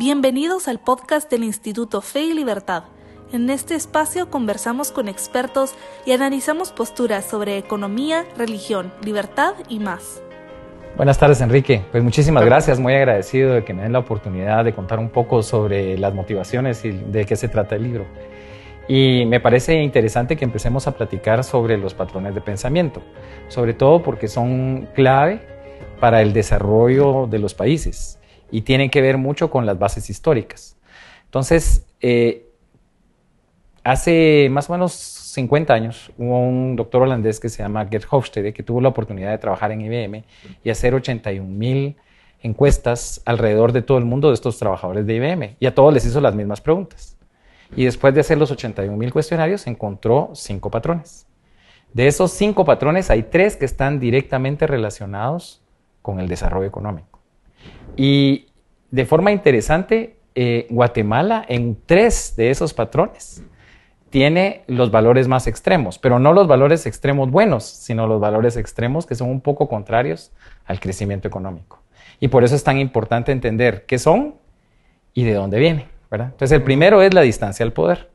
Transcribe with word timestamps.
Bienvenidos 0.00 0.66
al 0.66 0.78
podcast 0.78 1.30
del 1.30 1.44
Instituto 1.44 2.00
Fe 2.00 2.22
y 2.22 2.32
Libertad. 2.32 2.84
En 3.34 3.50
este 3.50 3.74
espacio 3.74 4.30
conversamos 4.30 4.92
con 4.92 5.08
expertos 5.08 5.74
y 6.06 6.12
analizamos 6.12 6.72
posturas 6.72 7.26
sobre 7.26 7.58
economía, 7.58 8.24
religión, 8.38 8.94
libertad 9.04 9.52
y 9.68 9.78
más. 9.78 10.22
Buenas 10.96 11.18
tardes, 11.18 11.42
Enrique. 11.42 11.82
Pues 11.92 12.02
muchísimas 12.02 12.46
gracias, 12.46 12.80
muy 12.80 12.94
agradecido 12.94 13.52
de 13.52 13.62
que 13.62 13.74
me 13.74 13.82
den 13.82 13.92
la 13.92 13.98
oportunidad 13.98 14.64
de 14.64 14.72
contar 14.72 14.98
un 14.98 15.10
poco 15.10 15.42
sobre 15.42 15.98
las 15.98 16.14
motivaciones 16.14 16.82
y 16.86 16.92
de 16.92 17.26
qué 17.26 17.36
se 17.36 17.48
trata 17.48 17.76
el 17.76 17.82
libro. 17.82 18.06
Y 18.88 19.26
me 19.26 19.38
parece 19.38 19.82
interesante 19.82 20.34
que 20.34 20.46
empecemos 20.46 20.86
a 20.86 20.92
platicar 20.92 21.44
sobre 21.44 21.76
los 21.76 21.92
patrones 21.92 22.34
de 22.34 22.40
pensamiento, 22.40 23.02
sobre 23.48 23.74
todo 23.74 24.02
porque 24.02 24.28
son 24.28 24.88
clave 24.94 25.42
para 26.00 26.22
el 26.22 26.32
desarrollo 26.32 27.26
de 27.26 27.38
los 27.38 27.52
países 27.52 28.19
y 28.50 28.62
tienen 28.62 28.90
que 28.90 29.00
ver 29.00 29.18
mucho 29.18 29.50
con 29.50 29.66
las 29.66 29.78
bases 29.78 30.10
históricas. 30.10 30.76
Entonces, 31.24 31.86
eh, 32.00 32.46
hace 33.84 34.48
más 34.50 34.68
o 34.68 34.72
menos 34.72 34.92
50 34.92 35.72
años 35.72 36.12
hubo 36.18 36.40
un 36.40 36.76
doctor 36.76 37.02
holandés 37.02 37.40
que 37.40 37.48
se 37.48 37.62
llama 37.62 37.86
Gert 37.86 38.06
Hofstede 38.10 38.52
que 38.52 38.62
tuvo 38.62 38.80
la 38.80 38.88
oportunidad 38.88 39.30
de 39.30 39.38
trabajar 39.38 39.72
en 39.72 39.80
IBM 39.80 40.24
y 40.64 40.70
hacer 40.70 40.94
81 40.94 41.48
mil 41.48 41.96
encuestas 42.42 43.22
alrededor 43.24 43.72
de 43.72 43.82
todo 43.82 43.98
el 43.98 44.04
mundo 44.04 44.28
de 44.28 44.34
estos 44.34 44.58
trabajadores 44.58 45.06
de 45.06 45.14
IBM 45.14 45.56
y 45.60 45.66
a 45.66 45.74
todos 45.74 45.92
les 45.92 46.04
hizo 46.04 46.20
las 46.20 46.34
mismas 46.34 46.60
preguntas. 46.60 47.16
Y 47.76 47.84
después 47.84 48.12
de 48.14 48.20
hacer 48.20 48.38
los 48.38 48.50
81 48.50 48.96
mil 48.96 49.12
cuestionarios 49.12 49.66
encontró 49.66 50.30
cinco 50.34 50.70
patrones. 50.70 51.26
De 51.92 52.06
esos 52.06 52.32
cinco 52.32 52.64
patrones 52.64 53.10
hay 53.10 53.24
tres 53.24 53.56
que 53.56 53.64
están 53.64 54.00
directamente 54.00 54.66
relacionados 54.66 55.62
con 56.02 56.18
el 56.18 56.28
desarrollo 56.28 56.66
económico. 56.66 57.20
Y 57.96 58.46
de 58.90 59.06
forma 59.06 59.32
interesante, 59.32 60.16
eh, 60.34 60.66
Guatemala 60.70 61.44
en 61.48 61.76
tres 61.86 62.34
de 62.36 62.50
esos 62.50 62.72
patrones 62.72 63.42
tiene 64.10 64.64
los 64.66 64.90
valores 64.90 65.28
más 65.28 65.46
extremos, 65.46 65.98
pero 65.98 66.18
no 66.18 66.32
los 66.32 66.48
valores 66.48 66.86
extremos 66.86 67.30
buenos, 67.30 67.64
sino 67.64 68.06
los 68.06 68.20
valores 68.20 68.56
extremos 68.56 69.06
que 69.06 69.14
son 69.14 69.30
un 69.30 69.40
poco 69.40 69.68
contrarios 69.68 70.32
al 70.64 70.80
crecimiento 70.80 71.28
económico. 71.28 71.82
Y 72.18 72.28
por 72.28 72.42
eso 72.44 72.54
es 72.54 72.64
tan 72.64 72.78
importante 72.78 73.32
entender 73.32 73.86
qué 73.86 73.98
son 73.98 74.34
y 75.14 75.24
de 75.24 75.34
dónde 75.34 75.58
vienen. 75.58 75.86
Entonces, 76.10 76.52
el 76.52 76.62
primero 76.62 77.02
es 77.02 77.14
la 77.14 77.20
distancia 77.20 77.64
al 77.64 77.72
poder. 77.72 78.10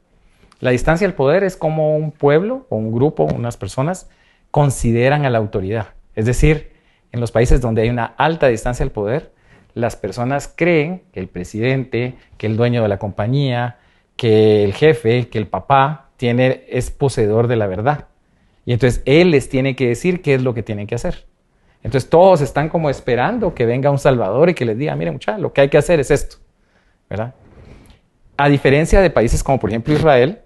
La 0.59 0.71
distancia 0.71 1.07
al 1.07 1.13
poder 1.13 1.43
es 1.43 1.55
como 1.55 1.95
un 1.95 2.11
pueblo 2.11 2.65
o 2.69 2.75
un 2.75 2.91
grupo, 2.91 3.23
unas 3.23 3.57
personas, 3.57 4.09
consideran 4.51 5.25
a 5.25 5.29
la 5.29 5.37
autoridad. 5.37 5.87
Es 6.13 6.25
decir, 6.25 6.73
en 7.11 7.21
los 7.21 7.31
países 7.31 7.61
donde 7.61 7.83
hay 7.83 7.89
una 7.89 8.05
alta 8.05 8.47
distancia 8.47 8.83
al 8.83 8.91
poder, 8.91 9.33
las 9.75 9.95
personas 9.95 10.51
creen 10.53 11.03
que 11.13 11.19
el 11.19 11.27
presidente, 11.27 12.15
que 12.37 12.47
el 12.47 12.57
dueño 12.57 12.81
de 12.81 12.87
la 12.87 12.97
compañía, 12.97 13.77
que 14.15 14.63
el 14.63 14.73
jefe, 14.73 15.27
que 15.27 15.37
el 15.37 15.47
papá 15.47 16.09
tiene, 16.17 16.63
es 16.69 16.89
poseedor 16.89 17.47
de 17.47 17.57
la 17.57 17.67
verdad. 17.67 18.07
Y 18.65 18.73
entonces 18.73 19.03
él 19.05 19.31
les 19.31 19.49
tiene 19.49 19.75
que 19.75 19.89
decir 19.89 20.21
qué 20.21 20.33
es 20.33 20.41
lo 20.41 20.53
que 20.53 20.63
tienen 20.63 20.87
que 20.87 20.95
hacer. 20.95 21.25
Entonces 21.83 22.09
todos 22.09 22.41
están 22.41 22.69
como 22.69 22.89
esperando 22.89 23.53
que 23.53 23.65
venga 23.65 23.91
un 23.91 23.99
salvador 23.99 24.49
y 24.49 24.55
que 24.55 24.65
les 24.65 24.77
diga, 24.77 24.95
miren 24.95 25.13
muchachos, 25.13 25.41
lo 25.41 25.53
que 25.53 25.61
hay 25.61 25.69
que 25.69 25.77
hacer 25.77 25.99
es 25.99 26.09
esto. 26.09 26.37
A 28.37 28.49
diferencia 28.49 29.01
de 29.01 29.09
países 29.09 29.43
como 29.43 29.59
por 29.59 29.69
ejemplo 29.69 29.93
Israel, 29.93 30.39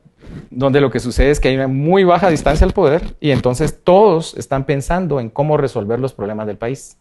donde 0.49 0.81
lo 0.81 0.91
que 0.91 0.99
sucede 0.99 1.29
es 1.29 1.39
que 1.39 1.49
hay 1.49 1.55
una 1.55 1.67
muy 1.67 2.03
baja 2.03 2.29
distancia 2.29 2.65
al 2.65 2.73
poder 2.73 3.15
y 3.19 3.31
entonces 3.31 3.83
todos 3.83 4.35
están 4.37 4.65
pensando 4.65 5.19
en 5.19 5.29
cómo 5.29 5.55
resolver 5.55 5.99
los 5.99 6.13
problemas 6.13 6.47
del 6.47 6.57
país. 6.57 6.97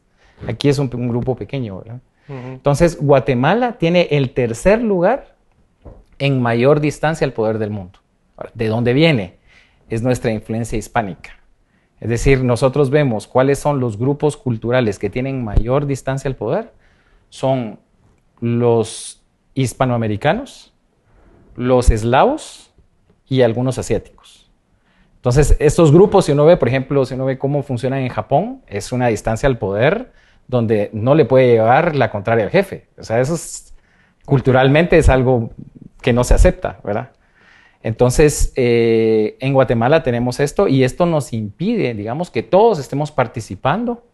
Aquí 0.47 0.69
es 0.69 0.79
un, 0.79 0.89
grupo 1.09 1.35
pequeño. 1.35 1.79
¿verdad? 1.79 2.01
Entonces, 2.29 2.99
Guatemala 3.01 3.79
tiene 3.79 4.09
el 4.11 4.31
tercer 4.31 4.83
lugar 4.83 5.35
en 6.19 6.43
mayor 6.43 6.81
distancia 6.81 7.27
al 7.27 7.33
poder 7.33 7.59
del 7.59 7.71
mundo. 7.71 8.01
¿De 8.55 8.69
dónde 8.69 8.93
viene? 8.93 9.39
Es 9.89 10.03
nuestra 10.03 10.31
influencia 10.31 10.79
hispánica. 10.79 11.31
Es 12.01 12.11
decir, 12.11 12.45
nosotros 12.45 12.91
vemos 12.91 13.27
cuáles 13.27 13.59
son 13.59 13.81
los 13.81 13.99
grupos 13.99 14.37
culturales 14.37 14.99
que 14.99 15.11
tienen 15.11 15.43
mayor 15.43 15.87
distancia 15.87 16.29
al 16.29 16.37
poder. 16.37 16.73
Son 17.31 17.81
los 18.41 19.23
hispanoamericanos, 19.55 20.73
los 21.57 21.91
eslavos 21.91 22.73
y 23.27 23.43
algunos 23.43 23.79
asiáticos. 23.79 24.51
Entonces, 25.17 25.57
estos 25.59 25.91
grupos, 25.93 26.27
si 26.27 26.33
uno 26.33 26.45
ve, 26.45 26.57
por 26.57 26.69
ejemplo, 26.69 27.05
si 27.05 27.15
uno 27.15 27.25
ve 27.25 27.39
cómo 27.39 27.63
funcionan 27.63 28.01
en 28.01 28.09
Japón, 28.09 28.63
es 28.69 28.93
una 28.93 29.09
distancia 29.09 29.49
al 29.49 29.59
poder 29.59 30.13
donde 30.49 30.91
no 30.93 31.15
le 31.15 31.27
puede 31.27 31.47
llevar 31.47 31.95
la 31.95 32.11
contraria 32.11 32.45
al 32.45 32.51
jefe. 32.51 32.89
O 32.99 33.05
sea, 33.05 33.21
eso 33.21 33.35
es, 33.35 33.75
culturalmente 34.25 34.99
es 34.99 35.09
algo 35.09 35.51
que 36.03 36.13
no 36.13 36.25
se 36.25 36.35
acepta, 36.35 36.81
¿verdad? 36.83 37.11
Entonces, 37.83 38.53
eh, 38.57 39.37
en 39.41 39.53
Guatemala 39.53 40.03
tenemos 40.03 40.41
esto 40.41 40.67
y 40.67 40.83
esto 40.83 41.07
nos 41.07 41.33
impide, 41.33 41.95
digamos, 41.95 42.31
que 42.31 42.43
todos 42.43 42.79
estemos 42.81 43.13
participando 43.13 44.05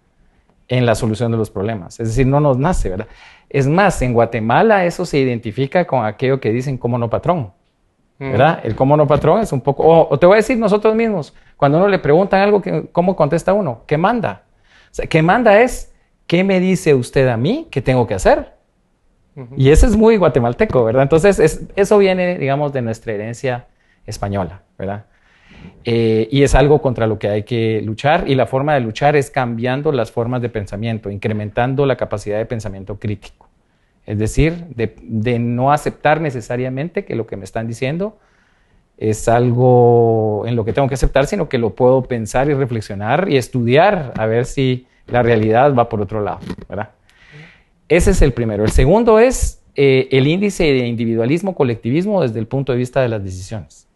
en 0.69 0.87
la 0.87 0.95
solución 0.95 1.33
de 1.33 1.39
los 1.39 1.51
problemas. 1.51 1.99
Es 2.01 2.09
decir, 2.09 2.27
no 2.27 2.41
nos 2.41 2.59
nace, 2.59 2.91
¿verdad? 2.91 3.07
Es 3.49 3.67
más, 3.67 4.03
en 4.03 4.13
Guatemala 4.13 4.85
eso 4.85 5.07
se 5.07 5.19
identifica 5.19 5.87
con 5.87 6.05
aquello 6.05 6.41
que 6.41 6.51
dicen 6.51 6.77
como 6.77 6.99
no 6.99 7.09
patrón, 7.09 7.53
¿verdad? 8.19 8.61
El 8.65 8.75
como 8.75 8.97
no 8.97 9.07
patrón 9.07 9.41
es 9.41 9.53
un 9.53 9.61
poco, 9.61 9.87
o, 9.87 10.19
te 10.19 10.27
voy 10.27 10.35
a 10.35 10.37
decir 10.37 10.57
nosotros 10.57 10.95
mismos, 10.95 11.35
cuando 11.57 11.79
uno 11.79 11.89
le 11.89 11.99
preguntan 11.99 12.41
algo, 12.41 12.63
¿cómo 12.93 13.15
contesta 13.17 13.53
uno? 13.53 13.83
¿Qué 13.87 13.99
manda? 13.99 14.43
O 14.91 14.95
sea, 14.95 15.07
¿qué 15.07 15.23
manda 15.23 15.61
es 15.61 15.94
¿qué 16.27 16.45
me 16.45 16.61
dice 16.61 16.95
usted 16.95 17.29
a 17.29 17.37
mí 17.37 17.69
que 17.71 17.83
tengo 17.83 18.07
que 18.07 18.15
hacer? 18.15 18.55
Y 19.57 19.71
eso 19.71 19.87
es 19.87 19.97
muy 19.97 20.17
guatemalteco, 20.17 20.85
¿verdad? 20.85 21.03
Entonces, 21.03 21.67
eso 21.75 21.99
viene, 21.99 22.39
digamos, 22.39 22.73
de 22.73 22.83
nuestra 22.83 23.13
herencia 23.13 23.67
española, 24.07 24.63
¿verdad? 24.79 25.07
Eh, 25.85 26.29
y 26.31 26.43
es 26.43 26.55
algo 26.55 26.81
contra 26.81 27.07
lo 27.07 27.19
que 27.19 27.29
hay 27.29 27.43
que 27.43 27.83
luchar 27.83 28.29
y 28.29 28.35
la 28.35 28.47
forma 28.47 28.75
de 28.75 28.81
luchar 28.81 29.17
es 29.17 29.31
cambiando 29.31 29.93
las 29.93 30.13
formas 30.13 30.41
de 30.41 30.51
pensamiento, 30.51 31.11
incrementando 31.11 31.85
la 31.85 31.97
capacidad 31.97 32.39
de 32.39 32.47
pensamiento 32.47 32.99
crítico. 32.99 33.49
Es 34.07 34.19
decir, 34.19 34.67
de, 34.69 34.95
de 35.03 35.39
no 35.39 35.73
aceptar 35.73 36.21
necesariamente 36.21 37.05
que 37.05 37.17
lo 37.17 37.27
que 37.27 37.37
me 37.37 37.45
están 37.45 37.67
diciendo 37.67 38.19
es 38.99 39.29
algo 39.29 40.45
en 40.47 40.55
lo 40.55 40.65
que 40.65 40.73
tengo 40.73 40.87
que 40.89 40.95
aceptar, 40.95 41.27
sino 41.27 41.49
que 41.49 41.59
lo 41.59 41.75
puedo 41.75 42.03
pensar 42.03 42.49
y 42.49 42.55
reflexionar 42.55 43.29
y 43.29 43.37
estudiar 43.37 44.13
a 44.17 44.27
ver 44.27 44.45
si 44.45 44.87
la 45.07 45.23
realidad 45.23 45.75
va 45.75 45.89
por 45.89 46.01
otro 46.01 46.21
lado, 46.21 46.41
¿verdad? 46.69 46.91
Ese 47.89 48.13
es 48.13 48.23
el 48.23 48.33
primero. 48.33 48.65
El 48.65 48.71
segundo 48.71 49.19
es 49.19 49.63
eh, 49.77 50.09
el 50.11 50.27
índice 50.27 50.65
de 50.65 50.87
individualismo-colectivismo 50.87 52.23
desde 52.23 52.39
el 52.39 52.47
punto 52.47 52.73
de 52.73 52.79
vista 52.79 53.03
de 53.03 53.09
las 53.09 53.23
decisiones. 53.23 53.87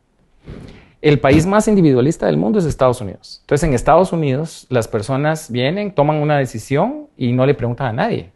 El 1.01 1.21
país 1.21 1.47
más 1.47 1.69
individualista 1.69 2.27
del 2.27 2.37
mundo 2.37 2.59
es 2.59 2.65
Estados 2.65 3.01
Unidos. 3.01 3.39
Entonces, 3.43 3.69
en 3.69 3.75
Estados 3.75 4.13
Unidos, 4.13 4.67
las 4.69 4.89
personas 4.89 5.51
vienen, 5.51 5.93
toman 5.93 6.17
una 6.17 6.37
decisión 6.39 7.07
y 7.17 7.33
no 7.33 7.47
le 7.47 7.55
preguntan 7.55 7.87
a 7.87 7.93
nadie. 7.93 8.31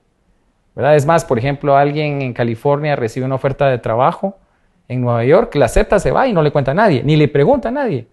¿verdad? 0.75 0.97
Es 0.97 1.05
más, 1.05 1.25
por 1.25 1.38
ejemplo, 1.38 1.77
alguien 1.77 2.22
en 2.22 2.32
California 2.32 2.97
recibe 2.97 3.27
una 3.27 3.34
oferta 3.34 3.69
de 3.69 3.78
trabajo 3.78 4.38
en 4.88 5.00
Nueva 5.00 5.25
York, 5.25 5.55
la 5.56 5.66
acepta, 5.66 5.99
se 5.99 6.11
va 6.11 6.27
y 6.28 6.32
no 6.32 6.43
le 6.43 6.50
cuenta 6.50 6.71
a 6.71 6.75
nadie, 6.75 7.03
ni 7.03 7.16
le 7.16 7.28
pregunta 7.28 7.69
a 7.69 7.72
nadie. 7.72 8.06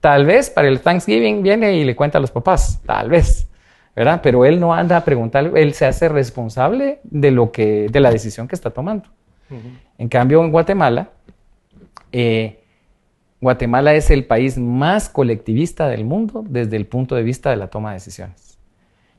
Tal 0.00 0.26
vez 0.26 0.50
para 0.50 0.68
el 0.68 0.80
Thanksgiving 0.80 1.42
viene 1.42 1.72
y 1.74 1.84
le 1.84 1.96
cuenta 1.96 2.18
a 2.18 2.20
los 2.20 2.30
papás, 2.30 2.82
tal 2.84 3.08
vez. 3.08 3.48
¿Verdad? 3.94 4.20
Pero 4.22 4.44
él 4.44 4.60
no 4.60 4.74
anda 4.74 4.96
a 4.96 5.04
preguntar, 5.04 5.52
él 5.56 5.74
se 5.74 5.86
hace 5.86 6.08
responsable 6.08 7.00
de, 7.04 7.30
lo 7.30 7.52
que, 7.52 7.88
de 7.90 8.00
la 8.00 8.10
decisión 8.10 8.48
que 8.48 8.54
está 8.54 8.70
tomando. 8.70 9.08
En 9.98 10.08
cambio, 10.08 10.42
en 10.42 10.50
Guatemala, 10.50 11.10
eh, 12.10 12.64
Guatemala 13.40 13.94
es 13.94 14.10
el 14.10 14.24
país 14.24 14.58
más 14.58 15.08
colectivista 15.08 15.86
del 15.88 16.04
mundo 16.04 16.44
desde 16.48 16.76
el 16.76 16.86
punto 16.86 17.14
de 17.14 17.22
vista 17.22 17.50
de 17.50 17.56
la 17.56 17.68
toma 17.68 17.90
de 17.90 17.96
decisiones. 17.96 18.58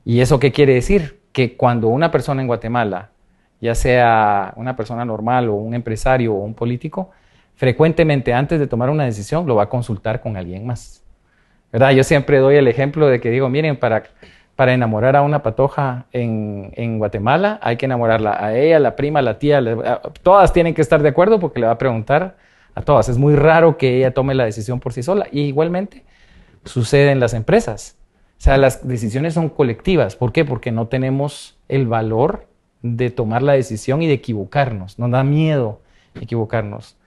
¿Y 0.03 0.19
eso 0.19 0.39
qué 0.39 0.51
quiere 0.51 0.73
decir? 0.73 1.21
Que 1.31 1.55
cuando 1.55 1.87
una 1.87 2.11
persona 2.11 2.41
en 2.41 2.47
Guatemala, 2.47 3.11
ya 3.61 3.75
sea 3.75 4.53
una 4.57 4.75
persona 4.75 5.05
normal 5.05 5.47
o 5.49 5.55
un 5.55 5.73
empresario 5.73 6.33
o 6.33 6.43
un 6.43 6.53
político, 6.53 7.11
frecuentemente 7.55 8.33
antes 8.33 8.59
de 8.59 8.67
tomar 8.67 8.89
una 8.89 9.05
decisión 9.05 9.45
lo 9.45 9.55
va 9.55 9.63
a 9.63 9.69
consultar 9.69 10.21
con 10.21 10.35
alguien 10.35 10.65
más. 10.65 11.03
¿verdad? 11.71 11.91
Yo 11.91 12.03
siempre 12.03 12.39
doy 12.39 12.55
el 12.55 12.67
ejemplo 12.67 13.07
de 13.07 13.19
que 13.19 13.29
digo, 13.29 13.49
miren, 13.49 13.77
para 13.77 14.03
para 14.55 14.73
enamorar 14.73 15.15
a 15.15 15.21
una 15.21 15.43
patoja 15.43 16.05
en, 16.13 16.97
Guatemala, 16.97 17.59
hay 17.61 17.75
que 17.75 17.85
enamorarla 17.85 18.37
a 18.39 18.55
ella, 18.55 18.79
la 18.79 18.95
prima, 18.95 19.21
la 19.21 19.37
tía, 19.37 19.61
todas 20.23 20.53
tienen 20.53 20.73
que 20.73 20.81
estar 20.81 21.01
de 21.01 21.09
acuerdo 21.09 21.39
porque 21.39 21.59
le 21.59 21.65
va 21.65 21.73
a 21.73 21.77
preguntar 21.77 22.37
a 22.73 22.81
todas. 22.81 23.09
Es 23.09 23.17
muy 23.17 23.35
raro 23.35 23.77
que 23.77 23.97
ella 23.97 24.13
tome 24.13 24.33
la 24.33 24.45
decisión 24.45 24.79
por 24.79 24.93
sí 24.93 25.03
sola. 25.03 25.27
Y 25.31 25.41
igualmente 25.41 26.05
sucede 26.63 27.11
en 27.11 27.19
las 27.19 27.33
empresas. 27.33 27.97
O 28.37 28.41
sea, 28.41 28.57
las 28.57 28.87
decisiones 28.87 29.33
son 29.33 29.49
colectivas. 29.49 30.15
¿Por 30.15 30.31
qué? 30.31 30.45
Porque 30.45 30.71
no 30.71 30.87
tenemos 30.87 31.57
el 31.67 31.87
valor 31.87 32.47
de 32.81 33.09
tomar 33.09 33.41
la 33.41 33.53
decisión 33.53 34.01
y 34.01 34.07
de 34.07 34.13
equivocarnos. 34.13 34.99
Nos 34.99 35.11
da 35.11 35.23
miedo 35.23 35.81
equivocarnos. 36.19 36.97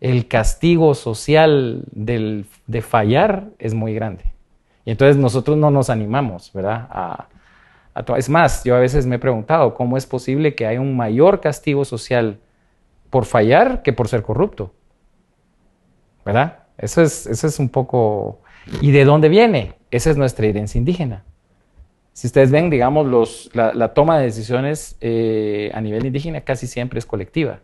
El 0.00 0.28
castigo 0.28 0.94
social 0.94 1.84
de 1.92 2.82
fallar 2.82 3.48
es 3.58 3.74
muy 3.74 3.94
grande. 3.94 4.35
Y 4.86 4.92
entonces 4.92 5.16
nosotros 5.16 5.58
no 5.58 5.70
nos 5.70 5.90
animamos, 5.90 6.52
¿verdad? 6.54 6.86
A, 6.90 7.26
es 8.16 8.28
más, 8.28 8.62
yo 8.62 8.76
a 8.76 8.78
veces 8.78 9.04
me 9.04 9.16
he 9.16 9.18
preguntado 9.18 9.74
cómo 9.74 9.96
es 9.96 10.06
posible 10.06 10.54
que 10.54 10.64
haya 10.64 10.80
un 10.80 10.96
mayor 10.96 11.40
castigo 11.40 11.84
social 11.84 12.38
por 13.10 13.24
fallar 13.24 13.82
que 13.82 13.92
por 13.92 14.06
ser 14.06 14.22
corrupto. 14.22 14.72
¿Verdad? 16.24 16.58
Eso 16.78 17.02
es, 17.02 17.26
eso 17.26 17.46
es 17.46 17.58
un 17.58 17.68
poco... 17.68 18.40
¿Y 18.80 18.92
de 18.92 19.04
dónde 19.04 19.28
viene? 19.28 19.74
Esa 19.90 20.10
es 20.10 20.16
nuestra 20.16 20.46
herencia 20.46 20.78
indígena. 20.78 21.24
Si 22.12 22.28
ustedes 22.28 22.50
ven, 22.50 22.70
digamos, 22.70 23.06
los, 23.06 23.50
la, 23.54 23.92
toma 23.92 24.18
de 24.18 24.26
decisiones 24.26 24.96
eh, 25.00 25.70
a 25.74 25.80
nivel 25.80 26.06
indígena 26.06 26.42
casi 26.42 26.66
siempre 26.66 26.98
es 26.98 27.06
colectiva. 27.06 27.60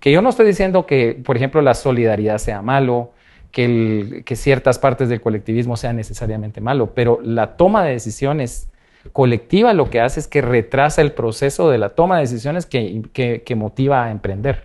Que 0.00 0.12
yo 0.12 0.20
no 0.20 0.28
estoy 0.28 0.46
diciendo 0.46 0.84
que, 0.86 1.20
por 1.24 1.36
ejemplo, 1.36 1.62
la 1.62 1.74
solidaridad 1.74 2.38
sea 2.38 2.60
malo, 2.62 3.12
que, 3.52 4.22
que 4.24 4.36
ciertas 4.36 4.78
partes 4.78 5.08
del 5.08 5.20
colectivismo 5.20 5.76
sean 5.76 5.96
necesariamente 5.96 6.60
malo, 6.60 6.94
pero 6.94 7.20
la 7.22 7.56
toma 7.56 7.84
de 7.84 7.92
decisiones 7.92 8.68
colectiva 9.12 9.72
lo 9.72 9.90
que 9.90 10.00
hace 10.00 10.20
es 10.20 10.28
que 10.28 10.40
retrasa 10.40 11.02
el 11.02 11.12
proceso 11.12 11.70
de 11.70 11.78
la 11.78 11.90
toma 11.90 12.16
de 12.16 12.22
decisiones 12.22 12.66
que, 12.66 13.02
que, 13.44 13.54
motiva 13.56 14.04
a 14.04 14.10
emprender, 14.10 14.64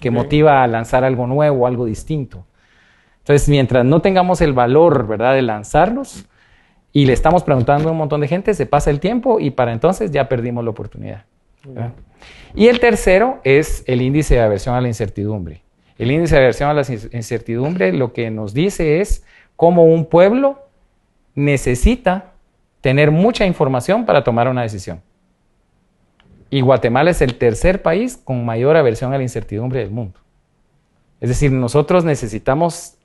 que 0.00 0.10
motiva 0.10 0.62
a 0.62 0.66
lanzar 0.66 1.04
algo 1.04 1.26
nuevo, 1.26 1.66
algo 1.66 1.84
distinto. 1.84 2.44
Entonces, 3.18 3.48
mientras 3.48 3.84
no 3.84 4.00
tengamos 4.00 4.40
el 4.40 4.52
valor, 4.52 5.06
¿verdad?, 5.06 5.34
de 5.34 5.42
lanzarlos 5.42 6.26
y 6.92 7.06
le 7.06 7.12
estamos 7.12 7.42
preguntando 7.42 7.88
a 7.88 7.92
un 7.92 7.98
montón 7.98 8.20
de 8.20 8.28
gente, 8.28 8.54
se 8.54 8.66
pasa 8.66 8.90
el 8.90 9.00
tiempo 9.00 9.40
y 9.40 9.50
para 9.50 9.72
entonces 9.72 10.10
ya 10.10 10.28
perdimos 10.28 10.64
la 10.64 10.70
oportunidad. 10.70 11.24
Y 12.54 12.68
el 12.68 12.78
tercero 12.78 13.40
es 13.42 13.82
el 13.86 14.00
índice 14.00 14.36
de 14.36 14.40
aversión 14.40 14.74
a 14.76 14.80
la 14.80 14.88
incertidumbre. 14.88 15.62
El 15.98 16.10
índice 16.10 16.34
de 16.36 16.42
aversión 16.42 16.68
a 16.68 16.74
la 16.74 16.82
incertidumbre 17.12 17.92
lo 17.92 18.12
que 18.12 18.30
nos 18.30 18.52
dice 18.52 19.00
es 19.00 19.24
cómo 19.56 19.84
un 19.84 20.04
pueblo 20.06 20.62
necesita 21.34 22.32
tener 22.80 23.10
mucha 23.10 23.46
información 23.46 24.04
para 24.04 24.22
tomar 24.22 24.48
una 24.48 24.62
decisión. 24.62 25.00
Y 26.50 26.60
Guatemala 26.60 27.10
es 27.10 27.22
el 27.22 27.36
tercer 27.36 27.82
país 27.82 28.16
con 28.16 28.44
mayor 28.44 28.76
aversión 28.76 29.12
a 29.12 29.16
la 29.16 29.22
incertidumbre 29.22 29.80
del 29.80 29.90
mundo. 29.90 30.20
Es 31.20 31.30
decir, 31.30 31.50
nosotros 31.50 32.04
necesitamos 32.04 32.96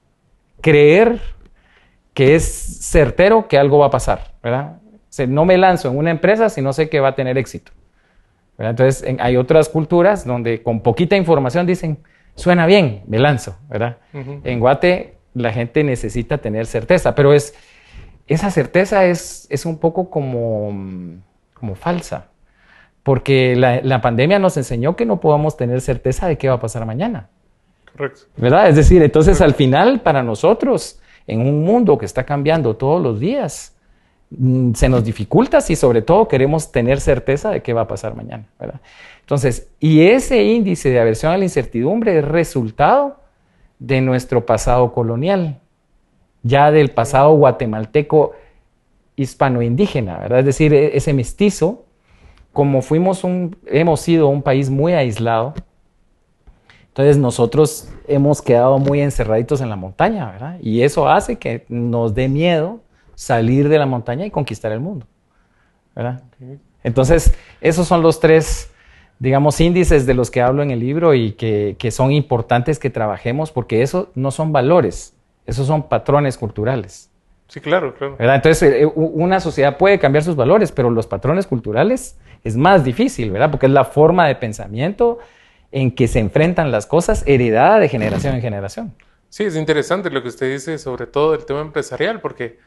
creer 0.59 1.19
que 2.13 2.35
es 2.35 2.43
certero 2.81 3.47
que 3.47 3.57
algo 3.57 3.79
va 3.79 3.87
a 3.87 3.89
pasar, 3.89 4.33
no 5.27 5.45
me 5.45 5.57
lanzo 5.57 5.89
en 5.89 5.97
una 5.97 6.11
empresa 6.11 6.49
si 6.49 6.61
no 6.61 6.73
sé 6.73 6.89
que 6.89 6.99
va 6.99 7.09
a 7.09 7.15
tener 7.15 7.37
éxito. 7.37 7.71
Entonces, 8.57 9.03
hay 9.19 9.37
otras 9.37 9.69
culturas 9.69 10.25
donde 10.25 10.61
con 10.61 10.81
poquita 10.81 11.15
información 11.15 11.65
dicen, 11.65 11.97
suena 12.35 12.65
bien, 12.65 13.03
me 13.07 13.19
lanzo, 13.19 13.57
¿verdad? 13.69 13.97
En 14.13 14.59
Guate 14.59 15.15
la 15.33 15.53
gente 15.53 15.83
necesita 15.83 16.39
tener 16.39 16.65
certeza, 16.65 17.15
pero 17.15 17.33
es, 17.33 17.55
esa 18.27 18.51
certeza 18.51 19.05
es, 19.05 19.47
es 19.49 19.65
un 19.65 19.77
poco 19.77 20.09
como, 20.09 20.73
como 21.53 21.75
falsa, 21.75 22.27
porque 23.03 23.55
la, 23.55 23.81
la, 23.81 24.01
pandemia 24.01 24.39
nos 24.39 24.57
enseñó 24.57 24.95
que 24.95 25.05
no 25.05 25.19
podemos 25.19 25.57
tener 25.57 25.81
certeza 25.81 26.27
de 26.27 26.37
qué 26.37 26.49
va 26.49 26.55
a 26.55 26.59
pasar 26.59 26.85
mañana. 26.85 27.29
Correcto. 27.91 28.21
¿Verdad? 28.37 28.69
Es 28.69 28.75
decir, 28.75 29.01
entonces 29.01 29.41
al 29.41 29.53
final 29.53 30.01
para 30.01 30.23
nosotros, 30.23 30.99
en 31.27 31.41
un 31.41 31.63
mundo 31.63 31.97
que 31.97 32.05
está 32.05 32.25
cambiando 32.25 32.75
todos 32.75 33.01
los 33.01 33.19
días, 33.19 33.75
mm, 34.29 34.73
se 34.73 34.89
nos 34.89 35.03
dificulta 35.03 35.61
si 35.61 35.75
sobre 35.75 36.01
todo 36.01 36.27
queremos 36.27 36.71
tener 36.71 36.99
certeza 36.99 37.49
de 37.49 37.61
qué 37.61 37.73
va 37.73 37.81
a 37.81 37.87
pasar 37.87 38.15
mañana, 38.15 38.45
¿verdad? 38.59 38.79
Entonces, 39.31 39.69
y 39.79 40.01
ese 40.01 40.43
índice 40.43 40.89
de 40.89 40.99
aversión 40.99 41.31
a 41.31 41.37
la 41.37 41.45
incertidumbre 41.45 42.17
es 42.17 42.25
resultado 42.25 43.21
de 43.79 44.01
nuestro 44.01 44.45
pasado 44.45 44.91
colonial, 44.91 45.57
ya 46.43 46.69
del 46.69 46.91
pasado 46.91 47.33
guatemalteco 47.37 48.33
hispano-indígena, 49.15 50.17
¿verdad? 50.17 50.39
Es 50.39 50.45
decir, 50.47 50.73
e-, 50.73 50.97
ese 50.97 51.13
mestizo, 51.13 51.85
como 52.51 52.81
fuimos 52.81 53.23
un, 53.23 53.55
hemos 53.67 54.01
sido 54.01 54.27
un 54.27 54.41
país 54.41 54.69
muy 54.69 54.91
aislado, 54.91 55.53
entonces 56.89 57.17
nosotros 57.17 57.87
hemos 58.09 58.41
quedado 58.41 58.79
muy 58.79 58.99
encerraditos 58.99 59.61
en 59.61 59.69
la 59.69 59.77
montaña, 59.77 60.29
¿verdad? 60.29 60.57
Y 60.61 60.81
eso 60.81 61.07
hace 61.07 61.37
que 61.37 61.63
nos 61.69 62.13
dé 62.13 62.27
miedo 62.27 62.81
salir 63.15 63.69
de 63.69 63.79
la 63.79 63.85
montaña 63.85 64.25
y 64.25 64.29
conquistar 64.29 64.73
el 64.73 64.81
mundo, 64.81 65.05
¿verdad? 65.95 66.21
Entonces, 66.83 67.33
esos 67.61 67.87
son 67.87 68.01
los 68.01 68.19
tres 68.19 68.67
digamos, 69.21 69.61
índices 69.61 70.07
de 70.07 70.15
los 70.15 70.31
que 70.31 70.41
hablo 70.41 70.63
en 70.63 70.71
el 70.71 70.79
libro 70.79 71.13
y 71.13 71.33
que, 71.33 71.91
son 71.91 72.11
importantes 72.11 72.79
que 72.79 72.89
trabajemos 72.89 73.51
porque 73.51 73.83
eso 73.83 74.09
no 74.15 74.31
son 74.31 74.51
valores, 74.51 75.13
esos 75.45 75.67
son 75.67 75.87
patrones 75.87 76.39
culturales. 76.39 77.11
Sí, 77.47 77.59
claro, 77.59 77.93
claro. 77.93 78.15
Entonces, 78.17 78.63
eh, 78.63 78.85
una 78.95 79.39
sociedad 79.39 79.77
puede 79.77 79.99
cambiar 79.99 80.23
sus 80.23 80.35
valores, 80.35 80.71
pero 80.71 80.89
los 80.89 81.05
patrones 81.05 81.45
culturales 81.45 82.17
es 82.43 82.57
más 82.57 82.83
difícil, 82.83 83.29
¿verdad? 83.29 83.51
Porque 83.51 83.67
es 83.67 83.71
la 83.71 83.85
forma 83.85 84.27
de 84.27 84.33
pensamiento 84.33 85.19
en 85.71 85.91
que 85.91 86.07
se 86.07 86.17
enfrentan 86.17 86.71
las 86.71 86.87
cosas 86.87 87.23
heredada 87.27 87.77
de 87.77 87.89
generación 87.89 88.33
en 88.33 88.41
generación. 88.41 88.91
Sí, 89.29 89.43
es 89.43 89.55
interesante 89.55 90.09
lo 90.09 90.23
que 90.23 90.29
usted 90.29 90.51
dice 90.51 90.79
sobre 90.79 91.05
todo 91.05 91.35
el 91.35 91.45
tema 91.45 91.61
empresarial, 91.61 92.21
porque 92.21 92.57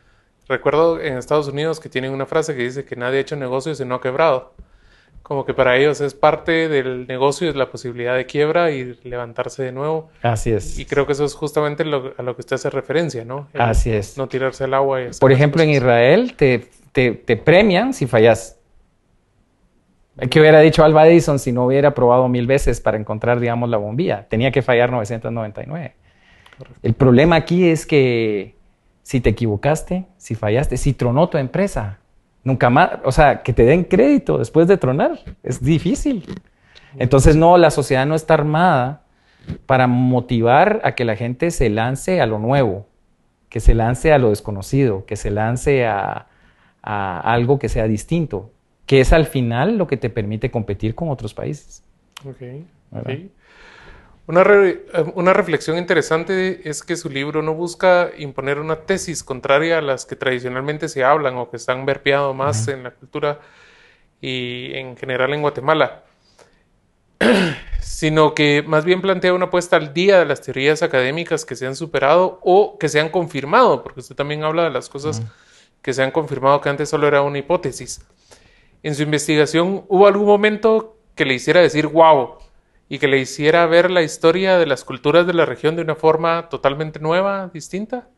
recuerdo 0.48 1.00
en 1.00 1.18
Estados 1.18 1.48
Unidos 1.48 1.80
que 1.80 1.88
tienen 1.88 2.12
una 2.12 2.26
frase 2.26 2.54
que 2.54 2.62
dice 2.62 2.84
que 2.84 2.94
nadie 2.94 3.18
ha 3.18 3.22
hecho 3.22 3.34
negocios 3.34 3.80
y 3.80 3.84
no 3.84 3.96
ha 3.96 4.00
quebrado 4.00 4.52
como 5.25 5.47
que 5.47 5.55
para 5.55 5.79
ellos 5.79 6.03
es 6.03 6.12
parte 6.12 6.69
del 6.69 7.06
negocio, 7.06 7.49
es 7.49 7.56
la 7.56 7.71
posibilidad 7.71 8.15
de 8.15 8.26
quiebra 8.26 8.71
y 8.73 8.99
levantarse 9.05 9.62
de 9.62 9.73
nuevo. 9.73 10.11
Así 10.21 10.53
es. 10.53 10.79
Y 10.79 10.85
creo 10.85 11.06
que 11.06 11.15
eso 11.15 11.25
es 11.25 11.32
justamente 11.32 11.82
a 11.82 12.23
lo 12.23 12.37
que 12.37 12.41
usted 12.43 12.56
hace 12.56 12.69
referencia, 12.69 13.25
¿no? 13.25 13.49
Así 13.55 13.91
es. 13.91 14.19
No 14.19 14.29
tirarse 14.29 14.65
al 14.65 14.75
agua. 14.75 15.00
Y 15.00 15.09
Por 15.19 15.32
ejemplo, 15.32 15.62
en 15.62 15.71
Israel 15.71 16.35
te, 16.37 16.69
te, 16.93 17.37
premian 17.38 17.94
si 17.94 18.06
fallas. 18.06 18.61
¿Qué 20.29 20.41
hubiera 20.41 20.61
dicho 20.61 20.85
Alba 20.85 21.09
Edison 21.09 21.38
si 21.38 21.53
no 21.53 21.65
hubiera 21.65 21.94
probado 21.94 22.29
mil 22.29 22.47
veces 22.47 22.82
para 22.82 22.99
encontrar, 22.99 23.41
digamos, 23.41 23.71
la 23.71 23.79
bombilla? 23.79 24.29
Tenía 24.29 24.53
que 24.53 24.61
fallar 24.61 24.93
999. 24.93 25.94
El 26.82 26.93
problema 26.93 27.37
aquí 27.37 27.67
es 27.67 27.87
que 27.87 28.56
si 29.03 29.23
te 29.23 29.31
equivocaste, 29.31 30.05
si 30.19 30.35
fallaste, 30.35 30.76
si 30.76 30.93
tronó 30.93 31.31
tu 31.31 31.38
empresa, 31.38 32.00
Nunca 32.44 32.69
más, 32.69 32.91
o 33.05 33.11
sea, 33.11 33.43
que 33.43 33.55
te 33.55 33.64
den 33.64 33.85
crédito 33.85 34.38
después 34.38 34.69
de 34.69 34.76
tronar, 34.76 35.19
es 35.43 35.62
difícil. 35.62 36.25
Entonces, 36.99 37.37
no, 37.37 37.56
la 37.56 37.70
sociedad 37.70 38.06
no 38.06 38.14
está 38.14 38.35
armada 38.35 39.02
para 39.67 39.87
motivar 39.87 40.81
a 40.85 40.94
que 40.94 41.05
la 41.05 41.17
gente 41.17 41.50
se 41.50 41.70
lance 41.70 42.20
a 42.20 42.26
lo 42.26 42.38
nuevo, 42.38 42.87
que 43.49 43.61
se 43.61 43.75
lance 43.75 44.12
a 44.12 44.19
lo 44.19 44.31
desconocido, 44.31 45.06
que 45.06 45.17
se 45.17 45.31
lance 45.31 45.87
a, 45.87 46.26
algo 46.82 47.58
que 47.58 47.70
sea 47.70 47.88
distinto, 47.88 48.50
que 48.85 49.00
es 49.00 49.14
al 49.14 49.25
final 49.25 49.79
lo 49.79 49.87
que 49.87 49.97
te 49.97 50.11
permite 50.11 50.50
competir 50.50 50.94
con 50.94 51.08
otros 51.08 51.32
países. 51.32 51.82
Okay. 52.90 53.30
Una, 54.26 54.43
eh, 54.43 54.83
una, 55.14 55.35
reflexión 55.35 55.76
interesante 55.76 56.66
es 56.69 56.83
que 56.83 56.97
su 56.97 57.11
libro 57.11 57.43
no 57.43 57.52
busca 57.52 58.11
imponer 58.16 58.59
una 58.59 58.76
tesis 58.76 59.23
contraria 59.23 59.78
a 59.78 59.83
las 59.83 60.07
que 60.07 60.16
tradicionalmente 60.16 60.88
se 60.88 61.04
hablan 61.04 61.37
o 61.37 61.50
que 61.50 61.59
están 61.59 61.85
verpeado 61.85 62.33
más 62.33 62.66
en 62.69 62.85
la 62.85 62.90
cultura 62.93 63.40
y 64.23 64.71
en 64.75 64.97
general 64.97 65.35
en 65.35 65.43
Guatemala, 65.43 66.04
sino 67.81 68.33
que 68.33 68.64
más 68.66 68.87
bien 68.87 69.02
plantea 69.02 69.35
una 69.35 69.50
puesta 69.50 69.76
al 69.76 69.93
día 69.93 70.19
de 70.21 70.25
las 70.25 70.40
teorías 70.40 70.83
académicas 70.83 71.45
que 71.45 71.54
se 71.54 71.66
han 71.66 71.76
superado 71.76 72.40
o 72.43 72.78
que 72.78 72.88
se 72.88 73.00
han 73.00 73.11
confirmado, 73.11 73.83
porque 73.83 74.00
usted 74.00 74.14
también 74.14 74.43
habla 74.43 74.64
de 74.64 74.71
las 74.71 74.88
cosas 74.88 75.21
que 75.83 75.93
se 75.93 76.02
han 76.02 76.11
confirmado 76.11 76.62
que 76.62 76.71
antes 76.71 76.88
solo 76.88 77.07
era 77.07 77.21
una 77.21 77.38
hipótesis. 77.38 78.00
En 78.83 78.95
su 78.95 79.02
investigación, 79.02 79.85
¿hubo 79.88 80.07
algún 80.07 80.26
momento 80.26 80.97
que 81.14 81.26
le 81.26 81.35
hiciera 81.35 81.61
decir, 81.61 81.87
wow, 81.88 82.38
y 82.88 82.99
que 82.99 83.09
le 83.09 83.19
hiciera 83.19 83.67
ver 83.67 83.91
la 83.91 84.03
historia 84.03 84.59
de 84.59 84.67
las 84.67 84.85
culturas 84.85 85.26
de 85.26 85.35
la 85.35 85.47
región 85.47 85.76
de 85.76 85.83
una 85.83 85.95
forma 85.95 86.49
totalmente 86.49 87.00
nueva, 87.00 87.50
distinta? 87.53 88.09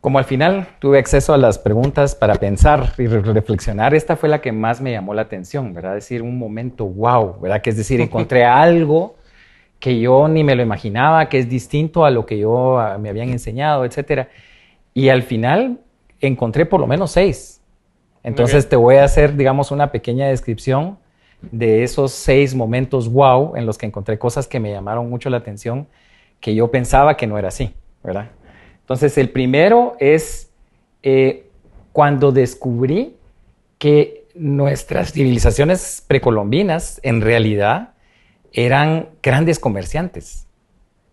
Como 0.00 0.18
al 0.18 0.24
final 0.24 0.68
tuve 0.78 0.98
acceso 0.98 1.34
a 1.34 1.36
las 1.36 1.58
preguntas 1.58 2.14
para 2.14 2.36
pensar 2.36 2.92
y 2.96 3.06
reflexionar, 3.06 3.94
esta 3.94 4.16
fue 4.16 4.28
la 4.28 4.40
que 4.40 4.52
más 4.52 4.80
me 4.80 4.92
llamó 4.92 5.14
la 5.14 5.22
atención, 5.22 5.74
¿verdad? 5.74 5.94
Decir 5.94 6.22
un 6.22 6.38
momento 6.38 6.86
wow, 6.86 7.40
¿verdad? 7.40 7.60
Que 7.60 7.70
es 7.70 7.76
decir, 7.76 8.00
encontré 8.02 8.44
algo 8.44 9.16
que 9.78 9.98
yo 9.98 10.28
ni 10.28 10.42
me 10.44 10.54
lo 10.54 10.62
imaginaba, 10.62 11.28
que 11.28 11.38
es 11.38 11.48
distinto 11.48 12.04
a 12.04 12.10
lo 12.10 12.24
que 12.24 12.38
yo 12.38 12.78
me 12.98 13.08
habían 13.10 13.28
enseñado, 13.30 13.84
etcétera. 13.84 14.28
Y 14.94 15.10
al 15.10 15.22
final 15.22 15.80
encontré 16.20 16.64
por 16.64 16.80
lo 16.80 16.86
menos 16.86 17.10
seis. 17.10 17.60
Entonces 18.22 18.68
te 18.68 18.76
voy 18.76 18.96
a 18.96 19.04
hacer, 19.04 19.36
digamos, 19.36 19.70
una 19.70 19.92
pequeña 19.92 20.28
descripción 20.28 20.98
de 21.42 21.84
esos 21.84 22.12
seis 22.12 22.54
momentos 22.54 23.08
wow 23.08 23.56
en 23.56 23.66
los 23.66 23.78
que 23.78 23.86
encontré 23.86 24.18
cosas 24.18 24.46
que 24.46 24.60
me 24.60 24.72
llamaron 24.72 25.08
mucho 25.08 25.30
la 25.30 25.36
atención, 25.38 25.86
que 26.40 26.54
yo 26.54 26.70
pensaba 26.70 27.16
que 27.16 27.26
no 27.26 27.38
era 27.38 27.48
así, 27.48 27.74
¿verdad? 28.02 28.30
Entonces, 28.80 29.18
el 29.18 29.30
primero 29.30 29.96
es 29.98 30.50
eh, 31.02 31.48
cuando 31.92 32.32
descubrí 32.32 33.16
que 33.78 34.26
nuestras 34.34 35.12
civilizaciones 35.12 36.04
precolombinas 36.06 37.00
en 37.02 37.20
realidad 37.20 37.94
eran 38.52 39.08
grandes 39.22 39.58
comerciantes, 39.58 40.46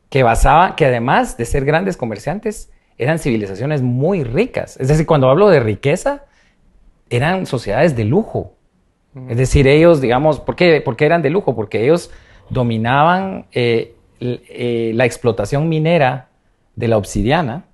que 0.10 0.24
basaba, 0.24 0.76
que 0.76 0.86
además 0.86 1.38
de 1.38 1.46
ser 1.46 1.66
grandes 1.66 1.98
comerciantes, 1.98 2.72
eran 2.98 3.20
civilizaciones 3.20 3.82
muy 3.82 4.24
ricas. 4.24 4.78
Es 4.80 4.88
decir, 4.88 5.06
cuando 5.06 5.30
hablo 5.30 5.50
de 5.50 5.60
riqueza, 5.60 6.26
eran 7.10 7.46
sociedades 7.46 7.96
de 7.96 8.06
lujo, 8.06 8.56
es 9.30 9.38
decir, 9.38 9.68
ellos, 9.68 10.02
digamos, 10.02 10.40
¿por 10.40 10.56
qué, 10.56 10.84
eran 11.00 11.22
de 11.22 11.30
lujo? 11.30 11.56
Porque 11.56 11.84
ellos 11.84 12.12
dominaban 12.50 13.46
eh, 13.52 13.96
eh, 14.20 14.92
la 14.96 15.06
explotación 15.06 15.70
minera 15.70 16.30
de 16.76 16.88
la 16.88 16.98
obsidiana 16.98 17.66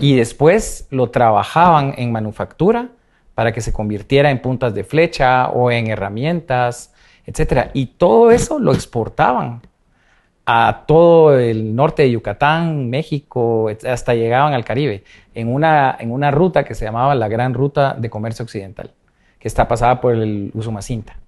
y 0.00 0.16
después 0.16 0.86
lo 0.90 1.10
trabajaban 1.10 1.94
en 1.96 2.12
manufactura 2.12 2.88
para 3.34 3.52
que 3.52 3.60
se 3.60 3.72
convirtiera 3.72 4.30
en 4.30 4.40
puntas 4.40 4.74
de 4.74 4.84
flecha 4.84 5.48
o 5.48 5.70
en 5.70 5.88
herramientas, 5.88 6.92
etc. 7.26 7.70
Y 7.72 7.86
todo 7.86 8.30
eso 8.30 8.58
lo 8.58 8.72
exportaban 8.72 9.62
a 10.46 10.84
todo 10.86 11.38
el 11.38 11.74
norte 11.74 12.02
de 12.02 12.10
Yucatán, 12.10 12.90
México, 12.90 13.70
hasta 13.88 14.14
llegaban 14.14 14.52
al 14.52 14.64
Caribe, 14.64 15.04
en 15.34 15.52
una, 15.52 15.96
en 15.98 16.12
una 16.12 16.30
ruta 16.30 16.64
que 16.64 16.74
se 16.74 16.84
llamaba 16.84 17.14
la 17.14 17.28
Gran 17.28 17.54
Ruta 17.54 17.94
de 17.98 18.10
Comercio 18.10 18.44
Occidental, 18.44 18.92
que 19.44 19.48
está 19.48 19.68
pasada 19.68 20.00
por 20.00 20.14
el 20.14 20.50
Usumacinta. 20.54 21.18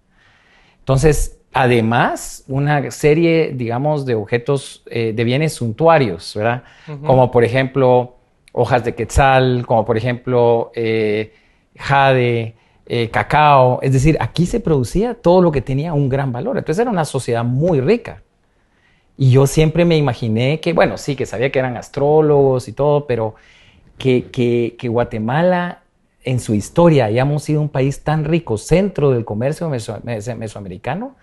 Entonces, 0.79 1.39
además, 1.53 2.45
una 2.49 2.91
serie, 2.91 3.53
digamos, 3.55 4.07
de 4.07 4.15
objetos, 4.15 4.83
eh, 4.87 5.13
de 5.15 5.23
bienes 5.23 5.53
suntuarios, 5.53 6.33
¿verdad? 6.35 6.63
Como 7.05 7.31
por 7.31 7.45
ejemplo, 7.45 8.17
hojas 8.53 8.85
de 8.85 8.95
quetzal, 8.95 9.67
como 9.67 9.85
por 9.85 9.99
ejemplo, 9.99 10.73
eh, 10.75 11.35
jade, 11.77 12.55
eh, 12.87 13.11
cacao. 13.11 13.81
Es 13.83 13.93
decir, 13.93 14.17
aquí 14.19 14.47
se 14.47 14.61
producía 14.61 15.13
todo 15.13 15.43
lo 15.43 15.53
que 15.53 15.61
tenía 15.61 15.93
un 15.93 16.09
gran 16.09 16.33
valor. 16.33 16.57
Entonces 16.57 16.81
era 16.81 16.91
una 16.91 17.05
sociedad 17.05 17.45
muy 17.45 17.83
rica. 17.83 18.23
Y 19.19 19.31
yo 19.31 19.47
siempre 19.47 19.85
me 19.85 19.99
imaginé 19.99 20.59
que, 20.61 20.73
bueno, 20.73 20.97
sí, 20.97 21.15
que 21.17 21.27
sabía 21.27 21.53
que 21.53 21.59
eran 21.59 21.77
astrólogos 21.77 22.67
y 22.67 22.73
todo, 22.73 23.07
pero 23.07 23.35
que, 23.99 24.31
que, 24.31 24.89
Guatemala 24.89 25.83
en 26.27 26.41
su 26.41 26.55
historia 26.55 27.07
hayamos 27.07 27.45
sido 27.45 27.63
un 27.63 27.69
país 27.69 28.03
tan 28.03 28.25
rico, 28.25 28.59
centro 28.59 29.13
del 29.13 29.25
comercio 29.25 29.71
mesoamericano, 29.71 31.17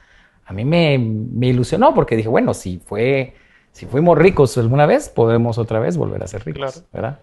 a 0.46 0.54
mí 0.54 0.64
me, 0.66 0.98
me, 0.98 1.48
ilusionó 1.48 1.94
porque 1.94 2.16
dije, 2.16 2.30
bueno, 2.30 2.54
si, 2.54 2.80
fue, 2.80 3.34
si 3.74 3.86
fuimos 3.86 4.18
ricos 4.18 4.58
alguna 4.58 4.86
vez, 4.86 5.10
podemos 5.10 5.58
otra 5.58 5.80
vez 5.80 5.98
volver 5.98 6.24
a 6.24 6.28
ser 6.28 6.46
ricos, 6.46 6.86
¿verdad? 6.92 7.20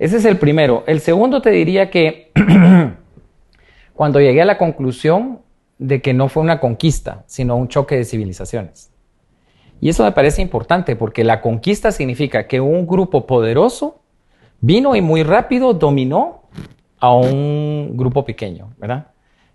Ese 0.00 0.16
es 0.16 0.24
el 0.24 0.38
primero. 0.38 0.82
El 0.86 1.00
segundo 1.00 1.40
te 1.40 1.50
diría 1.50 1.88
que 1.88 2.32
cuando 3.94 4.20
llegué 4.20 4.42
a 4.42 4.44
la 4.44 4.58
conclusión 4.58 5.40
de 5.78 6.02
que 6.02 6.14
no 6.14 6.28
fue 6.28 6.42
una 6.42 6.58
conquista, 6.58 7.22
sino 7.26 7.56
un 7.56 7.68
choque 7.68 7.96
de 7.96 8.04
civilizaciones. 8.04 8.92
Y 9.80 9.88
eso 9.88 10.02
me 10.02 10.12
parece 10.12 10.42
importante 10.42 10.96
porque 10.96 11.22
la 11.22 11.40
conquista 11.40 11.92
significa 11.92 12.48
que 12.48 12.60
un 12.60 12.86
grupo 12.86 13.26
poderoso 13.26 14.00
vino 14.60 14.96
y 14.96 15.00
muy 15.00 15.22
rápido 15.22 15.74
dominó 15.74 16.43
a 17.04 17.14
un 17.14 17.98
grupo 17.98 18.24
pequeño, 18.24 18.72
¿verdad? 18.78 19.08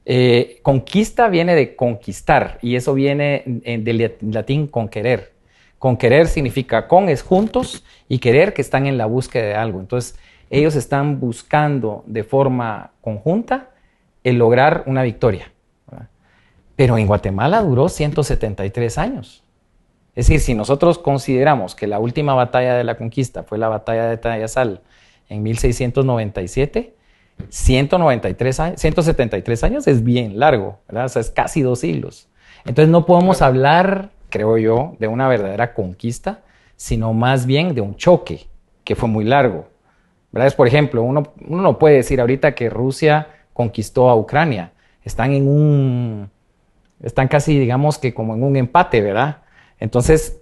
Eh, 0.06 0.60
conquista 0.62 1.30
viene 1.30 1.56
de 1.56 1.76
conquistar 1.76 2.60
y 2.62 2.76
eso 2.76 2.94
viene 2.94 3.42
del 3.46 4.14
latín 4.22 4.68
con 4.68 4.88
querer. 4.88 5.34
Con 5.80 5.98
querer 5.98 6.28
significa 6.28 6.88
con 6.88 7.10
es 7.10 7.24
juntos 7.24 7.84
y 8.08 8.20
querer 8.20 8.54
que 8.54 8.62
están 8.62 8.86
en 8.86 9.00
la 9.00 9.08
búsqueda 9.08 9.46
de 9.46 9.56
algo. 9.56 9.80
Entonces, 9.80 10.20
ellos 10.52 10.76
están 10.76 11.20
buscando 11.20 12.04
de 12.06 12.24
forma 12.24 12.92
conjunta 13.02 13.72
el 14.24 14.38
lograr 14.38 14.84
una 14.86 15.02
victoria. 15.02 15.52
Pero 16.76 17.00
en 17.00 17.08
Guatemala 17.08 17.64
duró 17.64 17.90
173 17.90 18.98
años. 19.00 19.44
Es 20.14 20.28
decir, 20.28 20.40
si 20.40 20.54
nosotros 20.54 21.00
consideramos 21.00 21.74
que 21.74 21.88
la 21.88 21.98
última 21.98 22.36
batalla 22.36 22.76
de 22.76 22.84
la 22.84 22.96
conquista 22.96 23.42
fue 23.42 23.58
la 23.58 23.70
batalla 23.70 24.06
de 24.06 24.18
Tayasal 24.18 24.82
en 25.30 25.42
1697, 25.42 26.99
193 27.50 28.60
años, 28.60 28.82
173 28.82 29.64
años 29.64 29.88
es 29.88 30.04
bien 30.04 30.40
largo, 30.40 30.80
¿verdad? 30.88 31.06
O 31.06 31.10
sea, 31.10 31.22
es 31.22 31.32
casi 31.32 31.62
dos 31.62 31.80
siglos. 31.80 32.28
Entonces 32.66 32.90
no 32.90 33.06
podemos 33.06 33.42
hablar, 33.42 34.10
creo 34.30 34.58
yo, 34.58 34.96
de 35.00 35.08
una 35.08 35.28
verdadera 35.28 35.74
conquista, 35.74 36.42
sino 36.76 37.14
más 37.14 37.46
bien 37.46 37.74
de 37.74 37.82
un 37.82 37.96
choque 37.96 38.48
que 38.84 38.96
fue 38.96 39.10
muy 39.10 39.24
largo. 39.24 39.68
¿verdad? 40.32 40.54
por 40.56 40.68
ejemplo, 40.68 41.02
uno, 41.02 41.34
uno 41.48 41.62
no 41.62 41.80
puede 41.80 41.96
decir 41.96 42.22
ahorita 42.22 42.54
que 42.54 42.70
Rusia 42.70 43.28
conquistó 43.54 44.10
a 44.10 44.16
Ucrania. 44.16 44.74
Están 45.04 45.34
en 45.34 45.48
un, 45.48 46.30
están 47.02 47.28
casi, 47.28 47.58
digamos 47.58 47.98
que 47.98 48.14
como 48.14 48.36
en 48.36 48.44
un 48.44 48.56
empate, 48.56 49.02
¿verdad? 49.02 49.38
Entonces, 49.80 50.40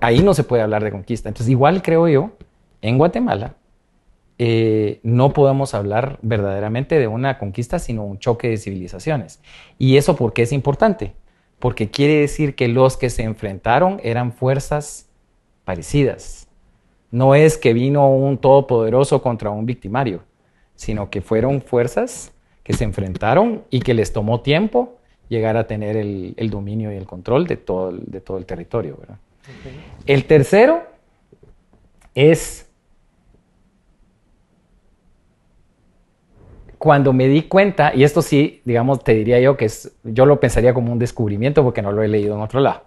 ahí 0.00 0.22
no 0.22 0.34
se 0.34 0.44
puede 0.44 0.62
hablar 0.62 0.84
de 0.84 0.90
conquista. 0.90 1.28
Entonces, 1.28 1.50
igual 1.50 1.82
creo 1.82 2.08
yo, 2.08 2.30
en 2.82 2.98
Guatemala, 2.98 3.54
eh, 4.38 5.00
no 5.02 5.32
podemos 5.32 5.74
hablar 5.74 6.18
verdaderamente 6.22 6.98
de 6.98 7.08
una 7.08 7.38
conquista, 7.38 7.78
sino 7.78 8.04
un 8.04 8.18
choque 8.18 8.48
de 8.48 8.58
civilizaciones. 8.58 9.40
¿Y 9.78 9.96
eso 9.96 10.16
por 10.16 10.32
qué 10.32 10.42
es 10.42 10.52
importante? 10.52 11.14
Porque 11.58 11.90
quiere 11.90 12.20
decir 12.20 12.54
que 12.54 12.68
los 12.68 12.96
que 12.96 13.08
se 13.08 13.22
enfrentaron 13.22 14.00
eran 14.02 14.32
fuerzas 14.32 15.08
parecidas. 15.64 16.48
No 17.10 17.34
es 17.34 17.56
que 17.56 17.72
vino 17.72 18.10
un 18.10 18.36
todopoderoso 18.38 19.22
contra 19.22 19.50
un 19.50 19.64
victimario, 19.64 20.22
sino 20.74 21.08
que 21.08 21.22
fueron 21.22 21.62
fuerzas 21.62 22.32
que 22.62 22.74
se 22.74 22.84
enfrentaron 22.84 23.64
y 23.70 23.80
que 23.80 23.94
les 23.94 24.12
tomó 24.12 24.42
tiempo 24.42 24.98
llegar 25.28 25.56
a 25.56 25.66
tener 25.66 25.96
el, 25.96 26.50
dominio 26.50 26.92
y 26.92 26.96
el 26.96 27.06
control 27.06 27.46
de 27.46 27.56
todo, 27.56 27.92
de 27.92 28.20
todo 28.20 28.36
el 28.36 28.44
territorio. 28.44 28.98
El 30.04 30.24
tercero 30.26 30.82
es 32.14 32.65
cuando 36.86 37.12
me 37.12 37.26
di 37.26 37.42
cuenta, 37.42 37.92
y 37.92 38.04
esto 38.04 38.22
sí, 38.22 38.62
digamos, 38.64 39.02
te 39.02 39.12
diría 39.12 39.40
yo 39.40 39.56
que 39.56 39.64
es, 39.64 39.90
yo 40.04 40.24
lo 40.24 40.38
pensaría 40.38 40.72
como 40.72 40.92
un 40.92 41.00
descubrimiento 41.00 41.64
porque 41.64 41.82
no 41.82 41.90
lo 41.90 42.00
he 42.00 42.06
leído 42.06 42.36
en 42.36 42.42
otro 42.42 42.60
lado. 42.60 42.84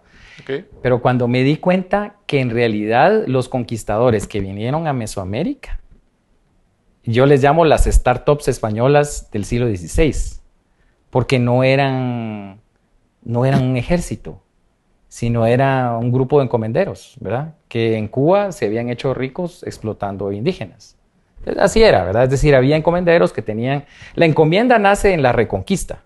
Pero 0.81 1.01
cuando 1.01 1.27
me 1.27 1.43
di 1.43 1.57
cuenta 1.57 2.15
que 2.25 2.39
en 2.39 2.49
realidad 2.49 3.25
los 3.27 3.49
conquistadores 3.49 4.25
que 4.25 4.39
vinieron 4.39 4.87
a 4.87 4.93
Mesoamérica, 4.93 5.81
yo 7.03 7.25
les 7.25 7.43
llamo 7.43 7.65
las 7.65 7.83
startups 7.83 8.47
españolas 8.47 9.29
del 9.31 9.43
siglo 9.43 9.67
XVI 9.67 10.39
porque 11.09 11.37
no 11.37 11.65
eran, 11.65 12.61
no 13.21 13.43
eran 13.43 13.65
un 13.65 13.75
ejército, 13.75 14.41
sino 15.09 15.45
era 15.45 15.97
un 15.97 16.09
grupo 16.09 16.37
de 16.37 16.45
encomenderos, 16.45 17.17
¿verdad? 17.19 17.55
Que 17.67 17.97
en 17.97 18.07
Cuba 18.07 18.53
se 18.53 18.65
habían 18.65 18.87
hecho 18.87 19.13
ricos 19.13 19.61
explotando 19.63 20.31
indígenas. 20.31 20.98
Así 21.57 21.81
era, 21.81 22.03
¿verdad? 22.03 22.25
Es 22.25 22.29
decir, 22.29 22.55
había 22.55 22.75
encomenderos 22.75 23.33
que 23.33 23.41
tenían... 23.41 23.85
La 24.15 24.25
encomienda 24.25 24.77
nace 24.79 25.13
en 25.13 25.21
la 25.21 25.31
reconquista. 25.31 26.03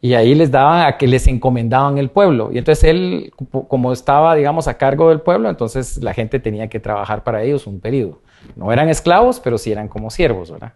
Y 0.00 0.14
ahí 0.14 0.34
les 0.34 0.50
daban 0.50 0.86
a 0.86 0.98
que 0.98 1.06
les 1.06 1.26
encomendaban 1.26 1.98
el 1.98 2.10
pueblo. 2.10 2.50
Y 2.52 2.58
entonces 2.58 2.84
él, 2.84 3.32
como 3.68 3.92
estaba, 3.92 4.34
digamos, 4.34 4.68
a 4.68 4.74
cargo 4.74 5.08
del 5.08 5.20
pueblo, 5.20 5.48
entonces 5.48 6.02
la 6.02 6.14
gente 6.14 6.38
tenía 6.38 6.68
que 6.68 6.80
trabajar 6.80 7.24
para 7.24 7.42
ellos 7.42 7.66
un 7.66 7.80
periodo. 7.80 8.20
No 8.54 8.72
eran 8.72 8.88
esclavos, 8.88 9.40
pero 9.40 9.58
sí 9.58 9.72
eran 9.72 9.88
como 9.88 10.10
siervos, 10.10 10.50
¿verdad? 10.50 10.74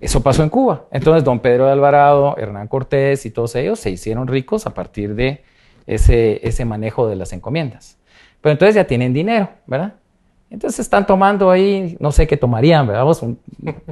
Eso 0.00 0.22
pasó 0.22 0.42
en 0.42 0.48
Cuba. 0.48 0.86
Entonces, 0.90 1.24
don 1.24 1.40
Pedro 1.40 1.66
de 1.66 1.72
Alvarado, 1.72 2.36
Hernán 2.38 2.68
Cortés 2.68 3.26
y 3.26 3.30
todos 3.30 3.54
ellos 3.56 3.78
se 3.78 3.90
hicieron 3.90 4.26
ricos 4.26 4.66
a 4.66 4.74
partir 4.74 5.14
de 5.14 5.44
ese, 5.86 6.46
ese 6.46 6.64
manejo 6.64 7.08
de 7.08 7.16
las 7.16 7.32
encomiendas. 7.32 7.98
Pero 8.40 8.52
entonces 8.52 8.74
ya 8.74 8.84
tienen 8.84 9.12
dinero, 9.12 9.50
¿verdad? 9.66 9.94
Entonces 10.48 10.80
están 10.80 11.06
tomando 11.06 11.50
ahí, 11.50 11.96
no 11.98 12.12
sé 12.12 12.26
qué 12.26 12.36
tomarían, 12.36 12.86
¿verdad? 12.86 13.04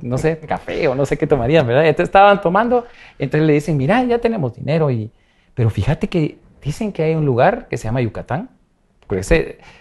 no 0.02 0.18
sé, 0.18 0.38
café 0.38 0.86
o 0.88 0.94
no 0.94 1.04
sé 1.04 1.16
qué 1.16 1.26
tomarían, 1.26 1.66
¿verdad? 1.66 1.86
Entonces 1.86 2.08
estaban 2.08 2.40
tomando, 2.40 2.84
entonces 3.18 3.46
le 3.46 3.54
dicen, 3.54 3.76
mira, 3.76 4.02
ya 4.04 4.18
tenemos 4.18 4.54
dinero, 4.54 4.90
y, 4.90 5.10
pero 5.54 5.68
fíjate 5.68 6.08
que 6.08 6.38
dicen 6.62 6.92
que 6.92 7.02
hay 7.02 7.14
un 7.14 7.26
lugar 7.26 7.66
que 7.68 7.76
se 7.76 7.84
llama 7.84 8.00
Yucatán. 8.00 8.50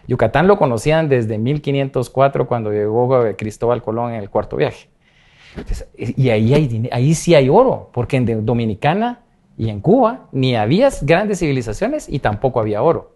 Yucatán 0.07 0.47
lo 0.47 0.57
conocían 0.57 1.09
desde 1.09 1.37
1504 1.37 2.45
cuando 2.45 2.71
llegó 2.71 3.23
Cristóbal 3.37 3.81
Colón 3.81 4.13
en 4.13 4.21
el 4.21 4.29
cuarto 4.29 4.57
viaje 4.57 4.89
y 5.97 6.29
ahí, 6.29 6.53
hay, 6.53 6.89
ahí 6.91 7.13
sí 7.13 7.35
hay 7.35 7.49
oro, 7.49 7.89
porque 7.93 8.17
en 8.17 8.45
Dominicana 8.45 9.21
y 9.57 9.69
en 9.69 9.81
Cuba 9.81 10.27
ni 10.31 10.55
había 10.55 10.89
grandes 11.01 11.39
civilizaciones 11.39 12.09
y 12.09 12.19
tampoco 12.19 12.59
había 12.59 12.81
oro. 12.81 13.15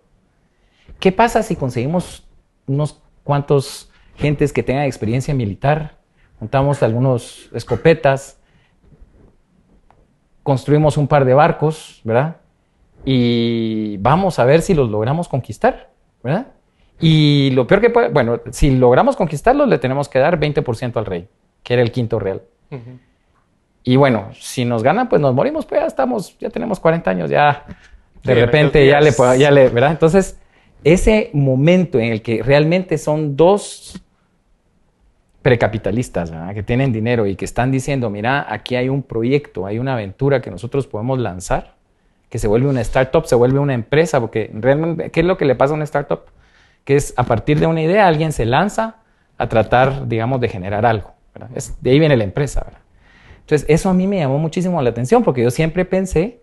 ¿Qué 0.99 1.11
pasa 1.11 1.43
si 1.43 1.55
conseguimos 1.55 2.27
unos 2.67 3.01
cuantos 3.27 3.91
gentes 4.15 4.51
que 4.51 4.63
tengan 4.63 4.85
experiencia 4.85 5.35
militar? 5.35 5.97
Juntamos 6.39 6.81
algunos 6.81 7.49
escopetas, 7.53 8.39
construimos 10.41 10.97
un 10.97 11.07
par 11.07 11.25
de 11.25 11.33
barcos, 11.35 12.01
¿verdad? 12.03 12.37
Y 13.05 13.97
vamos 13.97 14.39
a 14.39 14.45
ver 14.45 14.61
si 14.61 14.73
los 14.73 14.89
logramos 14.89 15.27
conquistar, 15.27 15.91
¿verdad? 16.23 16.47
Y 16.99 17.51
lo 17.51 17.67
peor 17.67 17.81
que 17.81 17.91
puede, 17.91 18.09
bueno, 18.09 18.39
si 18.51 18.75
logramos 18.75 19.15
conquistarlos, 19.15 19.67
le 19.67 19.77
tenemos 19.77 20.09
que 20.09 20.17
dar 20.17 20.39
20% 20.39 20.97
al 20.97 21.05
rey 21.05 21.27
que 21.67 21.73
era 21.73 21.83
el 21.83 21.91
quinto 21.91 22.17
real. 22.17 22.43
Y 23.83 23.97
bueno, 23.97 24.29
si 24.39 24.63
nos 24.63 24.83
ganan, 24.83 25.09
pues 25.09 25.21
nos 25.21 25.33
morimos, 25.33 25.65
pues 25.65 25.81
ya 25.81 25.87
estamos, 25.87 26.37
ya 26.39 26.49
tenemos 26.49 26.79
40 26.79 27.11
años, 27.11 27.29
ya 27.29 27.65
de 28.23 28.35
repente 28.35 28.87
ya 28.87 29.01
le, 29.01 29.11
ya 29.37 29.51
le, 29.51 29.67
¿verdad? 29.67 29.91
Entonces, 29.91 30.39
ese 30.93 31.29
momento 31.33 31.99
en 31.99 32.11
el 32.11 32.21
que 32.21 32.41
realmente 32.43 32.97
son 32.97 33.35
dos 33.35 34.01
precapitalistas, 35.41 36.31
que 36.53 36.63
tienen 36.63 36.91
dinero 36.91 37.25
y 37.25 37.35
que 37.35 37.45
están 37.45 37.71
diciendo, 37.71 38.09
mira, 38.09 38.45
aquí 38.49 38.75
hay 38.75 38.89
un 38.89 39.01
proyecto, 39.01 39.65
hay 39.65 39.79
una 39.79 39.93
aventura 39.93 40.41
que 40.41 40.51
nosotros 40.51 40.87
podemos 40.87 41.19
lanzar, 41.19 41.75
que 42.29 42.37
se 42.37 42.47
vuelve 42.47 42.67
una 42.67 42.81
startup, 42.81 43.25
se 43.25 43.35
vuelve 43.35 43.59
una 43.59 43.73
empresa, 43.73 44.19
porque 44.19 44.51
realmente, 44.53 45.09
¿qué 45.09 45.21
es 45.21 45.25
lo 45.25 45.37
que 45.37 45.45
le 45.45 45.55
pasa 45.55 45.73
a 45.73 45.75
una 45.75 45.85
startup? 45.85 46.23
Que 46.83 46.95
es 46.97 47.13
a 47.15 47.23
partir 47.23 47.59
de 47.59 47.67
una 47.67 47.81
idea 47.81 48.07
alguien 48.07 48.33
se 48.33 48.45
lanza 48.45 48.97
a 49.37 49.47
tratar, 49.47 50.07
digamos, 50.07 50.41
de 50.41 50.49
generar 50.49 50.85
algo. 50.85 51.13
de 51.81 51.91
ahí 51.91 51.99
viene 51.99 52.17
la 52.17 52.25
empresa. 52.25 52.65
Entonces, 53.39 53.65
eso 53.69 53.89
a 53.89 53.93
mí 53.93 54.07
me 54.07 54.17
llamó 54.17 54.39
muchísimo 54.39 54.81
la 54.81 54.89
atención, 54.89 55.23
porque 55.23 55.43
yo 55.43 55.51
siempre 55.51 55.85
pensé 55.85 56.41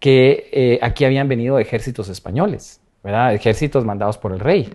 que 0.00 0.48
eh, 0.50 0.78
aquí 0.82 1.04
habían 1.04 1.28
venido 1.28 1.60
ejércitos 1.60 2.08
españoles, 2.08 2.79
¿verdad? 3.02 3.34
ejércitos 3.34 3.84
mandados 3.84 4.18
por 4.18 4.32
el 4.32 4.40
rey. 4.40 4.74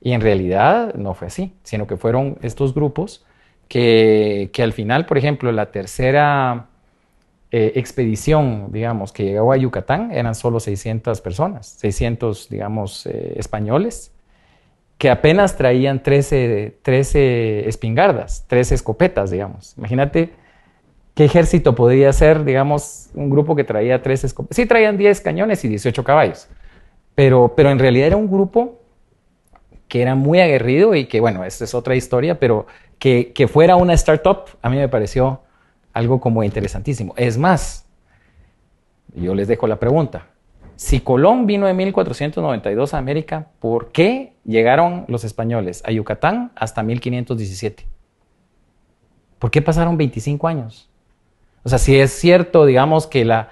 Y 0.00 0.12
en 0.12 0.20
realidad 0.20 0.94
no 0.94 1.14
fue 1.14 1.28
así, 1.28 1.54
sino 1.62 1.86
que 1.86 1.96
fueron 1.96 2.38
estos 2.42 2.74
grupos 2.74 3.24
que, 3.68 4.50
que 4.52 4.62
al 4.62 4.72
final, 4.72 5.06
por 5.06 5.18
ejemplo, 5.18 5.50
la 5.52 5.70
tercera 5.70 6.68
eh, 7.56 7.78
expedición, 7.78 8.72
digamos, 8.72 9.12
que 9.12 9.22
llegó 9.26 9.52
a 9.52 9.56
Yucatán, 9.56 10.10
eran 10.10 10.34
solo 10.34 10.58
600 10.58 11.20
personas, 11.20 11.68
600, 11.78 12.48
digamos, 12.48 13.06
eh, 13.06 13.34
españoles, 13.36 14.12
que 14.98 15.08
apenas 15.08 15.56
traían 15.56 16.02
13, 16.02 16.78
13 16.82 17.68
espingardas, 17.68 18.44
13 18.48 18.74
escopetas, 18.74 19.30
digamos. 19.30 19.78
Imagínate 19.78 20.32
qué 21.14 21.26
ejército 21.26 21.76
podría 21.76 22.12
ser, 22.12 22.44
digamos, 22.44 23.10
un 23.14 23.30
grupo 23.30 23.54
que 23.54 23.62
traía 23.62 24.02
13 24.02 24.26
escopetas. 24.26 24.56
Sí, 24.56 24.66
traían 24.66 24.96
10 24.96 25.20
cañones 25.20 25.64
y 25.64 25.68
18 25.68 26.02
caballos, 26.02 26.48
pero, 27.14 27.54
pero 27.56 27.70
en 27.70 27.78
realidad 27.78 28.08
era 28.08 28.16
un 28.16 28.30
grupo 28.30 28.80
que 29.88 30.02
era 30.02 30.14
muy 30.14 30.40
aguerrido 30.40 30.94
y 30.94 31.06
que, 31.06 31.20
bueno, 31.20 31.44
esta 31.44 31.64
es 31.64 31.74
otra 31.74 31.94
historia, 31.94 32.38
pero 32.38 32.66
que, 32.98 33.32
que 33.32 33.46
fuera 33.48 33.76
una 33.76 33.94
startup, 33.94 34.44
a 34.62 34.70
mí 34.70 34.76
me 34.76 34.88
pareció 34.88 35.42
algo 35.92 36.20
como 36.20 36.42
interesantísimo. 36.42 37.14
Es 37.16 37.38
más, 37.38 37.86
yo 39.14 39.34
les 39.34 39.48
dejo 39.48 39.66
la 39.66 39.78
pregunta. 39.78 40.26
Si 40.76 41.00
Colón 41.00 41.46
vino 41.46 41.68
en 41.68 41.76
1492 41.76 42.94
a 42.94 42.98
América, 42.98 43.48
¿por 43.60 43.92
qué 43.92 44.34
llegaron 44.44 45.04
los 45.06 45.22
españoles 45.22 45.82
a 45.86 45.92
Yucatán 45.92 46.50
hasta 46.56 46.82
1517? 46.82 47.86
¿Por 49.38 49.50
qué 49.50 49.62
pasaron 49.62 49.96
25 49.96 50.48
años? 50.48 50.90
O 51.62 51.68
sea, 51.68 51.78
si 51.78 51.98
es 51.98 52.10
cierto, 52.10 52.66
digamos, 52.66 53.06
que 53.06 53.24
la, 53.24 53.50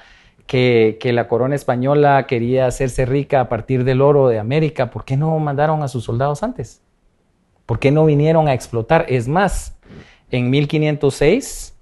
que, 0.52 1.12
la 1.14 1.28
corona 1.28 1.54
española 1.54 2.26
quería 2.26 2.66
hacerse 2.66 3.06
rica 3.06 3.40
a 3.40 3.48
partir 3.48 3.84
del 3.84 4.02
oro 4.02 4.28
de 4.28 4.38
América, 4.38 4.90
¿por 4.90 5.06
qué 5.06 5.16
no 5.16 5.38
mandaron 5.38 5.82
a 5.82 5.88
sus 5.88 6.04
soldados 6.04 6.42
antes? 6.42 6.82
¿Por 7.64 7.78
qué 7.78 7.90
no 7.90 8.04
vinieron 8.04 8.48
a 8.48 8.52
explotar? 8.52 9.06
Es 9.08 9.28
más, 9.28 9.78
en 10.30 10.50
1506 10.50 11.74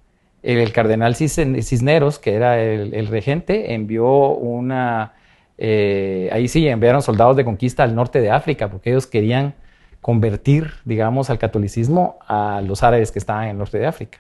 el 0.45 0.73
cardenal 0.73 1.17
Cisneros, 1.17 2.21
que 2.21 2.35
era 2.35 2.63
el, 2.63 3.09
regente, 3.09 3.75
envió 3.75 4.29
una, 4.29 5.15
eh, 5.59 6.31
ahí 6.33 6.47
sí, 6.47 6.69
enviaron 6.69 7.03
soldados 7.03 7.37
de 7.37 7.45
conquista 7.45 7.83
al 7.83 7.97
norte 7.97 8.21
de 8.21 8.31
África, 8.31 8.71
porque 8.71 8.91
ellos 8.91 9.09
querían 9.09 9.55
convertir, 10.01 10.75
digamos, 10.85 11.29
al 11.29 11.39
catolicismo 11.39 12.21
a 12.27 12.63
los 12.65 12.85
árabes 12.85 13.11
que 13.11 13.19
estaban 13.19 13.45
en 13.45 13.51
el 13.51 13.59
norte 13.59 13.81
de 13.81 13.87
África. 13.87 14.19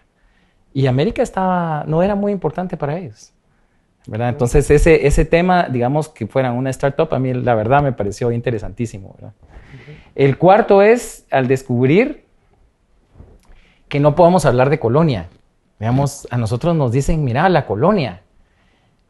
Y 0.74 0.88
América 0.88 1.22
estaba, 1.22 1.84
no 1.86 2.02
era 2.02 2.16
muy 2.16 2.32
importante 2.32 2.76
para 2.76 2.98
ellos. 2.98 3.32
¿Verdad? 4.06 4.30
Entonces, 4.30 4.70
ese, 4.70 5.06
ese 5.06 5.24
tema, 5.24 5.68
digamos, 5.70 6.08
que 6.08 6.26
fuera 6.26 6.52
una 6.52 6.70
startup, 6.70 7.12
a 7.12 7.18
mí 7.18 7.32
la 7.34 7.54
verdad 7.54 7.82
me 7.82 7.92
pareció 7.92 8.32
interesantísimo. 8.32 9.16
El 10.14 10.38
cuarto 10.38 10.82
es 10.82 11.26
al 11.30 11.46
descubrir 11.46 12.24
que 13.88 14.00
no 14.00 14.14
podemos 14.14 14.46
hablar 14.46 14.70
de 14.70 14.78
colonia. 14.78 15.28
Veamos, 15.78 16.28
a 16.30 16.36
nosotros 16.36 16.76
nos 16.76 16.92
dicen, 16.92 17.24
mira, 17.24 17.48
la 17.48 17.66
colonia. 17.66 18.22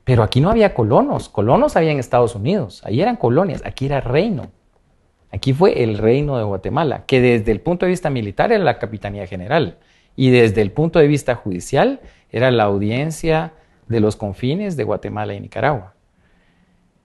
Pero 0.05 0.23
aquí 0.23 0.41
no 0.41 0.51
había 0.51 0.75
colonos. 0.75 1.29
Colonos 1.29 1.77
había 1.77 1.93
en 1.93 1.99
Estados 1.99 2.35
Unidos. 2.35 2.83
Ahí 2.85 3.01
eran 3.01 3.17
colonias. 3.17 3.63
Aquí 3.65 3.87
era 3.87 4.01
reino. 4.01 4.49
Aquí 5.33 5.53
fue 5.53 5.83
el 5.83 5.99
reino 5.99 6.37
de 6.39 6.45
Guatemala, 6.45 7.05
que 7.07 7.21
desde 7.21 7.53
el 7.53 7.61
punto 7.61 7.87
de 7.87 7.91
vista 7.91 8.11
militar 8.11 8.51
era 8.51 8.65
la 8.65 8.79
Capitanía 8.79 9.27
General. 9.27 9.79
Y 10.17 10.31
desde 10.31 10.63
el 10.63 10.73
punto 10.73 10.99
de 10.99 11.07
vista 11.07 11.37
judicial 11.37 12.01
era 12.31 12.51
la 12.51 12.65
audiencia 12.65 13.53
de 13.91 14.01
los 14.01 14.17
confines 14.17 14.77
de 14.77 14.85
Guatemala 14.85 15.35
y 15.35 15.41
Nicaragua. 15.41 15.93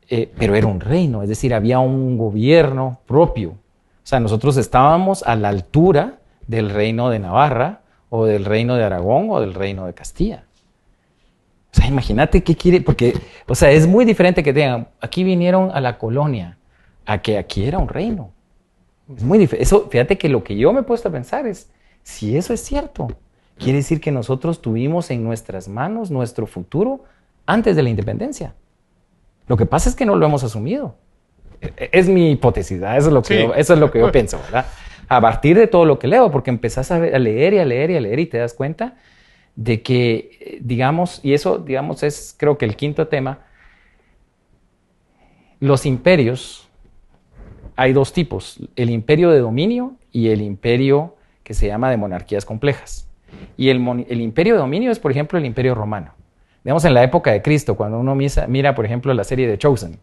Eh, 0.08 0.32
pero 0.38 0.56
era 0.56 0.68
un 0.68 0.80
reino, 0.80 1.22
es 1.22 1.28
decir, 1.28 1.54
había 1.54 1.80
un 1.80 2.18
gobierno 2.18 3.02
propio. 3.06 3.50
O 3.50 4.08
sea, 4.08 4.22
nosotros 4.22 4.56
estábamos 4.56 5.24
a 5.24 5.36
la 5.36 5.50
altura 5.50 6.20
del 6.48 6.70
reino 6.70 7.10
de 7.10 7.20
Navarra, 7.20 7.82
o 8.10 8.26
del 8.26 8.46
reino 8.46 8.76
de 8.76 8.84
Aragón 8.84 9.30
o 9.30 9.42
del 9.42 9.54
reino 9.54 9.86
de 9.86 9.94
Castilla. 9.94 10.46
O 11.72 11.76
sea, 11.76 11.88
imagínate 11.88 12.44
qué 12.44 12.56
quiere, 12.56 12.80
porque, 12.82 13.14
o 13.48 13.56
sea, 13.56 13.72
es 13.72 13.86
muy 13.86 14.06
diferente 14.06 14.42
que 14.42 14.54
digan, 14.54 14.88
aquí 15.02 15.24
vinieron 15.24 15.72
a 15.74 15.82
la 15.82 15.98
colonia, 15.98 16.58
a 17.06 17.22
que 17.22 17.38
aquí 17.38 17.66
era 17.66 17.78
un 17.78 17.90
reino. 17.90 18.32
Es 19.14 19.24
muy 19.24 19.38
diferente. 19.38 19.64
Eso, 19.64 19.90
fíjate 19.90 20.18
que 20.18 20.30
lo 20.30 20.44
que 20.44 20.56
yo 20.56 20.72
me 20.72 20.80
he 20.80 20.84
puesto 20.84 21.10
a 21.10 21.12
pensar 21.12 21.46
es, 21.46 21.70
si 22.04 22.38
eso 22.38 22.54
es 22.54 22.62
cierto, 22.62 23.08
quiere 23.58 23.80
decir 23.80 24.02
que 24.02 24.12
nosotros 24.12 24.62
tuvimos 24.62 25.12
en 25.12 25.24
nuestras 25.24 25.68
manos 25.68 26.12
nuestro 26.12 26.48
futuro 26.48 27.04
antes 27.46 27.76
de 27.76 27.84
la 27.84 27.90
independencia. 27.90 28.54
Lo 29.48 29.58
que 29.58 29.66
pasa 29.66 29.90
es 29.90 29.96
que 29.96 30.06
no 30.06 30.16
lo 30.16 30.26
hemos 30.26 30.44
asumido. 30.44 30.96
E, 31.62 31.74
e, 31.78 31.90
es 31.92 32.10
mi 32.10 32.32
hipótesis, 32.32 32.82
eso 32.82 33.08
es 33.08 33.14
lo 33.14 33.22
que, 33.22 33.52
eso 33.56 33.74
es 33.74 33.80
lo 33.80 33.92
que 33.92 34.00
yo 34.00 34.12
pienso, 34.12 34.40
¿verdad? 34.40 34.66
a 35.08 35.22
partir 35.22 35.58
de 35.58 35.68
todo 35.68 35.86
lo 35.86 36.00
que 36.00 36.08
leo, 36.08 36.32
porque 36.32 36.50
empezás 36.50 36.92
a, 36.92 37.00
leer 37.00 37.54
y 37.54 37.60
a 37.60 37.66
leer 37.66 37.92
y 37.92 37.98
a 37.98 38.02
leer 38.02 38.20
y 38.20 38.26
te 38.26 38.38
das 38.38 38.54
cuenta 38.54 38.96
de 39.56 39.82
que, 39.82 40.60
digamos, 40.62 41.20
y 41.24 41.34
eso, 41.34 41.60
digamos, 41.60 42.04
es 42.04 42.36
creo 42.38 42.58
que 42.58 42.66
el 42.66 42.76
quinto 42.76 43.08
tema, 43.08 43.40
los 45.60 45.86
imperios, 45.86 46.68
hay 47.76 47.94
dos 47.94 48.14
tipos, 48.14 48.60
el 48.76 48.90
imperio 48.90 49.30
de 49.32 49.40
dominio 49.40 49.96
y 50.12 50.30
el 50.30 50.42
imperio 50.42 51.16
que 51.44 51.54
se 51.54 51.68
llama 51.68 51.90
de 51.90 51.98
monarquías 51.98 52.46
complejas. 52.46 53.08
Y 53.58 53.70
el, 53.70 53.78
imperio 54.22 54.56
de 54.56 54.60
dominio 54.60 54.92
es, 54.92 55.00
por 55.00 55.12
ejemplo, 55.12 55.38
el 55.38 55.46
imperio 55.46 55.76
romano. 55.76 56.14
Digamos, 56.64 56.84
en 56.86 56.94
la 56.94 57.04
época 57.04 57.32
de 57.32 57.42
Cristo, 57.42 57.76
cuando 57.76 58.00
uno 58.00 58.16
mira, 58.16 58.76
por 58.76 58.86
ejemplo, 58.86 59.14
la 59.14 59.24
serie 59.24 59.48
de 59.48 59.58
Chosen, 59.58 60.00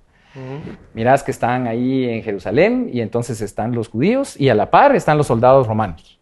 Mirás 0.95 1.23
que 1.23 1.31
están 1.31 1.66
ahí 1.66 2.09
en 2.09 2.23
Jerusalén 2.23 2.88
y 2.92 3.01
entonces 3.01 3.40
están 3.42 3.75
los 3.75 3.88
judíos 3.88 4.40
y 4.40 4.49
a 4.49 4.55
la 4.55 4.71
par 4.71 4.97
están 4.97 5.18
los 5.18 5.27
soldados 5.27 5.66
romanos. 5.66 6.18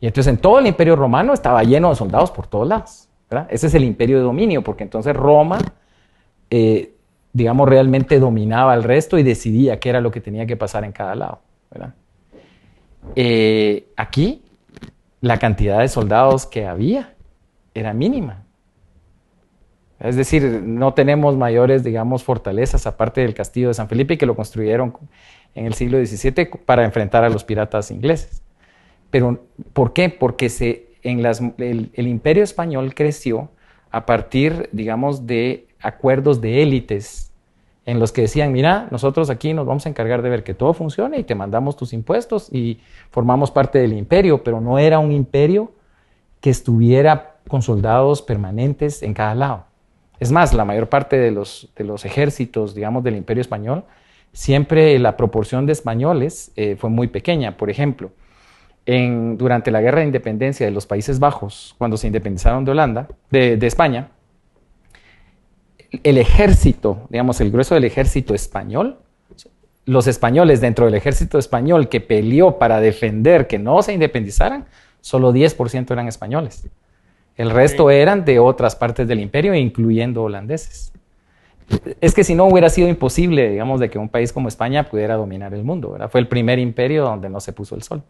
Y 0.00 0.06
entonces 0.06 0.32
en 0.32 0.38
todo 0.38 0.58
el 0.58 0.66
imperio 0.66 0.96
romano 0.96 1.32
estaba 1.32 1.62
lleno 1.62 1.90
de 1.90 1.96
soldados 1.96 2.30
por 2.30 2.46
todos 2.46 2.66
lados. 2.66 3.08
Ese 3.48 3.68
es 3.68 3.74
el 3.74 3.84
imperio 3.84 4.18
de 4.18 4.24
dominio, 4.24 4.62
porque 4.62 4.84
entonces 4.84 5.14
Roma, 5.14 5.58
eh, 6.50 6.94
digamos, 7.32 7.68
realmente 7.68 8.18
dominaba 8.18 8.74
el 8.74 8.82
resto 8.82 9.18
y 9.18 9.22
decidía 9.22 9.80
qué 9.80 9.90
era 9.90 10.00
lo 10.00 10.10
que 10.10 10.20
tenía 10.20 10.46
que 10.46 10.56
pasar 10.56 10.84
en 10.84 10.92
cada 10.92 11.14
lado. 11.14 11.40
Eh, 13.16 13.86
aquí 13.96 14.43
la 15.24 15.38
cantidad 15.38 15.80
de 15.80 15.88
soldados 15.88 16.44
que 16.44 16.66
había 16.66 17.14
era 17.72 17.94
mínima. 17.94 18.44
Es 19.98 20.16
decir, 20.16 20.42
no 20.62 20.92
tenemos 20.92 21.34
mayores, 21.38 21.82
digamos, 21.82 22.22
fortalezas 22.22 22.86
aparte 22.86 23.22
del 23.22 23.32
castillo 23.32 23.68
de 23.68 23.74
San 23.74 23.88
Felipe 23.88 24.18
que 24.18 24.26
lo 24.26 24.36
construyeron 24.36 24.94
en 25.54 25.64
el 25.64 25.72
siglo 25.72 26.04
XVII 26.04 26.50
para 26.66 26.84
enfrentar 26.84 27.24
a 27.24 27.30
los 27.30 27.42
piratas 27.42 27.90
ingleses. 27.90 28.42
Pero, 29.10 29.46
¿por 29.72 29.94
qué? 29.94 30.10
Porque 30.10 30.50
se, 30.50 30.88
en 31.02 31.22
las, 31.22 31.40
el, 31.56 31.90
imperio 31.96 32.44
español 32.44 32.94
creció 32.94 33.48
a 33.90 34.04
partir, 34.04 34.68
digamos, 34.72 35.26
de 35.26 35.68
acuerdos 35.80 36.42
de 36.42 36.62
élites 36.62 37.32
en 37.86 38.00
los 38.00 38.12
que 38.12 38.22
decían, 38.22 38.52
mira, 38.52 38.88
nosotros 38.90 39.28
aquí 39.30 39.52
nos 39.52 39.66
vamos 39.66 39.84
a 39.86 39.88
encargar 39.90 40.22
de 40.22 40.30
ver 40.30 40.42
que 40.42 40.54
todo 40.54 40.72
funcione 40.72 41.18
y 41.18 41.24
te 41.24 41.34
mandamos 41.34 41.76
tus 41.76 41.92
impuestos 41.92 42.48
y 42.52 42.80
formamos 43.10 43.50
parte 43.50 43.78
del 43.78 43.92
imperio, 43.92 44.42
pero 44.42 44.60
no 44.60 44.78
era 44.78 44.98
un 44.98 45.12
imperio 45.12 45.72
que 46.40 46.50
estuviera 46.50 47.36
con 47.48 47.62
soldados 47.62 48.22
permanentes 48.22 49.02
en 49.02 49.12
cada 49.12 49.34
lado. 49.34 49.64
Es 50.18 50.32
más, 50.32 50.54
la 50.54 50.64
mayor 50.64 50.88
parte 50.88 51.16
de 51.18 51.30
los, 51.30 51.68
ejércitos, 52.04 52.74
digamos, 52.74 53.04
del 53.04 53.16
Imperio 53.16 53.42
Español, 53.42 53.84
siempre 54.32 54.98
la 54.98 55.16
proporción 55.16 55.66
de 55.66 55.72
españoles 55.72 56.52
eh, 56.56 56.76
fue 56.76 56.88
muy 56.88 57.08
pequeña. 57.08 57.56
Por 57.56 57.68
ejemplo, 57.68 58.10
durante 58.86 59.70
la 59.70 59.80
Guerra 59.80 60.00
de 60.00 60.06
Independencia 60.06 60.64
de 60.64 60.72
los 60.72 60.86
Países 60.86 61.18
Bajos, 61.18 61.74
cuando 61.78 61.96
se 61.96 62.06
independizaron 62.06 62.64
de 62.64 62.70
Holanda, 62.70 63.08
de 63.30 63.66
España, 63.66 64.10
el 66.02 66.18
ejército, 66.18 67.06
digamos, 67.10 67.40
el 67.40 67.50
grueso 67.50 67.74
del 67.74 67.84
ejército 67.84 68.34
español, 68.34 68.98
los 69.86 70.06
españoles 70.06 70.60
dentro 70.60 70.86
del 70.86 70.94
ejército 70.94 71.38
español 71.38 71.88
que 71.88 72.00
peleó 72.00 72.58
para 72.58 72.80
defender 72.80 73.46
que 73.46 73.58
no 73.58 73.82
se 73.82 73.92
independizaran, 73.92 74.66
solo 75.00 75.32
10% 75.32 75.90
eran 75.90 76.08
españoles. 76.08 76.66
El 77.36 77.50
resto 77.50 77.90
eran 77.90 78.24
de 78.24 78.38
otras 78.38 78.76
partes 78.76 79.08
del 79.08 79.20
imperio, 79.20 79.54
incluyendo 79.54 80.22
holandeses. 80.22 80.92
Es 82.00 82.14
que 82.14 82.24
si 82.24 82.34
no 82.34 82.44
hubiera 82.44 82.68
sido 82.68 82.88
imposible, 82.88 83.50
digamos, 83.50 83.80
de 83.80 83.90
que 83.90 83.98
un 83.98 84.08
país 84.08 84.32
como 84.32 84.48
España 84.48 84.88
pudiera 84.88 85.16
dominar 85.16 85.54
el 85.54 85.64
mundo, 85.64 85.90
¿verdad? 85.90 86.10
Fue 86.10 86.20
el 86.20 86.28
primer 86.28 86.58
imperio 86.58 87.04
donde 87.04 87.28
no 87.28 87.40
se 87.40 87.52
puso 87.52 87.74
el 87.74 87.82
sol. 87.82 88.02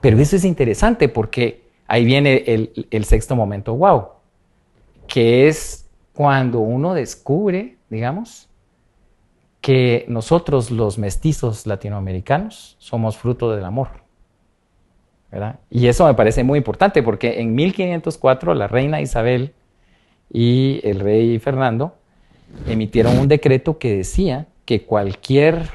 Pero 0.00 0.18
eso 0.18 0.36
es 0.36 0.44
interesante 0.44 1.08
porque 1.08 1.62
ahí 1.86 2.04
viene 2.04 2.44
el, 2.46 3.04
sexto 3.04 3.36
momento 3.36 3.74
wow, 3.74 4.08
que 5.06 5.48
es 5.48 5.88
cuando 6.12 6.60
uno 6.60 6.94
descubre, 6.94 7.76
digamos, 7.90 8.48
que 9.60 10.04
nosotros 10.08 10.70
los 10.70 10.98
mestizos 10.98 11.66
latinoamericanos 11.66 12.76
somos 12.78 13.16
fruto 13.16 13.52
del 13.54 13.64
amor. 13.64 13.88
¿verdad? 15.30 15.60
Y 15.70 15.86
eso 15.86 16.06
me 16.06 16.14
parece 16.14 16.44
muy 16.44 16.58
importante 16.58 17.02
porque 17.02 17.40
en 17.40 17.54
1504 17.54 18.54
la 18.54 18.68
reina 18.68 19.00
Isabel 19.00 19.54
y 20.30 20.80
el 20.84 21.00
rey 21.00 21.38
Fernando 21.38 21.94
emitieron 22.66 23.18
un 23.18 23.28
decreto 23.28 23.78
que 23.78 23.96
decía 23.96 24.46
que 24.66 24.84
cualquier 24.84 25.70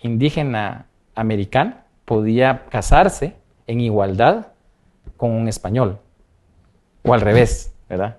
indígena 0.00 0.86
americano 1.14 1.76
podía 2.04 2.64
casarse 2.70 3.34
en 3.66 3.80
igualdad 3.80 4.48
con 5.16 5.30
un 5.30 5.48
español, 5.48 5.98
o 7.02 7.14
al 7.14 7.20
revés, 7.20 7.74
¿verdad? 7.88 8.18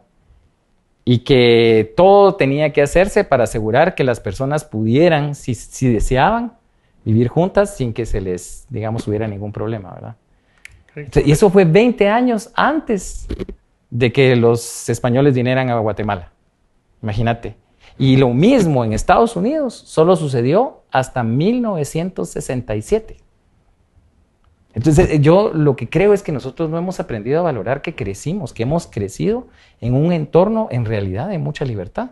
Y 1.10 1.20
que 1.20 1.94
todo 1.96 2.36
tenía 2.36 2.74
que 2.74 2.82
hacerse 2.82 3.24
para 3.24 3.46
asegurar 3.46 3.96
que 3.96 4.04
las 4.04 4.20
personas 4.20 4.66
pudieran, 4.66 5.36
si, 5.36 5.56
deseaban, 5.88 6.58
vivir 7.06 7.30
juntas 7.30 7.78
sin 7.78 7.94
que 7.94 8.06
se 8.06 8.20
les, 8.20 8.66
digamos, 8.68 9.08
hubiera 9.08 9.26
ningún 9.26 9.54
problema, 9.54 9.94
¿verdad? 9.94 10.18
Y 11.24 11.32
eso 11.32 11.50
fue 11.50 11.64
20 11.64 12.10
años 12.10 12.52
antes 12.56 13.26
de 13.90 14.12
que 14.12 14.36
los 14.36 14.90
españoles 14.90 15.34
vinieran 15.34 15.70
a 15.70 15.80
Guatemala. 15.80 16.34
Imagínate. 17.02 17.56
Y 17.98 18.18
lo 18.18 18.34
mismo 18.34 18.84
en 18.84 18.92
Estados 18.92 19.38
Unidos 19.38 19.76
solo 19.76 20.18
sucedió 20.18 20.82
hasta 20.92 21.24
1967. 21.24 23.16
Entonces 24.78 25.10
eh, 25.10 25.20
yo 25.20 25.52
lo 25.56 25.76
que 25.76 25.90
creo 25.90 26.14
es 26.14 26.22
que 26.22 26.32
nosotros 26.32 26.70
no 26.70 26.78
hemos 26.78 27.00
aprendido 27.00 27.40
a 27.40 27.42
valorar 27.42 27.82
que 27.82 27.96
crecimos, 27.96 28.54
que 28.54 28.62
hemos 28.62 28.86
crecido 28.86 29.48
en 29.82 29.96
un 29.96 30.12
entorno 30.12 30.68
en 30.70 30.86
realidad 30.86 31.30
de 31.30 31.40
mucha 31.40 31.66
libertad. 31.66 32.12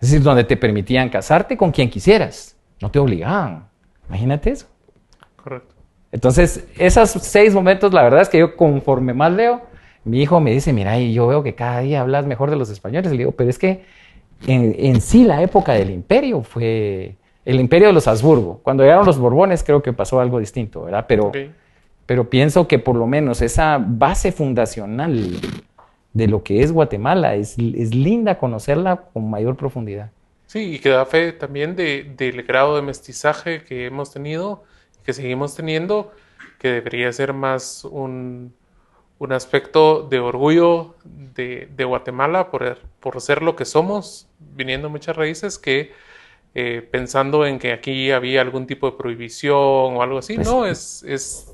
Es 0.00 0.12
decir, 0.12 0.22
donde 0.22 0.44
te 0.44 0.56
permitían 0.56 1.08
casarte 1.08 1.56
con 1.56 1.72
quien 1.72 1.90
quisieras, 1.90 2.56
no 2.80 2.92
te 2.92 3.00
obligaban. 3.00 3.66
Imagínate 4.06 4.50
eso. 4.50 4.68
Correcto. 5.34 5.74
Entonces, 6.12 6.64
esos 6.78 7.10
seis 7.10 7.52
momentos, 7.52 7.92
la 7.92 8.04
verdad 8.04 8.20
es 8.20 8.28
que 8.28 8.38
yo 8.38 8.54
conforme 8.54 9.14
más 9.14 9.32
leo, 9.32 9.62
mi 10.04 10.22
hijo 10.22 10.38
me 10.38 10.52
dice, 10.52 10.72
mira, 10.72 10.96
y 11.00 11.12
yo 11.12 11.26
veo 11.26 11.42
que 11.42 11.56
cada 11.56 11.80
día 11.80 12.02
hablas 12.02 12.24
mejor 12.24 12.50
de 12.50 12.56
los 12.56 12.70
españoles. 12.70 13.10
Y 13.10 13.16
le 13.16 13.22
digo, 13.22 13.32
pero 13.32 13.50
es 13.50 13.58
que 13.58 13.84
en, 14.46 15.00
sí 15.00 15.24
la 15.24 15.42
época 15.42 15.72
del 15.72 15.90
imperio 15.90 16.44
fue 16.44 17.16
el 17.44 17.60
imperio 17.60 17.88
de 17.88 17.94
los 17.94 18.08
Habsburgo. 18.08 18.60
Cuando 18.62 18.82
llegaron 18.82 19.06
los 19.06 19.18
Borbones 19.18 19.62
creo 19.62 19.82
que 19.82 19.92
pasó 19.92 20.20
algo 20.20 20.38
distinto, 20.38 20.84
¿verdad? 20.84 21.06
Pero, 21.08 21.32
pero 22.06 22.30
pienso 22.30 22.66
que 22.66 22.78
por 22.78 22.96
lo 22.96 23.06
menos 23.06 23.42
esa 23.42 23.78
base 23.80 24.32
fundacional 24.32 25.40
de 26.12 26.28
lo 26.28 26.42
que 26.42 26.62
es 26.62 26.72
Guatemala 26.72 27.34
es, 27.34 27.56
es 27.58 27.94
linda 27.94 28.38
conocerla 28.38 28.96
con 29.12 29.28
mayor 29.28 29.56
profundidad. 29.56 30.10
Sí, 30.46 30.74
y 30.74 30.78
que 30.78 30.90
da 30.90 31.04
fe 31.04 31.32
también 31.32 31.74
de, 31.74 32.14
del 32.16 32.44
grado 32.44 32.76
de 32.76 32.82
mestizaje 32.82 33.64
que 33.64 33.86
hemos 33.86 34.12
tenido, 34.12 34.62
que 35.04 35.12
seguimos 35.12 35.56
teniendo, 35.56 36.12
que 36.60 36.68
debería 36.68 37.12
ser 37.12 37.32
más 37.32 37.84
un, 37.84 38.54
un 39.18 39.32
aspecto 39.32 40.06
de 40.08 40.20
orgullo 40.20 40.94
de, 41.04 41.84
Guatemala 41.84 42.50
por, 42.50 42.78
por, 43.00 43.20
ser 43.20 43.42
lo 43.42 43.56
que 43.56 43.64
somos, 43.64 44.28
viniendo 44.38 44.88
muchas 44.88 45.16
raíces, 45.16 45.58
que 45.58 45.92
eh, 46.54 46.86
pensando 46.90 47.46
en 47.46 47.58
que 47.58 47.72
aquí 47.72 48.10
había 48.10 48.40
algún 48.40 48.66
tipo 48.66 48.90
de 48.90 48.96
prohibición 48.96 49.54
o 49.54 50.02
algo 50.02 50.18
así. 50.18 50.36
Pues 50.36 50.46
no, 50.46 50.66
es, 50.66 51.04
es, 51.06 51.50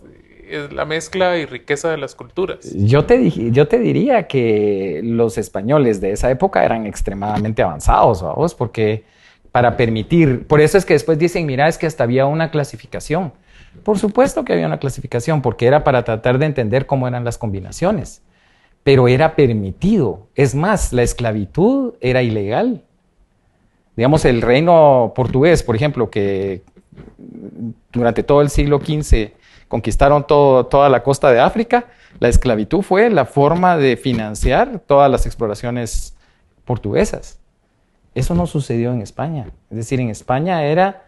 la 0.73 0.85
mezcla 0.85 1.39
y 1.39 1.47
riqueza 1.47 1.91
de 1.91 1.97
las 1.97 2.15
culturas. 2.15 2.73
Yo 2.75 3.05
te, 3.05 3.31
yo 3.31 3.69
te 3.69 3.79
diría 3.79 4.27
que 4.27 5.01
los 5.05 5.39
españoles 5.39 6.01
de 6.01 6.11
esa 6.11 6.31
época 6.31 6.65
eran 6.65 6.87
extremadamente 6.87 7.63
avanzados, 7.63 8.23
vamos, 8.23 8.55
porque 8.55 9.05
para 9.53 9.77
permitir, 9.77 10.47
por 10.47 10.61
eso 10.61 10.77
es 10.77 10.85
que 10.85 10.95
después 10.95 11.19
dicen, 11.19 11.47
mira, 11.47 11.69
es 11.69 11.79
que 11.79 11.87
hasta 11.87 12.03
había 12.03 12.27
una 12.27 12.51
clasificación 12.51 13.33
por 13.85 13.99
supuesto 13.99 14.45
que 14.45 14.53
había 14.53 14.67
una 14.67 14.79
clasificación, 14.79 15.43
porque 15.43 15.67
era 15.67 15.85
para 15.85 16.05
tratar 16.05 16.39
de 16.39 16.47
entender 16.47 16.87
cómo 16.87 17.09
eran 17.09 17.25
las 17.25 17.39
combinaciones, 17.39 18.23
pero 18.83 19.09
era 19.09 19.37
permitido. 19.37 20.27
Es 20.35 20.55
más, 20.55 20.93
la 20.93 21.03
esclavitud 21.03 21.95
era 22.01 22.23
ilegal. 22.23 22.83
Digamos, 23.96 24.24
el 24.24 24.42
reino 24.42 25.12
portugués, 25.14 25.62
por 25.62 25.76
ejemplo, 25.76 26.11
que 26.11 26.62
durante 27.92 28.22
todo 28.22 28.40
el 28.42 28.50
siglo 28.50 28.81
XV 28.81 29.33
conquistaron 29.68 30.26
toda 30.26 30.88
la 30.88 31.03
costa 31.03 31.31
de 31.31 31.40
África, 31.40 31.87
la 32.18 32.29
esclavitud 32.29 32.83
fue 32.83 33.09
la 33.11 33.24
forma 33.24 33.76
de 33.76 33.96
financiar 33.96 34.81
todas 34.87 35.11
las 35.11 35.26
exploraciones 35.26 36.16
portuguesas. 36.64 37.38
Eso 38.14 38.35
no 38.35 38.46
sucedió 38.46 38.92
en 38.92 39.03
España. 39.03 39.46
Es 39.70 39.76
decir, 39.76 40.00
en 40.00 40.11
España 40.11 40.64
era 40.64 41.05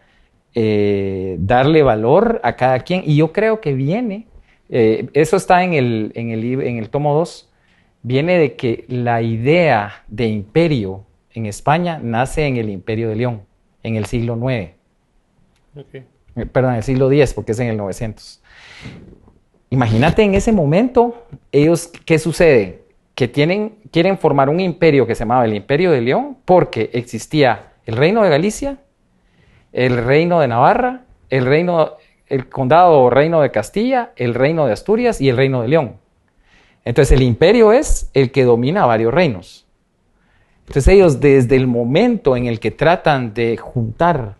eh, 0.55 1.35
darle 1.39 1.83
valor 1.83 2.39
a 2.43 2.55
cada 2.55 2.79
quien. 2.79 3.03
Y 3.05 3.17
yo 3.17 3.33
creo 3.33 3.59
que 3.59 3.73
viene, 3.73 4.27
eh, 4.69 5.09
eso 5.13 5.35
está 5.35 5.63
en 5.63 5.73
el, 5.73 6.11
en, 6.15 6.29
el, 6.29 6.61
en 6.61 6.77
el 6.77 6.89
tomo 6.89 7.13
2, 7.15 7.49
viene 8.03 8.37
de 8.37 8.55
que 8.55 8.85
la 8.87 9.21
idea 9.21 10.03
de 10.07 10.27
imperio 10.27 11.05
en 11.33 11.45
España 11.45 11.99
nace 12.01 12.45
en 12.45 12.57
el 12.57 12.69
imperio 12.69 13.09
de 13.09 13.15
León, 13.15 13.41
en 13.81 13.95
el 13.95 14.05
siglo 14.05 14.37
IX. 14.37 14.71
Okay. 15.75 16.05
Eh, 16.35 16.45
perdón, 16.45 16.71
en 16.71 16.77
el 16.77 16.83
siglo 16.83 17.11
X, 17.11 17.33
porque 17.33 17.51
es 17.51 17.59
en 17.59 17.67
el 17.67 17.77
900. 17.77 18.41
Imagínate 19.69 20.23
en 20.23 20.35
ese 20.35 20.51
momento, 20.51 21.25
ellos, 21.51 21.91
¿qué 22.05 22.19
sucede? 22.19 22.83
Que 23.15 23.27
tienen, 23.27 23.75
quieren 23.91 24.17
formar 24.17 24.49
un 24.49 24.59
imperio 24.59 25.07
que 25.07 25.15
se 25.15 25.19
llamaba 25.19 25.45
el 25.45 25.53
Imperio 25.55 25.91
de 25.91 26.01
León, 26.01 26.37
porque 26.45 26.89
existía 26.93 27.73
el 27.85 27.97
reino 27.97 28.23
de 28.23 28.29
Galicia, 28.29 28.77
el 29.71 29.97
reino 29.97 30.39
de 30.39 30.47
Navarra, 30.47 31.05
el 31.29 31.45
reino, 31.45 31.93
el 32.27 32.49
condado 32.49 33.01
o 33.01 33.09
reino 33.09 33.41
de 33.41 33.51
Castilla, 33.51 34.11
el 34.15 34.35
reino 34.35 34.65
de 34.65 34.73
Asturias 34.73 35.19
y 35.19 35.29
el 35.29 35.37
reino 35.37 35.61
de 35.61 35.67
León. 35.67 35.97
Entonces 36.85 37.17
el 37.17 37.23
imperio 37.23 37.71
es 37.71 38.09
el 38.13 38.31
que 38.31 38.43
domina 38.43 38.85
varios 38.85 39.13
reinos. 39.13 39.62
Entonces 40.67 40.87
ellos 40.87 41.19
desde 41.19 41.55
el 41.55 41.67
momento 41.67 42.35
en 42.35 42.45
el 42.45 42.59
que 42.59 42.71
tratan 42.71 43.33
de 43.33 43.57
juntar 43.57 44.35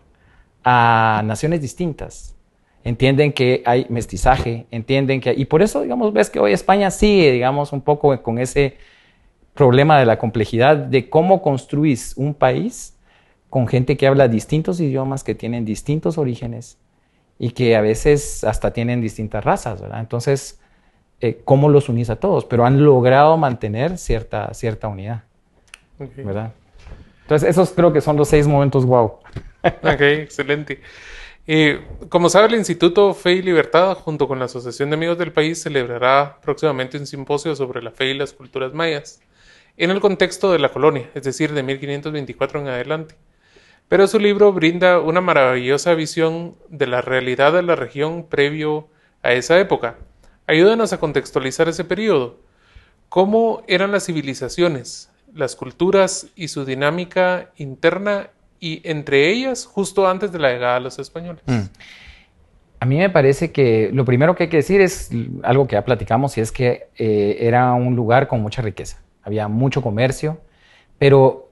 a 0.64 1.22
naciones 1.24 1.60
distintas, 1.60 2.34
entienden 2.82 3.32
que 3.32 3.62
hay 3.66 3.86
mestizaje, 3.88 4.66
entienden 4.70 5.20
que... 5.20 5.32
Y 5.34 5.46
por 5.46 5.62
eso, 5.62 5.82
digamos, 5.82 6.12
ves 6.12 6.30
que 6.30 6.38
hoy 6.38 6.52
España 6.52 6.90
sigue, 6.90 7.32
digamos, 7.32 7.72
un 7.72 7.80
poco 7.80 8.22
con 8.22 8.38
ese 8.38 8.76
problema 9.54 9.98
de 9.98 10.06
la 10.06 10.18
complejidad 10.18 10.76
de 10.76 11.08
cómo 11.08 11.40
construís 11.40 12.14
un 12.16 12.34
país 12.34 12.96
con 13.48 13.68
gente 13.68 13.96
que 13.96 14.06
habla 14.06 14.28
distintos 14.28 14.80
idiomas, 14.80 15.24
que 15.24 15.34
tienen 15.34 15.64
distintos 15.64 16.18
orígenes 16.18 16.76
y 17.38 17.50
que 17.50 17.76
a 17.76 17.80
veces 17.80 18.44
hasta 18.44 18.72
tienen 18.72 19.00
distintas 19.00 19.44
razas, 19.44 19.80
¿verdad? 19.80 20.00
Entonces, 20.00 20.60
eh, 21.20 21.40
¿cómo 21.44 21.68
los 21.68 21.88
unís 21.88 22.10
a 22.10 22.16
todos? 22.16 22.44
Pero 22.44 22.66
han 22.66 22.84
logrado 22.84 23.36
mantener 23.36 23.96
cierta, 23.96 24.52
cierta 24.54 24.88
unidad, 24.88 25.22
¿verdad? 25.98 26.52
Entonces, 27.22 27.48
esos 27.48 27.70
creo 27.70 27.92
que 27.92 28.00
son 28.00 28.16
los 28.16 28.28
seis 28.28 28.46
momentos 28.46 28.84
wow. 28.84 29.18
Ok, 29.82 30.00
excelente. 30.00 30.80
como 32.08 32.28
sabe, 32.28 32.48
el 32.48 32.54
Instituto 32.54 33.14
Fe 33.14 33.34
y 33.34 33.42
Libertad, 33.42 33.96
junto 33.96 34.28
con 34.28 34.38
la 34.38 34.44
Asociación 34.44 34.90
de 34.90 34.96
Amigos 34.96 35.18
del 35.18 35.32
País, 35.32 35.62
celebrará 35.62 36.38
próximamente 36.42 36.98
un 36.98 37.06
simposio 37.06 37.56
sobre 37.56 37.82
la 37.82 37.90
fe 37.90 38.10
y 38.10 38.14
las 38.14 38.32
culturas 38.32 38.74
mayas, 38.74 39.20
en 39.76 39.90
el 39.90 40.00
contexto 40.00 40.52
de 40.52 40.58
la 40.58 40.70
colonia, 40.70 41.10
es 41.14 41.22
decir, 41.22 41.52
de 41.52 41.62
1524 41.62 42.60
en 42.60 42.68
adelante 42.68 43.16
pero 43.88 44.06
su 44.06 44.18
libro 44.18 44.52
brinda 44.52 44.98
una 45.00 45.20
maravillosa 45.20 45.94
visión 45.94 46.56
de 46.68 46.86
la 46.86 47.00
realidad 47.00 47.52
de 47.52 47.62
la 47.62 47.76
región 47.76 48.26
previo 48.26 48.88
a 49.22 49.32
esa 49.32 49.58
época. 49.60 49.98
Ayúdanos 50.46 50.92
a 50.92 50.98
contextualizar 50.98 51.68
ese 51.68 51.84
periodo. 51.84 52.38
¿Cómo 53.08 53.62
eran 53.68 53.92
las 53.92 54.06
civilizaciones, 54.06 55.10
las 55.34 55.56
culturas 55.56 56.28
y 56.36 56.48
su 56.48 56.64
dinámica 56.64 57.50
interna 57.56 58.30
y 58.60 58.80
entre 58.88 59.30
ellas 59.30 59.66
justo 59.66 60.08
antes 60.08 60.32
de 60.32 60.38
la 60.38 60.52
llegada 60.52 60.74
de 60.74 60.80
los 60.80 60.98
españoles? 60.98 61.42
Mm. 61.46 61.62
A 62.80 62.86
mí 62.86 62.98
me 62.98 63.10
parece 63.10 63.50
que 63.50 63.90
lo 63.92 64.04
primero 64.04 64.34
que 64.34 64.44
hay 64.44 64.48
que 64.50 64.58
decir 64.58 64.80
es 64.80 65.10
algo 65.42 65.66
que 65.66 65.72
ya 65.74 65.84
platicamos 65.84 66.36
y 66.36 66.40
es 66.40 66.52
que 66.52 66.88
eh, 66.96 67.38
era 67.40 67.72
un 67.72 67.96
lugar 67.96 68.28
con 68.28 68.42
mucha 68.42 68.62
riqueza. 68.62 69.02
Había 69.22 69.48
mucho 69.48 69.80
comercio, 69.80 70.40
pero 70.98 71.50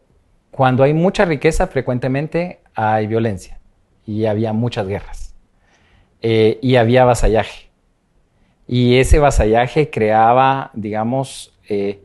cuando 0.51 0.83
hay 0.83 0.93
mucha 0.93 1.25
riqueza, 1.25 1.67
frecuentemente 1.67 2.61
hay 2.75 3.07
violencia 3.07 3.59
y 4.07 4.27
había 4.27 4.53
muchas 4.53 4.87
guerras 4.87 5.35
eh, 6.21 6.59
y 6.61 6.77
había 6.77 7.05
vasallaje. 7.05 7.71
Y 8.67 8.97
ese 8.97 9.19
vasallaje 9.19 9.91
creaba, 9.91 10.71
digamos, 10.75 11.59
eh, 11.69 12.03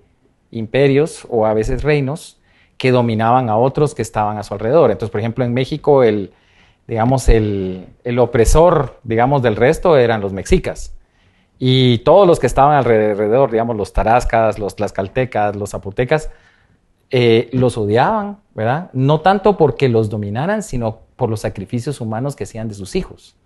imperios 0.51 1.25
o 1.29 1.45
a 1.45 1.53
veces 1.53 1.83
reinos 1.83 2.39
que 2.77 2.91
dominaban 2.91 3.49
a 3.49 3.57
otros 3.57 3.95
que 3.95 4.01
estaban 4.01 4.37
a 4.37 4.43
su 4.43 4.53
alrededor. 4.53 4.91
Entonces, 4.91 5.11
por 5.11 5.19
ejemplo, 5.19 5.43
en 5.43 5.53
México 5.53 6.03
el, 6.03 6.31
digamos, 6.87 7.27
el, 7.29 7.87
el 8.03 8.19
opresor, 8.19 8.99
digamos, 9.03 9.41
del 9.41 9.55
resto 9.55 9.97
eran 9.97 10.21
los 10.21 10.33
mexicas. 10.33 10.93
Y 11.59 11.99
todos 11.99 12.27
los 12.27 12.39
que 12.39 12.47
estaban 12.47 12.75
alrededor, 12.75 13.51
digamos, 13.51 13.75
los 13.75 13.93
tarascas, 13.93 14.59
los 14.59 14.75
tlaxcaltecas, 14.75 15.55
los 15.55 15.71
zapotecas, 15.71 16.29
eh, 17.09 17.49
los 17.51 17.77
odiaban, 17.77 18.37
¿verdad? 18.53 18.89
No 18.93 19.21
tanto 19.21 19.57
porque 19.57 19.89
los 19.89 20.09
dominaran, 20.09 20.61
sino 20.61 20.99
por 21.15 21.29
los 21.29 21.39
sacrificios 21.39 21.99
humanos 21.99 22.35
que 22.35 22.43
hacían 22.43 22.67
de 22.67 22.75
sus 22.75 22.95
hijos. 22.95 23.37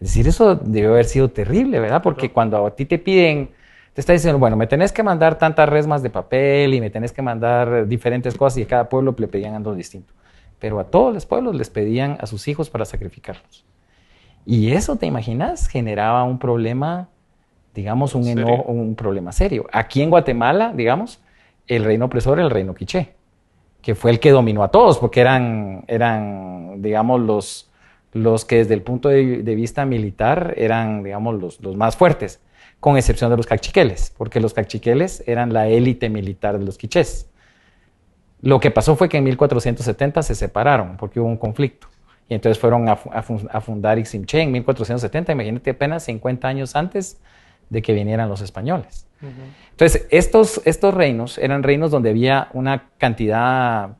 Es 0.00 0.08
decir, 0.08 0.28
eso 0.28 0.54
debe 0.54 0.88
haber 0.88 1.06
sido 1.06 1.28
terrible, 1.28 1.80
¿verdad? 1.80 2.02
Porque 2.02 2.30
cuando 2.30 2.64
a 2.64 2.76
ti 2.76 2.84
te 2.84 2.98
piden, 2.98 3.50
te 3.98 4.02
está 4.02 4.12
diciendo, 4.12 4.38
bueno, 4.38 4.54
me 4.54 4.68
tenés 4.68 4.92
que 4.92 5.02
mandar 5.02 5.38
tantas 5.38 5.68
resmas 5.68 6.04
de 6.04 6.10
papel 6.10 6.72
y 6.72 6.80
me 6.80 6.88
tenés 6.88 7.10
que 7.10 7.20
mandar 7.20 7.88
diferentes 7.88 8.36
cosas 8.36 8.58
y 8.58 8.62
a 8.62 8.66
cada 8.68 8.88
pueblo 8.88 9.12
le 9.18 9.26
pedían 9.26 9.56
algo 9.56 9.74
distinto. 9.74 10.14
Pero 10.60 10.78
a 10.78 10.84
todos 10.84 11.12
los 11.12 11.26
pueblos 11.26 11.56
les 11.56 11.68
pedían 11.68 12.16
a 12.20 12.26
sus 12.26 12.46
hijos 12.46 12.70
para 12.70 12.84
sacrificarlos. 12.84 13.64
Y 14.46 14.70
eso, 14.70 14.94
¿te 14.94 15.06
imaginas? 15.06 15.66
Generaba 15.66 16.22
un 16.22 16.38
problema, 16.38 17.08
digamos, 17.74 18.14
un, 18.14 18.24
un 18.68 18.94
problema 18.94 19.32
serio. 19.32 19.66
Aquí 19.72 20.00
en 20.00 20.10
Guatemala, 20.10 20.72
digamos, 20.72 21.20
el 21.66 21.84
reino 21.84 22.04
opresor 22.04 22.38
era 22.38 22.46
el 22.46 22.52
reino 22.52 22.76
quiché, 22.76 23.14
que 23.82 23.96
fue 23.96 24.12
el 24.12 24.20
que 24.20 24.30
dominó 24.30 24.62
a 24.62 24.68
todos, 24.68 24.98
porque 25.00 25.20
eran, 25.20 25.82
eran 25.88 26.80
digamos, 26.80 27.20
los, 27.20 27.68
los 28.12 28.44
que 28.44 28.58
desde 28.58 28.74
el 28.74 28.82
punto 28.82 29.08
de, 29.08 29.42
vista 29.56 29.84
militar 29.84 30.54
eran, 30.56 31.02
digamos, 31.02 31.40
los, 31.40 31.60
los, 31.60 31.74
más 31.74 31.96
fuertes, 31.96 32.40
con 32.80 32.96
excepción 32.96 33.30
de 33.30 33.36
los 33.36 33.46
cachiqueles, 33.46 34.12
porque 34.16 34.40
los 34.40 34.54
cachiqueles 34.54 35.22
eran 35.26 35.52
la 35.52 35.68
élite 35.68 36.08
militar 36.08 36.58
de 36.58 36.64
los 36.64 36.78
quichés. 36.78 37.28
Lo 38.40 38.60
que 38.60 38.70
pasó 38.70 38.94
fue 38.94 39.08
que 39.08 39.18
en 39.18 39.24
1470 39.24 40.22
se 40.22 40.34
separaron, 40.34 40.96
porque 40.96 41.18
hubo 41.18 41.28
un 41.28 41.36
conflicto. 41.36 41.88
Y 42.28 42.34
entonces 42.34 42.58
fueron 42.58 42.88
a, 42.88 42.92
a 42.92 43.60
fundar 43.60 43.98
Iximché 43.98 44.42
en 44.42 44.52
1470, 44.52 45.32
imagínate 45.32 45.70
apenas 45.70 46.04
50 46.04 46.46
años 46.46 46.76
antes 46.76 47.18
de 47.70 47.82
que 47.82 47.92
vinieran 47.92 48.28
los 48.28 48.40
españoles. 48.40 49.06
Entonces, 49.70 50.06
estos, 50.10 50.60
estos 50.64 50.94
reinos 50.94 51.38
eran 51.38 51.62
reinos 51.62 51.90
donde 51.90 52.10
había 52.10 52.48
una 52.52 52.90
cantidad... 52.98 53.96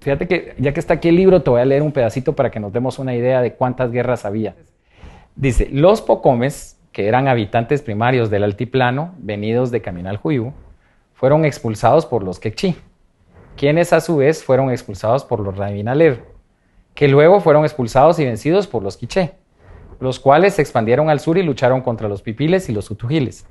Fíjate 0.00 0.28
que 0.28 0.54
ya 0.58 0.72
que 0.72 0.80
está 0.80 0.94
aquí 0.94 1.08
el 1.08 1.16
libro, 1.16 1.42
te 1.42 1.50
voy 1.50 1.60
a 1.60 1.64
leer 1.64 1.82
un 1.82 1.92
pedacito 1.92 2.34
para 2.34 2.50
que 2.50 2.60
nos 2.60 2.72
demos 2.72 2.98
una 2.98 3.14
idea 3.14 3.40
de 3.40 3.54
cuántas 3.54 3.90
guerras 3.90 4.24
había. 4.24 4.54
Dice, 5.34 5.68
los 5.72 6.02
pocomes, 6.02 6.78
que 6.92 7.08
eran 7.08 7.28
habitantes 7.28 7.82
primarios 7.82 8.30
del 8.30 8.44
altiplano, 8.44 9.14
venidos 9.18 9.70
de 9.70 9.82
Caminal 9.82 10.16
Juyú, 10.16 10.52
fueron 11.14 11.44
expulsados 11.44 12.06
por 12.06 12.22
los 12.22 12.40
quechí, 12.40 12.76
quienes 13.56 13.92
a 13.92 14.00
su 14.00 14.16
vez 14.16 14.42
fueron 14.42 14.70
expulsados 14.70 15.24
por 15.24 15.40
los 15.40 15.56
rabinaler, 15.56 16.24
que 16.94 17.08
luego 17.08 17.40
fueron 17.40 17.64
expulsados 17.64 18.18
y 18.18 18.24
vencidos 18.24 18.66
por 18.66 18.82
los 18.82 18.96
quiché 18.96 19.34
los 20.00 20.18
cuales 20.18 20.54
se 20.54 20.62
expandieron 20.62 21.10
al 21.10 21.20
sur 21.20 21.38
y 21.38 21.42
lucharon 21.42 21.82
contra 21.82 22.08
los 22.08 22.22
pipiles 22.22 22.68
y 22.68 22.72
los 22.72 22.90
utugiles, 22.90 23.46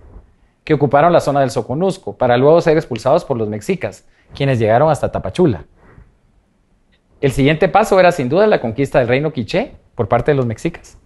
que 0.64 0.74
ocuparon 0.74 1.14
la 1.14 1.22
zona 1.22 1.42
del 1.42 1.52
Soconusco, 1.52 2.18
para 2.18 2.38
luego 2.38 2.60
ser 2.60 2.76
expulsados 2.76 3.24
por 3.24 3.38
los 3.38 3.48
mexicas, 3.48 4.06
quienes 4.36 4.60
llegaron 4.60 4.90
hasta 4.90 5.12
Tapachula. 5.12 5.66
El 7.22 7.32
siguiente 7.32 7.70
paso 7.70 8.00
era 8.00 8.12
sin 8.12 8.30
duda 8.30 8.48
la 8.48 8.62
conquista 8.62 9.00
del 9.00 9.08
reino 9.08 9.32
quiché 9.32 9.74
por 9.94 10.08
parte 10.08 10.32
de 10.32 10.36
los 10.36 10.46
mexicas. 10.46 10.98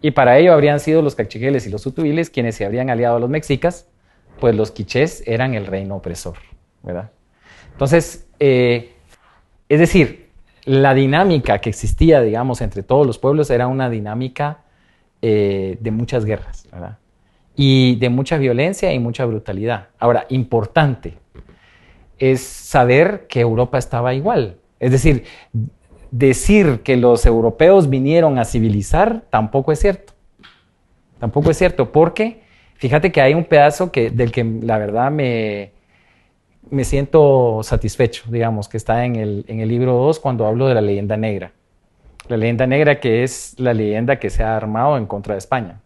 Y 0.00 0.10
para 0.10 0.38
ello 0.38 0.52
habrían 0.52 0.80
sido 0.80 1.02
los 1.02 1.14
cachiqueles 1.14 1.66
y 1.66 1.70
los 1.70 1.86
utugiles 1.86 2.30
quienes 2.30 2.56
se 2.56 2.64
habrían 2.64 2.90
aliado 2.90 3.16
a 3.16 3.20
los 3.20 3.30
mexicas, 3.30 3.86
pues 4.40 4.54
los 4.54 4.70
quichés 4.70 5.22
eran 5.26 5.54
el 5.54 5.66
reino 5.66 5.96
opresor, 5.96 6.36
¿verdad? 6.82 7.10
Entonces, 7.72 8.26
eh, 8.40 8.92
es 9.68 9.78
decir, 9.78 10.28
la 10.64 10.94
dinámica 10.94 11.60
que 11.60 11.70
existía, 11.70 12.20
digamos, 12.20 12.60
entre 12.60 12.82
todos 12.82 13.06
los 13.06 13.18
pueblos 13.18 13.50
era 13.50 13.66
una 13.68 13.88
dinámica 13.88 14.64
eh, 15.22 15.78
de 15.80 15.90
muchas 15.90 16.24
guerras, 16.24 16.68
Y 17.56 17.96
de 17.96 18.08
mucha 18.08 18.36
violencia 18.38 18.92
y 18.92 18.98
mucha 18.98 19.24
brutalidad. 19.24 19.88
Ahora, 19.98 20.26
importante 20.28 21.14
es 22.18 22.40
saber 22.40 23.26
que 23.28 23.40
Europa 23.40 23.78
estaba 23.78 24.14
igual. 24.14 24.56
Es 24.78 24.92
decir, 24.92 25.24
decir 26.10 26.80
que 26.82 26.96
los 26.96 27.26
europeos 27.26 27.88
vinieron 27.90 28.38
a 28.38 28.44
civilizar 28.44 29.22
tampoco 29.30 29.72
es 29.72 29.80
cierto. 29.80 30.12
Tampoco 31.18 31.50
es 31.50 31.58
cierto, 31.58 31.90
porque 31.90 32.42
fíjate 32.76 33.10
que 33.10 33.20
hay 33.20 33.34
un 33.34 33.44
pedazo 33.44 33.90
que, 33.90 34.10
del 34.10 34.30
que 34.30 34.44
la 34.44 34.78
verdad 34.78 35.10
me, 35.10 35.72
me 36.70 36.84
siento 36.84 37.60
satisfecho, 37.62 38.24
digamos, 38.30 38.68
que 38.68 38.76
está 38.76 39.04
en 39.04 39.16
el, 39.16 39.44
en 39.48 39.60
el 39.60 39.68
libro 39.68 39.94
2 39.94 40.20
cuando 40.20 40.46
hablo 40.46 40.68
de 40.68 40.74
la 40.74 40.80
leyenda 40.80 41.16
negra 41.16 41.52
la 42.28 42.36
leyenda 42.36 42.66
negra 42.66 43.00
que 43.00 43.22
es 43.22 43.54
la 43.58 43.74
leyenda 43.74 44.18
que 44.18 44.30
se 44.30 44.42
ha 44.42 44.56
armado 44.56 44.96
en 44.96 45.06
contra 45.06 45.34
de 45.34 45.38
España. 45.38 45.80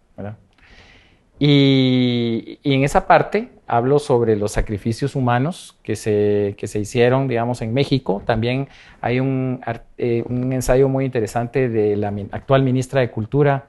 Y, 1.45 2.61
en 2.63 2.85
esa 2.85 3.09
parte 3.09 3.49
hablo 3.67 3.99
sobre 3.99 4.37
los 4.37 4.53
sacrificios 4.53 5.17
humanos 5.17 5.77
que 5.83 5.97
se, 5.97 6.55
que 6.57 6.69
se 6.69 6.79
hicieron, 6.79 7.27
digamos, 7.27 7.63
en 7.63 7.75
México. 7.75 8.23
También 8.25 8.69
hay 9.01 9.19
un, 9.19 9.61
eh, 9.99 10.23
un 10.29 10.53
ensayo 10.53 10.89
muy 10.89 11.05
interesante 11.05 11.69
de 11.69 11.97
la 11.97 12.15
actual 12.31 12.63
ministra 12.63 13.01
de 13.01 13.11
Cultura, 13.11 13.67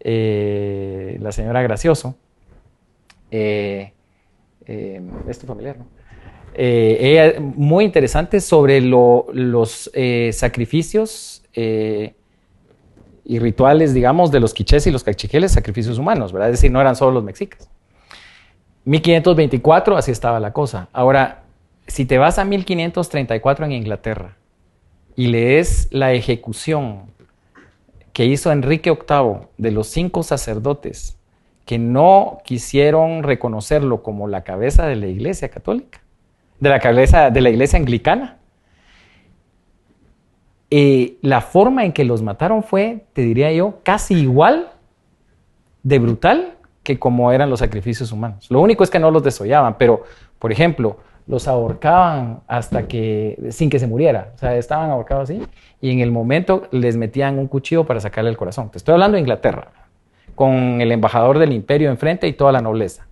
eh, 0.00 1.18
la 1.20 1.30
señora 1.30 1.60
Gracioso. 1.60 2.16
Eh, 3.30 3.92
es 5.28 5.38
tu 5.38 5.46
familiar, 5.46 5.76
¿no? 5.76 5.86
muy 7.42 7.84
interesante 7.84 8.40
sobre 8.40 8.80
los 8.80 9.90
sacrificios 10.32 11.40
eh, 11.52 12.14
y 13.24 13.38
rituales, 13.38 13.94
digamos, 13.94 14.30
de 14.30 14.40
los 14.40 14.54
quichés 14.54 14.86
y 14.86 14.90
los 14.90 15.04
cachiqueles, 15.04 15.52
sacrificios 15.52 15.98
humanos, 15.98 16.32
¿verdad? 16.32 16.50
Es 16.50 16.58
decir, 16.58 16.70
no 16.70 16.80
eran 16.80 16.96
solo 16.96 17.12
los 17.12 17.24
mexicas. 17.24 17.68
1524, 18.84 19.96
así 19.96 20.10
estaba 20.10 20.40
la 20.40 20.52
cosa. 20.52 20.88
Ahora, 20.92 21.42
si 21.86 22.06
te 22.06 22.18
vas 22.18 22.38
a 22.38 22.44
1534 22.44 23.66
en 23.66 23.72
Inglaterra 23.72 24.36
y 25.16 25.26
lees 25.26 25.88
la 25.90 26.12
ejecución 26.12 27.10
que 28.12 28.26
hizo 28.26 28.52
Enrique 28.52 28.90
VIII 28.90 29.48
de 29.58 29.70
los 29.70 29.86
cinco 29.88 30.22
sacerdotes 30.22 31.16
que 31.66 31.78
no 31.78 32.38
quisieron 32.44 33.22
reconocerlo 33.22 34.02
como 34.02 34.26
la 34.26 34.42
cabeza 34.42 34.86
de 34.86 34.96
la 34.96 35.06
Iglesia 35.06 35.50
católica, 35.50 36.00
de 36.58 36.68
la 36.68 36.80
cabeza 36.80 37.30
de 37.30 37.40
la 37.40 37.50
Iglesia 37.50 37.78
anglicana, 37.78 38.39
eh, 40.70 41.16
la 41.22 41.40
forma 41.40 41.84
en 41.84 41.92
que 41.92 42.04
los 42.04 42.22
mataron 42.22 42.62
fue, 42.62 43.04
te 43.12 43.22
diría 43.22 43.50
yo, 43.52 43.80
casi 43.82 44.14
igual 44.14 44.70
de 45.82 45.98
brutal 45.98 46.54
que 46.82 46.98
como 46.98 47.32
eran 47.32 47.50
los 47.50 47.58
sacrificios 47.58 48.12
humanos. 48.12 48.50
Lo 48.50 48.60
único 48.60 48.84
es 48.84 48.90
que 48.90 48.98
no 48.98 49.10
los 49.10 49.22
desollaban, 49.22 49.76
pero, 49.78 50.04
por 50.38 50.52
ejemplo, 50.52 50.98
los 51.26 51.46
ahorcaban 51.48 52.40
hasta 52.46 52.88
que, 52.88 53.38
sin 53.50 53.70
que 53.70 53.78
se 53.78 53.86
muriera. 53.86 54.32
O 54.34 54.38
sea, 54.38 54.56
estaban 54.56 54.90
ahorcados 54.90 55.30
así 55.30 55.42
y 55.80 55.90
en 55.90 56.00
el 56.00 56.10
momento 56.10 56.68
les 56.70 56.96
metían 56.96 57.38
un 57.38 57.46
cuchillo 57.46 57.84
para 57.84 58.00
sacarle 58.00 58.30
el 58.30 58.36
corazón. 58.36 58.70
Te 58.70 58.78
estoy 58.78 58.94
hablando 58.94 59.16
de 59.16 59.20
Inglaterra, 59.20 59.72
con 60.34 60.80
el 60.80 60.90
embajador 60.92 61.38
del 61.38 61.52
imperio 61.52 61.90
enfrente 61.90 62.26
y 62.26 62.32
toda 62.32 62.52
la 62.52 62.60
nobleza. 62.60 63.06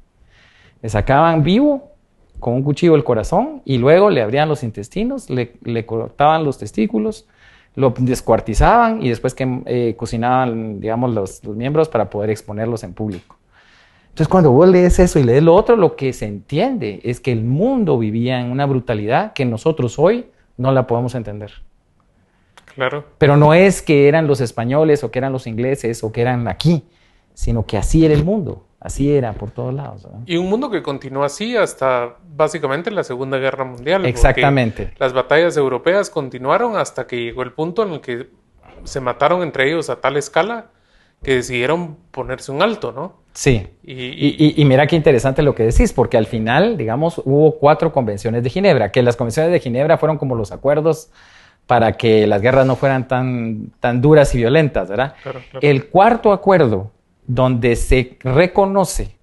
Le 0.83 0.89
sacaban 0.89 1.43
vivo 1.43 1.93
con 2.41 2.55
un 2.55 2.63
cuchillo 2.63 2.95
el 2.95 3.05
corazón 3.05 3.63
y 3.65 3.79
luego 3.79 4.11
le 4.11 4.23
abrían 4.23 4.49
los 4.49 4.63
intestinos, 4.63 5.29
le, 5.29 5.55
le 5.63 5.87
cortaban 5.87 6.45
los 6.45 6.59
testículos, 6.59 7.27
lo 7.75 7.95
descuartizaban 7.97 9.03
y 9.03 9.09
después 9.09 9.35
que 9.35 9.63
eh, 9.67 9.95
cocinaban, 9.97 10.81
digamos, 10.81 11.15
los, 11.15 11.45
miembros 11.45 11.89
para 11.89 12.11
poder 12.11 12.31
exponerlos 12.31 12.83
en 12.83 12.93
público. 12.93 13.37
Entonces, 14.09 14.29
cuando 14.29 14.51
vos 14.51 14.69
lees 14.69 14.99
eso 14.99 15.19
y 15.19 15.23
lees 15.23 15.43
lo 15.43 15.55
otro, 15.55 15.77
lo 15.77 15.95
que 15.95 16.13
se 16.13 16.27
entiende 16.27 17.01
es 17.05 17.21
que 17.21 17.31
el 17.31 17.45
mundo 17.45 17.99
vivía 17.99 18.41
en 18.41 18.51
una 18.51 18.67
brutalidad 18.67 19.33
que 19.33 19.45
nosotros 19.45 19.99
hoy 19.99 20.27
no 20.57 20.73
la 20.73 20.87
podemos 20.89 21.15
entender. 21.15 21.53
Claro. 22.75 23.05
Pero 23.19 23.37
no 23.37 23.55
es 23.55 23.81
que 23.81 24.09
eran 24.09 24.27
los 24.27 24.41
españoles 24.41 25.05
o 25.05 25.11
que 25.11 25.21
eran 25.21 25.33
los 25.33 25.47
ingleses 25.47 26.03
o 26.03 26.11
que 26.11 26.21
eran 26.21 26.49
aquí, 26.49 26.85
sino 27.39 27.65
que 27.65 27.79
así 27.79 28.05
era 28.05 28.15
el 28.15 28.25
mundo. 28.25 28.65
Así 28.81 29.13
era 29.13 29.33
por 29.33 29.53
todos 29.53 29.73
lados. 29.73 30.09
Y 30.27 30.39
un 30.39 30.51
mundo 30.51 30.71
que 30.71 30.83
continuó 30.83 31.23
así 31.23 31.57
hasta 31.57 32.17
básicamente 32.35 32.91
la 32.91 33.05
Segunda 33.05 33.39
Guerra 33.39 33.65
Mundial. 33.65 34.05
Exactamente. 34.07 34.93
Las 34.99 35.13
batallas 35.13 35.57
europeas 35.57 36.11
continuaron 36.11 36.77
hasta 36.77 37.07
que 37.07 37.23
llegó 37.23 37.45
el 37.45 37.53
punto 37.53 37.85
en 37.85 37.93
el 37.93 38.01
que 38.01 38.31
se 38.83 39.01
mataron 39.01 39.43
entre 39.43 39.69
ellos 39.69 39.89
a 39.89 40.01
tal 40.01 40.17
escala 40.17 40.67
que 41.23 41.37
decidieron 41.37 41.97
ponerse 42.11 42.51
un 42.51 42.61
alto, 42.61 42.91
¿no? 42.91 43.19
Sí. 43.35 43.69
Y, 43.85 44.61
y, 44.61 44.65
mira 44.65 44.89
qué 44.89 44.97
interesante 44.97 45.43
lo 45.43 45.55
que 45.55 45.63
decís, 45.63 45.93
porque 45.93 46.17
al 46.17 46.27
final, 46.27 46.77
digamos, 46.77 47.23
hubo 47.25 47.57
cuatro 47.57 47.93
convenciones 47.93 48.43
de 48.43 48.51
Ginebra, 48.51 48.91
que 48.91 49.01
las 49.01 49.15
convenciones 49.15 49.53
de 49.53 49.61
Ginebra 49.61 49.97
fueron 49.97 50.19
como 50.19 50.35
los 50.35 50.51
acuerdos 50.51 51.11
para 51.69 51.93
que 51.93 52.27
las 52.27 52.43
guerras 52.43 52.67
no 52.67 52.75
fueran 52.75 53.07
tan, 53.07 53.71
tan 53.79 54.01
duras 54.01 54.35
y 54.35 54.39
violentas, 54.39 54.89
¿verdad? 54.89 55.15
El 55.61 55.87
cuarto 55.87 56.33
acuerdo 56.33 56.91
donde 57.29 57.77
se 57.77 58.19
reconoce 58.21 59.17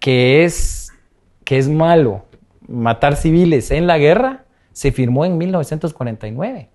que 0.00 0.44
es, 0.44 0.92
que 1.44 1.58
es 1.58 1.68
malo 1.68 2.24
matar 2.66 3.16
civiles 3.16 3.70
en 3.70 3.86
la 3.86 3.98
guerra, 3.98 4.44
se 4.72 4.90
firmó 4.92 5.24
en 5.24 5.38
1949. 5.38 6.70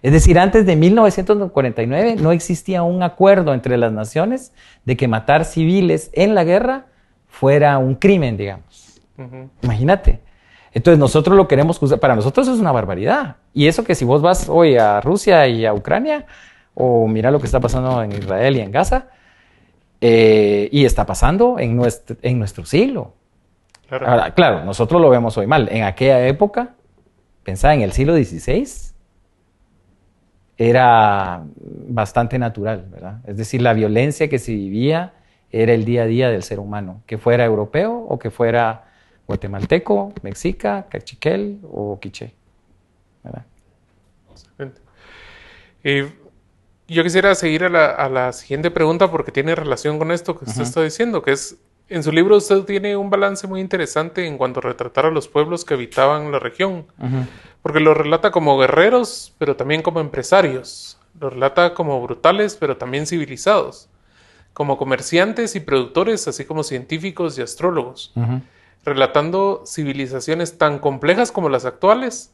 Es 0.00 0.12
decir, 0.12 0.38
antes 0.38 0.64
de 0.64 0.76
1949 0.76 2.16
no 2.20 2.30
existía 2.30 2.82
un 2.82 3.02
acuerdo 3.02 3.52
entre 3.52 3.76
las 3.76 3.92
naciones 3.92 4.52
de 4.84 4.96
que 4.96 5.08
matar 5.08 5.44
civiles 5.44 6.10
en 6.12 6.34
la 6.34 6.44
guerra 6.44 6.86
fuera 7.26 7.78
un 7.78 7.94
crimen, 7.96 8.36
digamos. 8.36 9.00
Imagínate. 9.62 10.20
Entonces 10.72 10.98
nosotros 10.98 11.36
lo 11.36 11.48
queremos 11.48 11.82
usar, 11.82 11.98
para 11.98 12.14
nosotros 12.14 12.46
es 12.48 12.60
una 12.60 12.70
barbaridad. 12.70 13.36
Y 13.52 13.66
eso 13.66 13.82
que 13.82 13.94
si 13.94 14.04
vos 14.04 14.22
vas 14.22 14.48
hoy 14.48 14.76
a 14.76 15.00
Rusia 15.00 15.48
y 15.48 15.66
a 15.66 15.74
Ucrania, 15.74 16.26
o 16.74 17.08
mira 17.08 17.30
lo 17.30 17.40
que 17.40 17.46
está 17.46 17.58
pasando 17.58 18.02
en 18.02 18.12
Israel 18.12 18.56
y 18.56 18.60
en 18.60 18.70
Gaza, 18.70 19.08
eh, 20.00 20.68
y 20.70 20.84
está 20.84 21.06
pasando 21.06 21.58
en 21.58 21.76
nuestro, 21.76 22.16
en 22.22 22.38
nuestro 22.38 22.64
siglo. 22.64 23.14
Claro. 23.88 24.06
Ahora, 24.06 24.34
claro, 24.34 24.64
nosotros 24.64 25.00
lo 25.00 25.08
vemos 25.10 25.36
hoy 25.38 25.46
mal. 25.46 25.68
En 25.70 25.84
aquella 25.84 26.26
época, 26.26 26.74
pensaba 27.42 27.74
en 27.74 27.80
el 27.80 27.92
siglo 27.92 28.14
XVI, 28.14 28.92
era 30.58 31.44
bastante 31.88 32.38
natural, 32.38 32.86
¿verdad? 32.90 33.20
Es 33.26 33.36
decir, 33.36 33.62
la 33.62 33.72
violencia 33.72 34.28
que 34.28 34.38
se 34.38 34.52
vivía 34.52 35.14
era 35.50 35.72
el 35.72 35.84
día 35.84 36.02
a 36.02 36.06
día 36.06 36.30
del 36.30 36.42
ser 36.42 36.58
humano, 36.58 37.02
que 37.06 37.16
fuera 37.16 37.44
europeo 37.44 38.04
o 38.08 38.18
que 38.18 38.30
fuera 38.30 38.84
guatemalteco, 39.26 40.12
mexica, 40.22 40.86
cachiquel 40.88 41.60
o 41.70 41.98
quiché. 42.00 42.34
¿verdad? 43.22 43.44
Excelente. 44.30 44.80
Eh, 45.84 46.12
yo 46.94 47.02
quisiera 47.02 47.34
seguir 47.34 47.64
a 47.64 48.08
la, 48.08 48.32
siguiente 48.32 48.70
pregunta 48.70 49.10
porque 49.10 49.30
tiene 49.30 49.54
relación 49.54 49.98
con 49.98 50.10
esto 50.10 50.38
que 50.38 50.46
usted 50.46 50.62
está 50.62 50.82
diciendo, 50.82 51.22
que 51.22 51.32
es, 51.32 51.58
en 51.88 52.02
su 52.02 52.10
libro 52.10 52.36
usted 52.36 52.62
tiene 52.62 52.96
un 52.96 53.10
balance 53.10 53.46
muy 53.46 53.60
interesante 53.60 54.26
en 54.26 54.38
cuanto 54.38 54.60
a 54.60 54.62
retratar 54.62 55.06
a 55.06 55.10
los 55.10 55.28
pueblos 55.28 55.64
que 55.64 55.74
habitaban 55.74 56.32
la 56.32 56.38
región, 56.38 56.86
porque 57.62 57.80
lo 57.80 57.92
relata 57.92 58.30
como 58.30 58.58
guerreros, 58.58 59.34
pero 59.38 59.54
también 59.54 59.82
como 59.82 60.00
empresarios, 60.00 60.98
lo 61.20 61.28
relata 61.28 61.74
como 61.74 62.00
brutales, 62.00 62.56
pero 62.56 62.78
también 62.78 63.06
civilizados, 63.06 63.90
como 64.54 64.78
comerciantes 64.78 65.56
y 65.56 65.60
productores, 65.60 66.26
así 66.26 66.46
como 66.46 66.62
científicos 66.62 67.38
y 67.38 67.42
astrólogos, 67.42 68.14
relatando 68.82 69.62
civilizaciones 69.66 70.56
tan 70.56 70.78
complejas 70.78 71.32
como 71.32 71.50
las 71.50 71.66
actuales. 71.66 72.32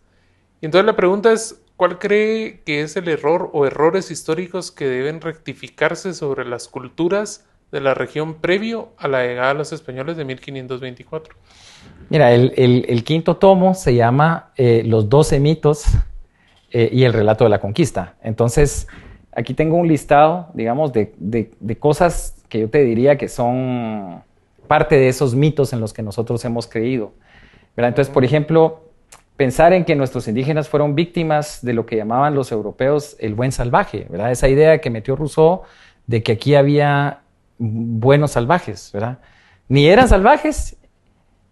Y 0.60 0.66
entonces 0.66 0.86
la 0.86 0.94
pregunta 0.94 1.32
es, 1.32 1.60
¿Cuál 1.76 1.98
cree 1.98 2.60
que 2.64 2.82
es 2.82 2.96
el 2.96 3.08
error 3.08 3.50
o 3.52 3.66
errores 3.66 4.10
históricos 4.10 4.70
que 4.70 4.86
deben 4.86 5.20
rectificarse 5.20 6.14
sobre 6.14 6.44
las 6.44 6.68
culturas 6.68 7.46
de 7.72 7.80
la 7.80 7.94
región 7.94 8.34
previo 8.34 8.90
a 8.96 9.08
la 9.08 9.24
llegada 9.24 9.48
de 9.48 9.54
los 9.54 9.72
españoles 9.72 10.16
de 10.16 10.24
1524? 10.24 11.34
Mira, 12.10 12.32
el, 12.32 13.04
quinto 13.04 13.36
tomo 13.36 13.74
se 13.74 13.94
llama 13.94 14.52
eh, 14.56 14.82
Los 14.84 15.08
doce 15.08 15.40
mitos 15.40 15.84
eh, 16.70 16.88
y 16.92 17.04
el 17.04 17.12
relato 17.12 17.44
de 17.44 17.50
la 17.50 17.60
conquista. 17.60 18.14
Entonces, 18.22 18.86
aquí 19.32 19.54
tengo 19.54 19.76
un 19.76 19.88
listado, 19.88 20.48
digamos, 20.54 20.92
de, 20.92 21.50
cosas 21.78 22.36
que 22.48 22.60
yo 22.60 22.70
te 22.70 22.84
diría 22.84 23.18
que 23.18 23.28
son 23.28 24.22
parte 24.68 24.96
de 24.96 25.08
esos 25.08 25.34
mitos 25.34 25.72
en 25.72 25.80
los 25.80 25.92
que 25.92 26.02
nosotros 26.02 26.44
hemos 26.44 26.66
creído. 26.66 27.12
Entonces, 27.76 28.12
por 28.12 28.24
ejemplo, 28.24 28.84
pensar 29.36 29.72
en 29.72 29.84
que 29.84 29.96
nuestros 29.96 30.28
indígenas 30.28 30.68
fueron 30.68 30.94
víctimas 30.94 31.58
de 31.62 31.72
lo 31.72 31.86
que 31.86 31.96
llamaban 31.96 32.34
los 32.34 32.52
europeos 32.52 33.16
el 33.18 33.34
buen 33.34 33.52
salvaje, 33.52 34.06
¿verdad? 34.08 34.30
Esa 34.30 34.48
idea 34.48 34.78
que 34.80 34.90
metió 34.90 35.16
Rousseau 35.16 35.62
de 36.06 36.22
que 36.22 36.32
aquí 36.32 36.54
había 36.54 37.20
buenos 37.58 38.32
salvajes, 38.32 38.90
¿verdad? 38.92 39.18
Ni 39.68 39.88
eran 39.88 40.08
salvajes 40.08 40.76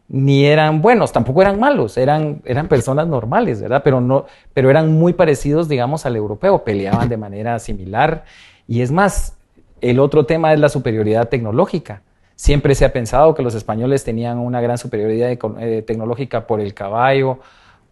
ni 0.08 0.44
eran 0.44 0.82
buenos, 0.82 1.10
tampoco 1.10 1.40
eran 1.40 1.58
malos, 1.58 1.96
eran, 1.96 2.42
eran 2.44 2.68
personas 2.68 3.06
normales, 3.06 3.62
¿verdad? 3.62 3.80
Pero, 3.82 4.02
no, 4.02 4.26
pero 4.52 4.68
eran 4.68 4.92
muy 4.92 5.14
parecidos, 5.14 5.68
digamos, 5.68 6.04
al 6.04 6.16
europeo, 6.16 6.64
peleaban 6.64 7.08
de 7.08 7.16
manera 7.16 7.58
similar. 7.58 8.24
Y 8.68 8.82
es 8.82 8.92
más, 8.92 9.38
el 9.80 9.98
otro 9.98 10.26
tema 10.26 10.52
es 10.52 10.60
la 10.60 10.68
superioridad 10.68 11.30
tecnológica. 11.30 12.02
Siempre 12.36 12.74
se 12.74 12.84
ha 12.84 12.92
pensado 12.92 13.34
que 13.34 13.42
los 13.42 13.54
españoles 13.54 14.04
tenían 14.04 14.38
una 14.38 14.60
gran 14.60 14.76
superioridad 14.76 15.30
eh, 15.30 15.82
tecnológica 15.82 16.46
por 16.46 16.60
el 16.60 16.74
caballo, 16.74 17.38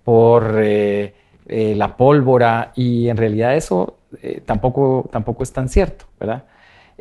por 0.05 0.61
eh, 0.63 1.15
eh, 1.47 1.75
la 1.77 1.97
pólvora 1.97 2.73
y 2.75 3.09
en 3.09 3.17
realidad 3.17 3.57
eso 3.57 3.99
eh, 4.23 4.43
tampoco, 4.45 5.09
tampoco 5.11 5.43
es 5.43 5.53
tan 5.53 5.69
cierto, 5.69 6.07
¿verdad? 6.19 6.45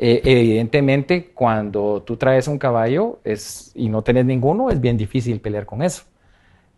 evidentemente, 0.02 1.26
cuando 1.34 2.02
tú 2.06 2.16
traes 2.16 2.48
un 2.48 2.56
caballo 2.56 3.18
es, 3.22 3.70
y 3.74 3.90
no 3.90 4.00
tenés 4.00 4.24
ninguno, 4.24 4.70
es 4.70 4.80
bien 4.80 4.96
difícil 4.96 5.42
pelear 5.42 5.66
con 5.66 5.82
eso. 5.82 6.04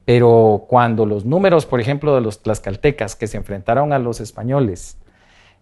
Pero 0.04 0.64
cuando 0.68 1.06
los 1.06 1.24
números, 1.24 1.64
por 1.64 1.80
ejemplo, 1.80 2.16
de 2.16 2.20
los 2.20 2.42
tlaxcaltecas 2.42 3.14
que 3.14 3.28
se 3.28 3.36
enfrentaron 3.36 3.92
a 3.92 4.00
los 4.00 4.20
españoles, 4.20 4.98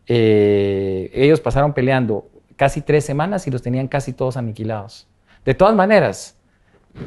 ellos 0.07 1.43
pasaron 1.43 1.75
peleando 1.75 2.31
casi 2.57 2.81
tres 2.81 3.05
semanas 3.05 3.47
y 3.47 3.51
los 3.51 3.61
tenían 3.61 3.89
casi 3.89 4.15
todos 4.15 4.39
aniquilados. 4.39 5.07
De 5.45 5.53
todas 5.53 5.75
maneras, 5.75 6.39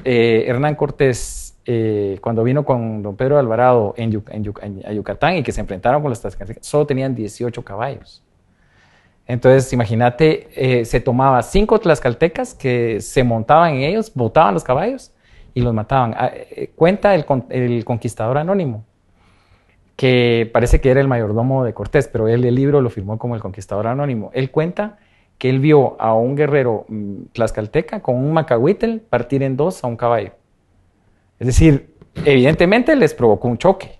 Hernán 0.06 0.76
Cortés 0.76 1.53
eh, 1.66 2.20
cuando 2.22 2.44
vino 2.44 2.66
con 2.66 3.02
don 3.02 3.16
Pedro 3.16 3.40
Alvarado 3.40 3.94
en, 3.98 4.24
a 4.86 4.92
Yucatán 4.92 5.38
y 5.38 5.44
que 5.44 5.52
se 5.52 5.62
enfrentaron 5.62 6.02
con 6.02 6.10
los 6.10 6.20
tlaxcaltecas, 6.20 6.66
solo 6.66 6.86
tenían 6.86 7.16
18 7.16 7.64
caballos. 7.64 8.22
Entonces, 9.26 9.72
imagínate, 9.72 10.50
eh, 10.56 10.86
se 10.86 11.00
tomaba 11.00 11.42
cinco 11.44 11.80
tlaxcaltecas 11.80 12.54
que 12.54 13.00
se 13.00 13.24
montaban 13.24 13.76
en 13.76 13.82
ellos, 13.84 14.12
botaban 14.14 14.54
los 14.54 14.64
caballos 14.64 15.14
y 15.54 15.62
los 15.62 15.74
mataban. 15.74 16.14
Ah, 16.18 16.32
eh, 16.34 16.72
cuenta 16.76 17.16
el, 17.16 17.26
el, 17.50 17.86
conquistador 17.86 18.38
anónimo, 18.38 18.84
que 19.96 20.50
parece 20.52 20.82
que 20.82 20.92
era 20.92 21.00
el 21.00 21.08
mayordomo 21.08 21.64
de 21.64 21.74
Cortés, 21.74 22.10
pero 22.10 22.28
él 22.28 22.44
el 22.44 22.56
libro 22.56 22.82
lo 22.82 22.90
firmó 22.90 23.18
como 23.18 23.36
el 23.36 23.42
conquistador 23.42 23.88
anónimo. 23.88 24.32
Él 24.34 24.52
cuenta 24.52 24.98
que 25.38 25.50
él 25.50 25.60
vio 25.60 25.96
a 26.02 26.14
un 26.14 26.36
guerrero 26.36 26.86
mm, 26.90 27.24
tlaxcalteca 27.32 28.02
con 28.02 28.16
un 28.16 28.34
macahuitel 28.34 29.00
partir 29.00 29.44
en 29.44 29.56
dos 29.56 29.84
a 29.86 29.88
un 29.88 29.96
caballo. 29.96 30.34
Es 31.40 31.48
decir, 31.48 31.96
evidentemente 32.26 32.96
les 32.96 33.14
provocó 33.14 33.48
un 33.48 33.58
choque, 33.58 34.00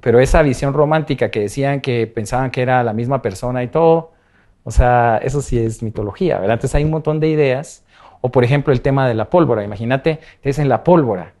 pero 0.00 0.18
esa 0.20 0.42
visión 0.42 0.72
romántica 0.74 1.30
que 1.30 1.40
decían 1.40 1.80
que 1.80 2.06
pensaban 2.06 2.50
que 2.50 2.62
era 2.62 2.82
la 2.82 2.92
misma 2.92 3.22
persona 3.22 3.62
y 3.62 3.68
todo, 3.68 4.12
o 4.64 4.70
sea, 4.70 5.18
eso 5.22 5.40
sí 5.40 5.58
es 5.58 5.82
mitología, 5.82 6.38
¿verdad? 6.38 6.54
Entonces 6.54 6.74
hay 6.74 6.84
un 6.84 6.90
montón 6.90 7.20
de 7.20 7.28
ideas. 7.28 7.84
O 8.20 8.30
por 8.30 8.44
ejemplo 8.44 8.72
el 8.72 8.82
tema 8.82 9.08
de 9.08 9.14
la 9.14 9.30
pólvora. 9.30 9.64
Imagínate, 9.64 10.20
es 10.42 10.58
en 10.58 10.68
la 10.68 10.84
pólvora. 10.84 11.32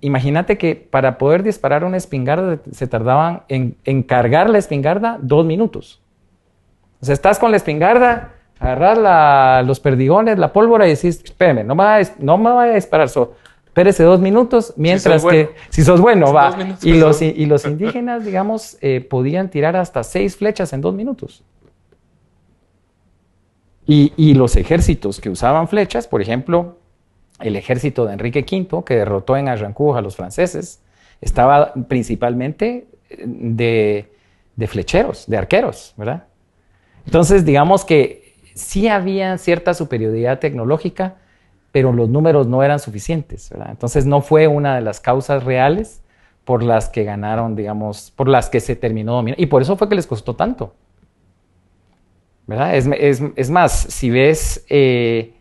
Imagínate 0.00 0.58
que 0.58 0.74
para 0.74 1.18
poder 1.18 1.42
disparar 1.42 1.84
una 1.84 1.96
espingarda 1.96 2.58
se 2.72 2.86
tardaban 2.86 3.42
en, 3.48 4.02
cargar 4.02 4.50
la 4.50 4.58
espingarda 4.58 5.18
dos 5.20 5.44
minutos. 5.44 6.00
O 7.00 7.04
sea, 7.04 7.12
estás 7.12 7.38
con 7.38 7.50
la 7.50 7.56
espingarda, 7.58 8.32
agarras 8.58 9.64
los 9.66 9.78
perdigones, 9.80 10.38
la 10.38 10.52
pólvora 10.52 10.86
y 10.86 10.90
decís, 10.90 11.22
espérame, 11.22 11.66
no 11.66 11.74
me 11.74 12.50
va 12.50 12.62
a, 12.64 12.74
disparar. 12.74 13.08
So, 13.08 13.34
espérese 13.70 14.02
dos 14.02 14.18
minutos, 14.18 14.74
mientras 14.76 15.24
que, 15.24 15.50
si 15.68 15.84
sos 15.84 16.00
bueno, 16.00 16.32
va. 16.32 16.76
Y 16.82 16.94
los, 16.94 17.22
y 17.22 17.46
los, 17.46 17.64
indígenas, 17.66 18.24
digamos, 18.24 18.76
eh, 18.80 19.00
podían 19.00 19.48
tirar 19.48 19.76
hasta 19.76 20.02
seis 20.02 20.34
flechas 20.34 20.72
en 20.72 20.80
dos 20.80 20.92
minutos. 20.92 21.44
Y, 23.86 24.12
y, 24.16 24.34
los 24.34 24.56
ejércitos 24.56 25.20
que 25.20 25.30
usaban 25.30 25.68
flechas, 25.68 26.08
por 26.08 26.20
ejemplo, 26.20 26.78
el 27.38 27.54
ejército 27.54 28.06
de 28.06 28.14
Enrique 28.14 28.40
V, 28.40 28.84
que 28.84 28.96
derrotó 28.96 29.36
en 29.36 29.46
Arrancú 29.48 29.94
a 29.94 30.00
los 30.00 30.16
franceses, 30.16 30.82
estaba 31.20 31.72
principalmente 31.88 32.88
eh, 33.08 33.22
de, 33.24 34.12
de 34.56 34.66
flecheros, 34.66 35.26
de 35.28 35.36
arqueros, 35.36 35.94
¿verdad? 35.96 36.24
Entonces, 37.06 37.44
digamos 37.44 37.84
que 37.84 38.34
sí 38.54 38.88
había 38.88 39.38
cierta 39.38 39.74
superioridad 39.74 40.40
tecnológica, 40.40 41.18
pero 41.72 41.92
los 41.92 42.08
números 42.08 42.46
no 42.46 42.62
eran 42.62 42.78
suficientes. 42.78 43.50
Entonces 43.68 44.06
no 44.06 44.20
fue 44.20 44.46
una 44.46 44.74
de 44.74 44.80
las 44.80 45.00
causas 45.00 45.44
reales 45.44 46.02
por 46.44 46.62
las 46.62 46.88
que 46.88 47.04
ganaron, 47.04 47.54
digamos, 47.54 48.10
por 48.10 48.28
las 48.28 48.50
que 48.50 48.60
se 48.60 48.76
terminó 48.76 49.14
dominando. 49.14 49.42
Y 49.42 49.46
por 49.46 49.62
eso 49.62 49.76
fue 49.76 49.88
que 49.88 49.94
les 49.94 50.06
costó 50.06 50.34
tanto. 50.34 50.74
¿verdad? 52.50 52.74
Es, 52.74 53.50
más, 53.50 53.72
si 53.72 54.10
ves 54.10 54.66
eh, 54.68 55.34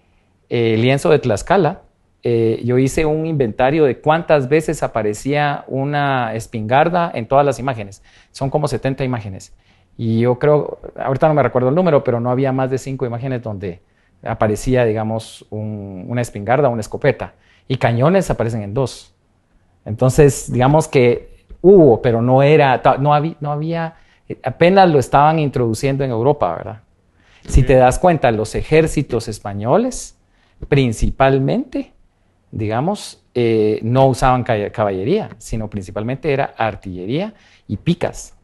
el 0.47 0.79
lienzo 0.79 1.09
de 1.09 1.17
Tlaxcala, 1.17 1.81
eh, 2.21 2.61
yo 2.63 2.77
hice 2.77 3.05
un 3.07 3.25
inventario 3.25 3.85
de 3.85 3.99
cuántas 3.99 4.47
veces 4.47 4.83
aparecía 4.83 5.63
una 5.67 6.35
espingarda 6.35 7.09
en 7.11 7.27
todas 7.27 7.43
las 7.43 7.57
imágenes. 7.57 8.03
Son 8.31 8.51
como 8.51 8.67
70 8.67 9.03
imágenes. 9.03 9.55
Y 9.97 10.19
yo 10.19 10.37
creo, 10.37 10.79
ahorita 10.95 11.27
no 11.27 11.33
me 11.33 11.41
recuerdo 11.41 11.69
el 11.69 11.75
número, 11.75 12.03
pero 12.03 12.19
no 12.19 12.29
había 12.29 12.51
más 12.51 12.69
de 12.69 12.77
5 12.77 13.07
imágenes 13.07 13.41
donde 13.41 13.81
aparecía, 14.23 14.85
digamos, 14.85 15.45
una 15.49 16.21
espingarda, 16.21 16.69
una 16.69 16.81
escopeta, 16.81 17.33
y 17.67 17.77
cañones 17.77 18.29
aparecen 18.29 18.63
en 18.63 18.73
dos. 18.73 19.13
Entonces, 19.85 20.51
digamos 20.51 20.87
que 20.87 21.45
hubo, 21.61 22.01
pero 22.01 22.21
no 22.21 22.43
era, 22.43 22.81
no 22.99 23.13
había, 23.13 23.35
no 23.39 23.51
había, 23.51 23.95
apenas 24.43 24.89
lo 24.89 24.99
estaban 24.99 25.39
introduciendo 25.39 26.03
en 26.03 26.11
Europa, 26.11 26.55
¿verdad? 26.55 26.81
Si 27.47 27.63
te 27.63 27.75
das 27.75 27.99
cuenta, 27.99 28.31
los 28.31 28.53
ejércitos 28.55 29.27
españoles, 29.27 30.17
principalmente, 30.67 31.93
digamos, 32.51 33.23
eh, 33.33 33.79
no 33.81 34.07
usaban 34.07 34.43
caballería, 34.43 35.29
sino 35.37 35.69
principalmente 35.69 36.33
era 36.33 36.53
artillería 36.57 37.33
y 37.67 37.77
picas. 37.77 38.35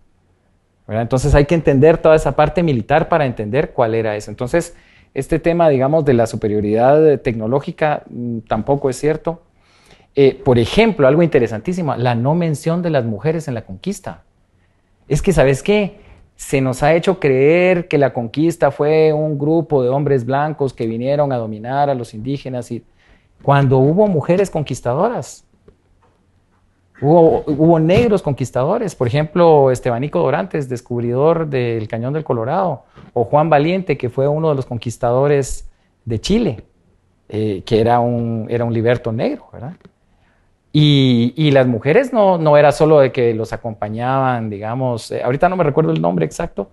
¿verdad? 0.87 1.01
Entonces 1.01 1.35
hay 1.35 1.45
que 1.45 1.55
entender 1.55 1.97
toda 1.97 2.15
esa 2.15 2.35
parte 2.35 2.63
militar 2.63 3.09
para 3.09 3.25
entender 3.25 3.71
cuál 3.71 3.95
era 3.95 4.15
eso. 4.15 4.31
Entonces, 4.31 4.75
este 5.15 5.39
tema, 5.39 5.69
digamos, 5.69 6.05
de 6.05 6.13
la 6.13 6.27
superioridad 6.27 7.19
tecnológica 7.21 8.03
mm, 8.09 8.39
tampoco 8.39 8.89
es 8.89 8.97
cierto. 8.97 9.41
Eh, 10.13 10.39
por 10.45 10.59
ejemplo, 10.59 11.07
algo 11.07 11.23
interesantísimo, 11.23 11.95
la 11.95 12.15
no 12.15 12.35
mención 12.35 12.81
de 12.81 12.89
las 12.89 13.05
mujeres 13.05 13.47
en 13.47 13.53
la 13.53 13.65
conquista. 13.65 14.23
Es 15.07 15.21
que, 15.21 15.33
¿sabes 15.33 15.63
qué? 15.63 15.99
Se 16.35 16.59
nos 16.59 16.83
ha 16.83 16.93
hecho 16.93 17.19
creer 17.19 17.87
que 17.87 17.97
la 17.97 18.11
conquista 18.11 18.71
fue 18.71 19.13
un 19.13 19.39
grupo 19.39 19.81
de 19.81 19.89
hombres 19.89 20.25
blancos 20.25 20.73
que 20.73 20.85
vinieron 20.85 21.31
a 21.31 21.37
dominar 21.37 21.89
a 21.89 21.95
los 21.95 22.13
indígenas 22.13 22.69
y 22.71 22.83
cuando 23.41 23.77
hubo 23.77 24.07
mujeres 24.07 24.49
conquistadoras, 24.49 25.44
Hubo, 27.01 27.79
negros 27.79 28.21
conquistadores, 28.21 28.95
por 28.95 29.07
ejemplo, 29.07 29.69
Estebanico 29.69 30.19
Dorantes, 30.19 30.69
descubridor 30.69 31.47
del 31.47 31.87
Cañón 31.89 32.13
del 32.13 32.23
Colorado, 32.23 32.83
o 33.13 33.25
Juan 33.25 33.49
Valiente, 33.49 33.97
que 33.97 34.09
fue 34.09 34.27
uno 34.27 34.49
de 34.49 34.55
los 34.55 34.65
conquistadores 34.65 35.69
de 36.05 36.21
Chile, 36.21 36.63
eh, 37.27 37.63
que 37.65 37.81
era 37.81 37.99
un, 37.99 38.47
liberto 38.71 39.11
negro, 39.11 39.49
¿verdad? 39.51 39.73
Y, 40.71 41.51
las 41.51 41.67
mujeres 41.67 42.11
no, 42.13 42.37
no, 42.37 42.57
era 42.57 42.71
solo 42.71 42.99
de 42.99 43.11
que 43.11 43.33
los 43.33 43.53
acompañaban, 43.53 44.49
digamos, 44.49 45.11
eh, 45.11 45.21
ahorita 45.23 45.49
no 45.49 45.55
me 45.57 45.63
recuerdo 45.63 45.91
el 45.91 46.01
nombre 46.01 46.25
exacto, 46.25 46.69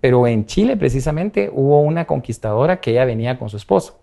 pero 0.00 0.26
en 0.26 0.46
Chile 0.46 0.76
precisamente 0.76 1.50
hubo 1.52 1.80
una 1.80 2.06
conquistadora 2.06 2.80
que 2.80 2.92
ella 2.92 3.04
venía 3.04 3.38
con 3.38 3.48
su 3.48 3.56
esposo. 3.56 3.98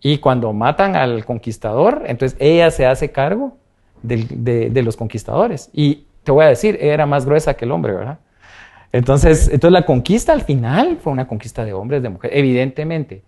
Y 0.00 0.18
cuando 0.18 0.52
matan 0.52 0.94
al 0.94 1.24
conquistador, 1.24 2.02
entonces 2.06 2.36
ella 2.40 2.70
se 2.70 2.86
hace 2.86 3.10
cargo 3.10 3.56
de, 4.02 4.82
los 4.82 4.96
conquistadores. 4.96 5.70
Y 5.72 6.06
te 6.24 6.32
voy 6.32 6.44
a 6.44 6.48
decir, 6.48 6.78
era 6.80 7.06
más 7.06 7.24
gruesa 7.26 7.54
que 7.54 7.64
el 7.64 7.72
hombre, 7.72 7.92
¿verdad? 7.92 8.18
Entonces, 8.92 9.48
entonces 9.52 9.72
la 9.72 9.84
conquista 9.84 10.32
al 10.32 10.42
final 10.42 10.98
fue 11.00 11.12
una 11.12 11.26
conquista 11.26 11.64
de 11.64 11.72
hombres, 11.72 12.02
de 12.02 12.08
mujeres. 12.08 12.38
Evidentemente, 12.38 13.22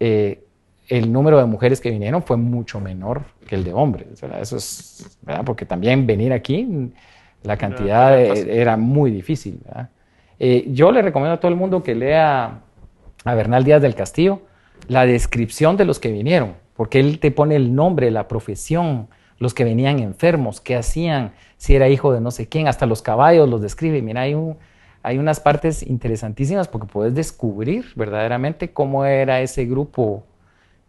eh, 0.00 0.42
el 0.88 1.12
número 1.12 1.38
de 1.38 1.44
mujeres 1.44 1.80
que 1.80 1.90
vinieron 1.90 2.22
fue 2.22 2.36
mucho 2.36 2.80
menor 2.80 3.22
que 3.46 3.56
el 3.56 3.64
de 3.64 3.72
hombres. 3.72 4.22
Eso 4.40 4.56
es, 4.56 5.18
¿verdad? 5.22 5.44
Porque 5.44 5.66
también 5.66 6.06
venir 6.06 6.32
aquí, 6.32 6.90
la 7.42 7.56
cantidad 7.56 8.18
era 8.18 8.76
muy 8.76 9.10
difícil. 9.10 9.60
Eh, 10.38 10.66
yo 10.68 10.92
le 10.92 11.02
recomiendo 11.02 11.34
a 11.34 11.40
todo 11.40 11.50
el 11.50 11.56
mundo 11.56 11.82
que 11.82 11.94
lea 11.94 12.60
a 13.24 13.34
Bernal 13.34 13.64
Díaz 13.64 13.82
del 13.82 13.94
Castillo 13.94 14.42
la 14.88 15.06
descripción 15.06 15.76
de 15.76 15.84
los 15.84 15.98
que 15.98 16.12
vinieron, 16.12 16.54
porque 16.74 17.00
él 17.00 17.18
te 17.18 17.30
pone 17.30 17.56
el 17.56 17.74
nombre, 17.74 18.10
la 18.10 18.28
profesión, 18.28 19.08
los 19.38 19.54
que 19.54 19.64
venían 19.64 19.98
enfermos, 19.98 20.60
qué 20.60 20.76
hacían, 20.76 21.32
si 21.56 21.74
era 21.74 21.88
hijo 21.88 22.12
de 22.12 22.20
no 22.20 22.30
sé 22.30 22.48
quién, 22.48 22.68
hasta 22.68 22.86
los 22.86 23.02
caballos 23.02 23.48
los 23.48 23.60
describe. 23.60 24.00
Mira, 24.02 24.22
hay, 24.22 24.36
hay 25.02 25.18
unas 25.18 25.40
partes 25.40 25.82
interesantísimas 25.82 26.68
porque 26.68 26.86
puedes 26.86 27.14
descubrir 27.14 27.86
verdaderamente 27.96 28.72
cómo 28.72 29.04
era 29.04 29.40
ese 29.40 29.64
grupo 29.66 30.24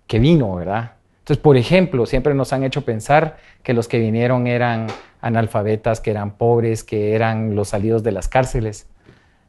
que 0.07 0.19
vino, 0.19 0.55
¿verdad? 0.55 0.93
Entonces, 1.19 1.43
por 1.43 1.57
ejemplo, 1.57 2.05
siempre 2.05 2.33
nos 2.33 2.53
han 2.53 2.63
hecho 2.63 2.85
pensar 2.85 3.37
que 3.61 3.73
los 3.73 3.89
que 3.89 3.99
vinieron 3.99 4.47
eran 4.47 4.87
analfabetas, 5.19 5.99
que 5.99 6.11
eran 6.11 6.31
pobres, 6.31 6.85
que 6.85 7.15
eran 7.15 7.53
los 7.55 7.69
salidos 7.69 8.01
de 8.03 8.13
las 8.13 8.29
cárceles, 8.29 8.87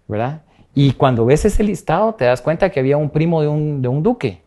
¿verdad? 0.09 0.43
Y 0.75 0.93
cuando 0.93 1.25
ves 1.25 1.45
ese 1.45 1.63
listado 1.63 2.15
te 2.15 2.25
das 2.25 2.41
cuenta 2.41 2.71
que 2.71 2.81
había 2.81 2.97
un 2.97 3.11
primo 3.11 3.43
de 3.43 3.49
un, 3.49 3.83
de 3.83 3.89
un 3.89 4.03
duque. 4.03 4.43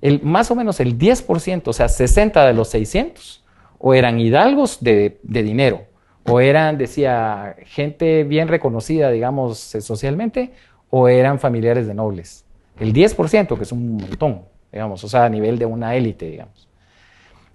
El, 0.00 0.22
más 0.22 0.50
o 0.50 0.54
menos 0.54 0.80
el 0.80 0.98
10%, 0.98 1.62
o 1.64 1.72
sea, 1.72 1.88
60 1.88 2.46
de 2.46 2.52
los 2.52 2.68
600, 2.68 3.43
o 3.86 3.92
eran 3.92 4.18
hidalgos 4.18 4.82
de, 4.82 5.18
dinero, 5.22 5.82
o 6.24 6.40
eran, 6.40 6.78
decía, 6.78 7.54
gente 7.66 8.24
bien 8.24 8.48
reconocida, 8.48 9.10
digamos, 9.10 9.74
eh, 9.74 9.82
socialmente, 9.82 10.52
o 10.88 11.06
eran 11.06 11.38
familiares 11.38 11.86
de 11.86 11.92
nobles. 11.92 12.46
El 12.80 12.94
10%, 12.94 13.58
que 13.58 13.62
es 13.62 13.72
un 13.72 13.98
montón, 13.98 14.40
digamos, 14.72 15.04
o 15.04 15.08
sea, 15.08 15.26
a 15.26 15.28
nivel 15.28 15.58
de 15.58 15.66
una 15.66 15.94
élite, 15.96 16.30
digamos. 16.30 16.66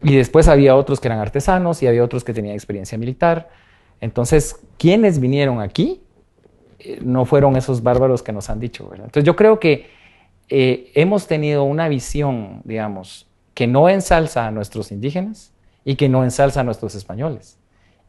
Y 0.04 0.18
después 0.18 0.48
había 0.48 0.76
otros 0.76 1.00
que 1.00 1.08
eran 1.08 1.18
artesanos 1.18 1.82
y 1.82 1.88
había 1.88 2.04
otros 2.04 2.24
que 2.24 2.32
tenían 2.32 2.54
experiencia 2.54 2.96
militar. 2.96 3.50
Entonces, 4.00 4.56
¿quiénes 4.78 5.20
vinieron 5.20 5.60
aquí? 5.60 6.04
Eh, 6.78 7.00
no 7.02 7.26
fueron 7.26 7.56
esos 7.56 7.82
bárbaros 7.82 8.22
que 8.22 8.34
nos 8.34 8.52
han 8.52 8.60
dicho, 8.60 8.88
¿verdad? 8.88 9.08
Entonces, 9.08 9.26
yo 9.26 9.36
creo 9.36 9.60
que 9.60 9.88
eh, 10.48 10.92
hemos 10.94 11.26
tenido 11.26 11.64
una 11.64 11.88
visión, 11.88 12.62
digamos, 12.66 13.28
que 13.56 13.66
no 13.66 13.90
ensalza 13.90 14.46
a 14.46 14.52
nuestros 14.52 14.92
indígenas, 14.92 15.54
y 15.86 15.96
que 15.96 16.10
no 16.10 16.24
ensalza 16.24 16.62
a 16.62 16.64
nuestros 16.64 16.96
españoles 16.96 17.58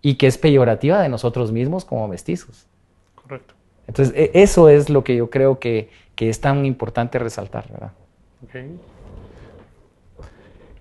y 0.02 0.14
que 0.14 0.26
es 0.26 0.38
peyorativa 0.38 1.00
de 1.00 1.08
nosotros 1.08 1.52
mismos 1.52 1.84
como 1.84 2.08
mestizos. 2.08 2.66
Correcto. 3.14 3.54
Entonces, 3.86 4.14
e, 4.16 4.30
eso 4.34 4.68
es 4.68 4.88
lo 4.88 5.04
que 5.04 5.16
yo 5.16 5.30
creo 5.30 5.58
que, 5.58 5.90
que 6.14 6.28
es 6.28 6.40
tan 6.40 6.64
importante 6.66 7.18
resaltar, 7.18 7.70
¿verdad? 7.70 7.92
Okay. 8.44 8.78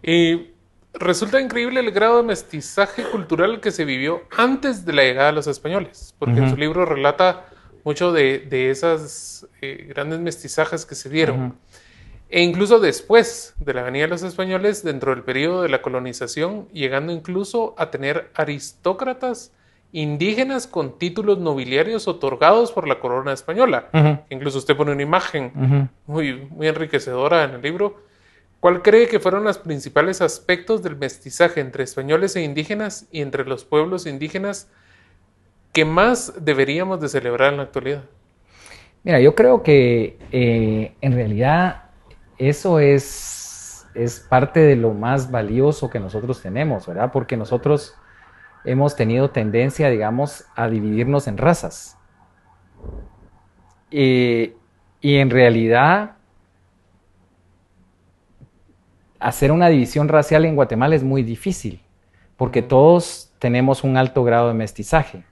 Y 0.01 0.51
resulta 0.93 1.39
increíble 1.39 1.79
el 1.79 1.91
grado 1.91 2.17
de 2.17 2.23
mestizaje 2.23 3.03
cultural 3.03 3.59
que 3.59 3.71
se 3.71 3.85
vivió 3.85 4.21
antes 4.35 4.85
de 4.85 4.93
la 4.93 5.03
llegada 5.03 5.27
de 5.27 5.33
los 5.33 5.47
españoles, 5.47 6.15
porque 6.17 6.39
en 6.39 6.49
su 6.49 6.57
libro 6.57 6.85
relata 6.85 7.45
mucho 7.83 8.11
de, 8.11 8.39
de 8.39 8.69
esas 8.69 9.47
eh, 9.61 9.85
grandes 9.89 10.19
mestizajes 10.19 10.85
que 10.85 10.95
se 10.95 11.09
dieron. 11.09 11.57
E 12.29 12.43
incluso 12.43 12.79
después 12.79 13.55
de 13.59 13.73
la 13.73 13.81
venida 13.81 14.03
de 14.03 14.09
los 14.09 14.21
españoles, 14.21 14.83
dentro 14.83 15.13
del 15.13 15.23
periodo 15.23 15.63
de 15.63 15.69
la 15.69 15.81
colonización, 15.81 16.67
llegando 16.71 17.11
incluso 17.11 17.73
a 17.77 17.89
tener 17.89 18.29
aristócratas 18.35 19.51
indígenas 19.91 20.67
con 20.67 20.99
títulos 20.99 21.39
nobiliarios 21.39 22.07
otorgados 22.07 22.71
por 22.71 22.87
la 22.87 22.99
corona 22.99 23.33
española. 23.33 23.89
Incluso 24.29 24.59
usted 24.59 24.77
pone 24.77 24.91
una 24.91 25.01
imagen 25.01 25.89
muy, 26.05 26.47
muy 26.51 26.67
enriquecedora 26.67 27.45
en 27.45 27.55
el 27.55 27.61
libro. 27.63 28.03
¿Cuál 28.59 28.83
cree 28.83 29.07
que 29.07 29.19
fueron 29.19 29.43
los 29.43 29.57
principales 29.57 30.21
aspectos 30.21 30.83
del 30.83 30.97
mestizaje 30.97 31.61
entre 31.61 31.83
españoles 31.83 32.35
e 32.35 32.43
indígenas 32.43 33.07
y 33.11 33.21
entre 33.21 33.45
los 33.45 33.65
pueblos 33.65 34.05
indígenas 34.05 34.69
que 35.73 35.85
más 35.85 36.33
deberíamos 36.43 36.99
de 36.99 37.09
celebrar 37.09 37.53
en 37.53 37.57
la 37.57 37.63
actualidad? 37.63 38.03
Mira, 39.03 39.19
yo 39.21 39.33
creo 39.33 39.63
que 39.63 40.17
eh, 40.31 40.91
en 40.99 41.13
realidad 41.13 41.88
eso 42.39 42.79
es, 42.79 43.85
es 43.93 44.21
parte 44.21 44.61
de 44.61 44.75
lo 44.75 44.93
más 44.93 45.29
valioso 45.29 45.89
que 45.89 45.99
nosotros 45.99 46.41
tenemos, 46.41 46.87
¿verdad? 46.87 47.11
Porque 47.11 47.37
nosotros 47.37 47.95
hemos 48.63 48.95
tenido 48.95 49.29
tendencia, 49.29 49.89
digamos, 49.89 50.45
a 50.55 50.69
dividirnos 50.69 51.27
en 51.27 51.37
razas. 51.37 51.97
y 53.91 54.53
en 55.01 55.29
realidad, 55.29 56.15
hacer 59.19 59.51
una 59.51 59.67
división 59.67 60.07
racial 60.07 60.45
en 60.45 60.55
Guatemala 60.55 60.95
es 60.95 61.03
muy 61.03 61.23
difícil, 61.23 61.81
porque 62.37 62.61
todos 62.61 63.33
tenemos 63.39 63.83
un 63.83 63.97
alto 63.97 64.23
grado 64.23 64.47
de 64.47 64.53
mestizaje. 64.53 65.23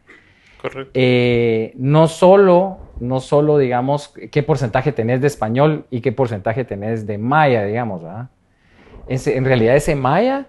Correcto. 0.62 0.92
Eh, 0.94 1.74
no 1.76 2.08
solo 2.08 2.87
no 3.00 3.20
solo, 3.20 3.58
digamos, 3.58 4.14
qué 4.32 4.44
porcentaje 4.44 4.92
tenés 4.92 5.22
de 5.22 5.28
español 5.28 5.86
y 5.90 6.02
qué 6.02 6.12
porcentaje 6.12 6.66
tenés 6.66 7.06
de 7.06 7.18
maya, 7.18 7.64
digamos, 7.64 8.04
¿verdad? 8.04 8.30
en 9.10 9.46
realidad 9.46 9.76
ese 9.78 9.96
maya 9.96 10.48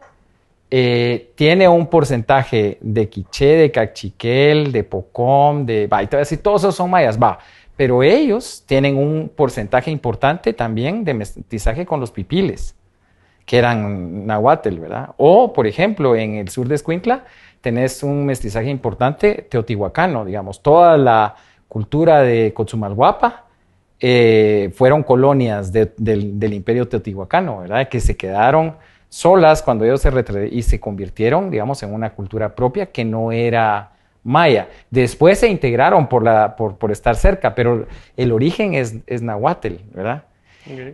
eh, 0.71 1.33
tiene 1.35 1.69
un 1.69 1.87
porcentaje 1.87 2.79
de 2.81 3.09
quiché, 3.09 3.57
de 3.57 3.71
cachiquel, 3.71 4.71
de 4.73 4.85
pocom, 4.85 5.65
de... 5.65 5.87
Va, 5.87 6.03
y 6.03 6.07
decir, 6.07 6.43
todos 6.43 6.63
esos 6.63 6.77
son 6.77 6.91
mayas, 6.91 7.19
va. 7.21 7.39
Pero 7.77 8.03
ellos 8.03 8.65
tienen 8.67 8.99
un 8.99 9.31
porcentaje 9.35 9.91
importante 9.91 10.53
también 10.53 11.05
de 11.05 11.15
mestizaje 11.15 11.87
con 11.87 12.01
los 12.01 12.11
pipiles, 12.11 12.75
que 13.47 13.57
eran 13.57 14.27
nahuatl, 14.27 14.79
¿verdad? 14.79 15.11
O, 15.17 15.53
por 15.53 15.67
ejemplo, 15.67 16.17
en 16.17 16.35
el 16.35 16.49
sur 16.49 16.69
de 16.69 16.75
Escuintla 16.75 17.25
tenés 17.61 18.03
un 18.03 18.27
mestizaje 18.27 18.69
importante 18.69 19.47
teotihuacano, 19.49 20.25
digamos, 20.25 20.63
toda 20.63 20.97
la 20.97 21.37
cultura 21.69 22.23
de 22.23 22.53
Cochumalguapa 22.55 23.45
eh, 24.01 24.71
fueron 24.75 25.03
colonias 25.03 25.73
del, 25.73 26.53
imperio 26.53 26.89
teotihuacano, 26.89 27.61
¿verdad? 27.61 27.89
Que 27.89 28.01
se 28.01 28.17
quedaron 28.17 28.77
solas 29.09 29.63
cuando 29.63 29.85
ellos 29.85 30.01
se 30.01 30.49
y 30.53 30.63
se 30.63 30.79
convirtieron, 30.79 31.51
digamos, 31.51 31.83
en 31.83 31.93
una 31.93 32.11
cultura 32.15 32.55
propia 32.55 32.87
que 32.87 33.05
no 33.05 33.33
era 33.33 33.93
maya. 34.23 34.69
Después 34.91 35.39
se 35.39 35.49
integraron 35.49 36.09
por, 36.09 36.23
la, 36.23 36.55
por, 36.57 36.91
estar 36.91 37.17
cerca, 37.17 37.55
pero 37.55 37.87
el 38.17 38.33
origen 38.33 38.75
es, 38.75 38.97
es 39.07 39.23
nahuatl, 39.23 39.75
¿verdad? 39.93 40.25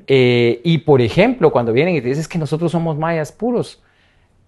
Eh, 0.06 0.60
y 0.62 0.78
por 0.78 1.00
ejemplo, 1.00 1.50
cuando 1.50 1.72
vienen 1.72 1.96
y 1.96 2.00
te 2.00 2.08
dicen 2.08 2.24
que 2.28 2.38
nosotros 2.38 2.70
somos 2.70 2.96
mayas 2.96 3.32
puros, 3.32 3.82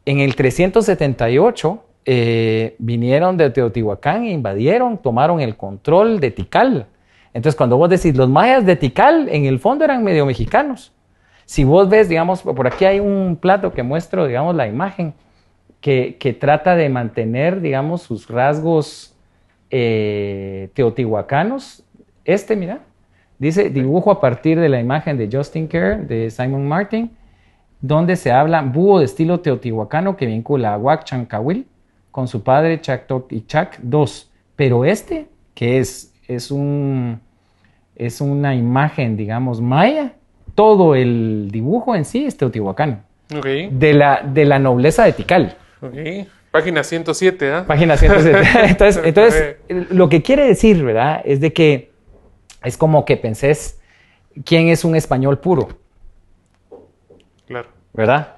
en 0.05 0.21
el 0.21 0.37
378 0.37 1.83
eh, 2.09 2.77
vinieron 2.79 3.37
de 3.37 3.51
Teotihuacán 3.51 4.25
e 4.25 4.31
invadieron, 4.31 4.97
tomaron 4.97 5.41
el 5.41 5.57
control 5.57 6.21
de 6.21 6.31
Tikal. 6.31 6.87
Entonces, 7.35 7.57
cuando 7.57 7.77
vos 7.77 7.91
decís, 7.91 8.17
los 8.17 8.29
mayas 8.29 8.65
de 8.65 8.77
Tikal, 8.77 9.29
en 9.29 9.45
el 9.45 9.59
fondo 9.59 9.85
eran 9.85 10.05
medio 10.05 10.25
mexicanos. 10.25 10.93
Si 11.47 11.65
vos 11.65 11.89
ves, 11.89 12.09
digamos, 12.09 12.43
por 12.43 12.67
aquí 12.69 12.85
hay 12.85 13.01
un 13.01 13.37
plato 13.41 13.73
que 13.73 13.83
muestro, 13.83 14.27
digamos, 14.29 14.55
la 14.55 14.69
imagen, 14.69 15.15
que, 15.81 16.37
trata 16.41 16.77
de 16.77 16.89
mantener, 16.89 17.61
digamos, 17.61 18.03
sus 18.03 18.29
rasgos 18.29 19.15
eh, 19.71 20.71
teotihuacanos. 20.75 21.85
Este, 22.25 22.55
mira, 22.55 22.81
dice, 23.39 23.69
dibujo 23.69 24.13
a 24.13 24.21
partir 24.21 24.61
de 24.61 24.69
la 24.69 24.81
imagen 24.81 25.19
de 25.19 25.29
Justin 25.31 25.67
Kerr, 25.67 26.07
de 26.07 26.31
Simon 26.31 26.67
Martin, 26.69 27.11
donde 27.81 28.15
se 28.15 28.31
habla 28.31 28.63
búho 28.63 29.01
de 29.01 29.07
estilo 29.07 29.41
teotihuacano 29.41 30.17
que 30.17 30.27
vincula 30.27 30.75
a 30.75 30.79
Huac 30.79 31.05
Chancahuil 31.05 31.67
con 32.17 32.29
su 32.29 32.43
padre 32.43 32.81
Chactoc 32.81 33.31
y 33.31 33.45
Chac 33.45 33.79
II. 33.85 34.07
Pero 34.57 34.87
este, 34.87 35.27
que 35.53 35.77
es, 35.77 36.15
es, 36.27 36.51
un, 36.51 37.21
es 37.95 38.23
una 38.23 38.55
imagen, 38.55 39.19
digamos, 39.19 39.61
maya, 39.61 40.15
todo 40.55 40.95
el 40.95 41.51
dibujo 41.53 41.95
en 41.95 42.07
sí 42.07 42.25
es 42.25 42.39
teotihuacano. 42.39 43.03
De, 43.29 43.93
la, 43.93 44.23
de 44.23 44.47
la 44.47 44.59
nobleza 44.59 45.05
de 45.05 45.13
Tikal. 45.13 45.59
Página 46.51 46.83
107, 46.83 47.53
¿ah? 47.53 47.65
Página 47.67 47.99
107. 47.99 48.49
entonces, 48.71 49.03
entonces 49.05 49.57
lo 49.91 50.09
que 50.09 50.23
quiere 50.23 50.47
decir, 50.47 50.83
¿verdad? 50.83 51.21
Es 51.23 51.41
de 51.41 51.53
que 51.53 51.91
es 52.65 52.79
como 52.79 53.05
que 53.05 53.19
pensés 53.19 53.79
quién 54.47 54.69
es 54.69 54.87
un 54.87 54.97
español 54.97 55.39
puro. 55.39 55.69
Claro. 57.47 57.69
¿Verdad? 57.93 58.36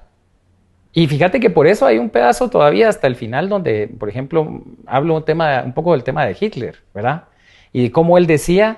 Y 0.91 1.07
fíjate 1.07 1.39
que 1.39 1.49
por 1.49 1.67
eso 1.67 1.85
hay 1.85 1.99
un 1.99 2.09
pedazo 2.09 2.49
todavía 2.49 2.89
hasta 2.89 3.07
el 3.07 3.15
final 3.15 3.47
donde, 3.47 3.87
por 3.87 4.09
ejemplo, 4.09 4.63
hablo 4.87 5.15
un, 5.15 5.23
tema, 5.23 5.61
un 5.63 5.73
poco 5.73 5.91
del 5.91 6.03
tema 6.03 6.25
de 6.25 6.35
Hitler, 6.39 6.77
¿verdad? 6.93 7.25
Y 7.71 7.83
de 7.83 7.91
cómo 7.91 8.17
él 8.17 8.25
decía 8.25 8.77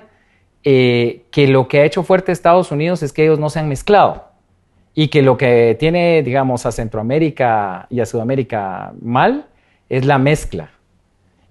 eh, 0.62 1.24
que 1.30 1.48
lo 1.48 1.68
que 1.68 1.80
ha 1.80 1.84
hecho 1.84 2.02
fuerte 2.02 2.30
Estados 2.30 2.70
Unidos 2.70 3.02
es 3.02 3.12
que 3.12 3.24
ellos 3.24 3.38
no 3.38 3.48
se 3.48 3.60
han 3.60 3.68
mezclado 3.68 4.28
y 4.94 5.08
que 5.08 5.22
lo 5.22 5.38
que 5.38 5.76
tiene, 5.78 6.22
digamos, 6.22 6.66
a 6.66 6.72
Centroamérica 6.72 7.86
y 7.88 8.00
a 8.00 8.06
Sudamérica 8.06 8.92
mal 9.00 9.46
es 9.88 10.04
la 10.04 10.18
mezcla. 10.18 10.70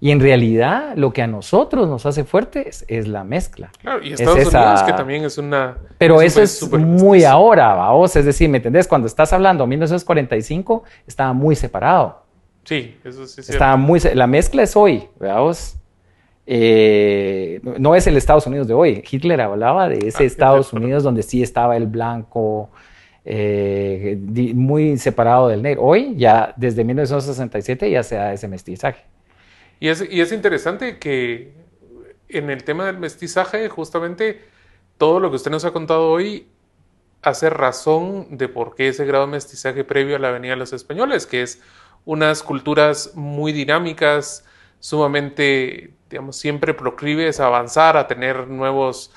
Y 0.02 0.10
en 0.10 0.18
realidad 0.18 0.94
lo 0.96 1.12
que 1.12 1.22
a 1.22 1.28
nosotros 1.28 1.88
nos 1.88 2.06
hace 2.06 2.24
fuertes 2.24 2.84
es, 2.88 3.06
la 3.06 3.22
mezcla. 3.22 3.70
Claro, 3.80 4.02
y 4.02 4.12
Estados 4.12 4.52
Unidos 4.52 4.82
que 4.82 4.92
también 4.94 5.24
es 5.24 5.38
una... 5.38 5.76
Pero 5.96 6.20
eso 6.20 6.42
es 6.42 6.68
muy 6.72 7.22
ahora, 7.22 7.72
vamos, 7.74 8.16
es 8.16 8.24
decir, 8.24 8.48
¿me 8.48 8.56
entendés? 8.56 8.88
Cuando 8.88 9.06
estás 9.06 9.32
hablando 9.32 9.64
1945 9.64 10.82
estaba 11.06 11.32
muy 11.32 11.54
separado. 11.54 12.20
Sí, 12.64 12.96
eso 13.04 13.28
sí. 13.28 13.42
Estaba 13.42 13.76
muy... 13.76 14.00
La 14.14 14.26
mezcla 14.26 14.64
es 14.64 14.74
hoy, 14.74 15.04
vamos. 15.20 15.76
Eh, 16.46 17.60
no 17.62 17.94
es 17.94 18.04
el 18.08 18.16
Estados 18.16 18.48
Unidos 18.48 18.66
de 18.66 18.74
hoy. 18.74 19.04
Hitler 19.08 19.40
hablaba 19.40 19.88
de 19.88 20.08
ese 20.08 20.24
ah, 20.24 20.26
Estados 20.26 20.72
Unidos 20.72 21.04
donde 21.04 21.22
sí 21.22 21.44
estaba 21.44 21.76
el 21.76 21.86
blanco, 21.86 22.70
eh, 23.24 24.18
muy 24.56 24.98
separado 24.98 25.46
del 25.46 25.62
negro. 25.62 25.84
Hoy, 25.84 26.16
ya 26.16 26.54
desde 26.56 26.82
1967, 26.82 27.88
ya 27.88 28.02
se 28.02 28.16
da 28.16 28.32
ese 28.32 28.48
mestizaje. 28.48 29.04
Y 29.82 29.88
es, 29.88 30.04
y 30.08 30.20
es 30.20 30.30
interesante 30.30 31.00
que 31.00 31.54
en 32.28 32.50
el 32.50 32.62
tema 32.62 32.86
del 32.86 32.98
mestizaje, 32.98 33.68
justamente 33.68 34.40
todo 34.96 35.18
lo 35.18 35.28
que 35.28 35.34
usted 35.34 35.50
nos 35.50 35.64
ha 35.64 35.72
contado 35.72 36.08
hoy 36.08 36.46
hace 37.20 37.50
razón 37.50 38.38
de 38.38 38.46
por 38.46 38.76
qué 38.76 38.86
ese 38.86 39.04
grado 39.06 39.26
de 39.26 39.32
mestizaje 39.32 39.82
previo 39.82 40.14
a 40.14 40.18
la 40.20 40.30
venida 40.30 40.52
de 40.52 40.58
los 40.58 40.72
españoles, 40.72 41.26
que 41.26 41.42
es 41.42 41.60
unas 42.04 42.44
culturas 42.44 43.16
muy 43.16 43.50
dinámicas, 43.50 44.44
sumamente, 44.78 45.94
digamos, 46.08 46.36
siempre 46.36 46.74
proclives 46.74 47.40
a 47.40 47.46
avanzar, 47.46 47.96
a 47.96 48.06
tener 48.06 48.46
nuevos 48.46 49.10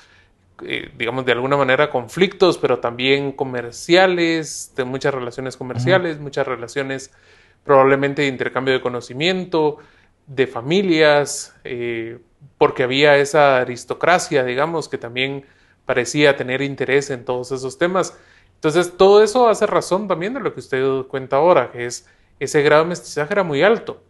eh, 0.62 0.90
digamos, 0.98 1.24
de 1.24 1.30
alguna 1.30 1.56
manera 1.56 1.90
conflictos, 1.90 2.58
pero 2.58 2.80
también 2.80 3.30
comerciales, 3.30 4.72
de 4.74 4.82
muchas 4.82 5.14
relaciones 5.14 5.56
comerciales, 5.56 6.18
muchas 6.18 6.44
relaciones 6.44 7.12
probablemente 7.62 8.22
de 8.22 8.28
intercambio 8.28 8.74
de 8.74 8.80
conocimiento, 8.80 9.78
de 10.26 10.46
familias, 10.46 11.54
eh, 11.64 12.18
porque 12.58 12.82
había 12.82 13.16
esa 13.16 13.58
aristocracia, 13.58 14.44
digamos, 14.44 14.88
que 14.88 14.98
también 14.98 15.44
parecía 15.84 16.36
tener 16.36 16.62
interés 16.62 17.10
en 17.10 17.24
todos 17.24 17.52
esos 17.52 17.78
temas. 17.78 18.16
Entonces, 18.54 18.96
todo 18.96 19.22
eso 19.22 19.48
hace 19.48 19.66
razón 19.66 20.08
también 20.08 20.34
de 20.34 20.40
lo 20.40 20.52
que 20.52 20.60
usted 20.60 21.02
cuenta 21.02 21.36
ahora, 21.36 21.70
que 21.70 21.86
es 21.86 22.06
ese 22.40 22.62
grado 22.62 22.82
de 22.84 22.90
mestizaje 22.90 23.32
era 23.32 23.44
muy 23.44 23.62
alto, 23.62 24.02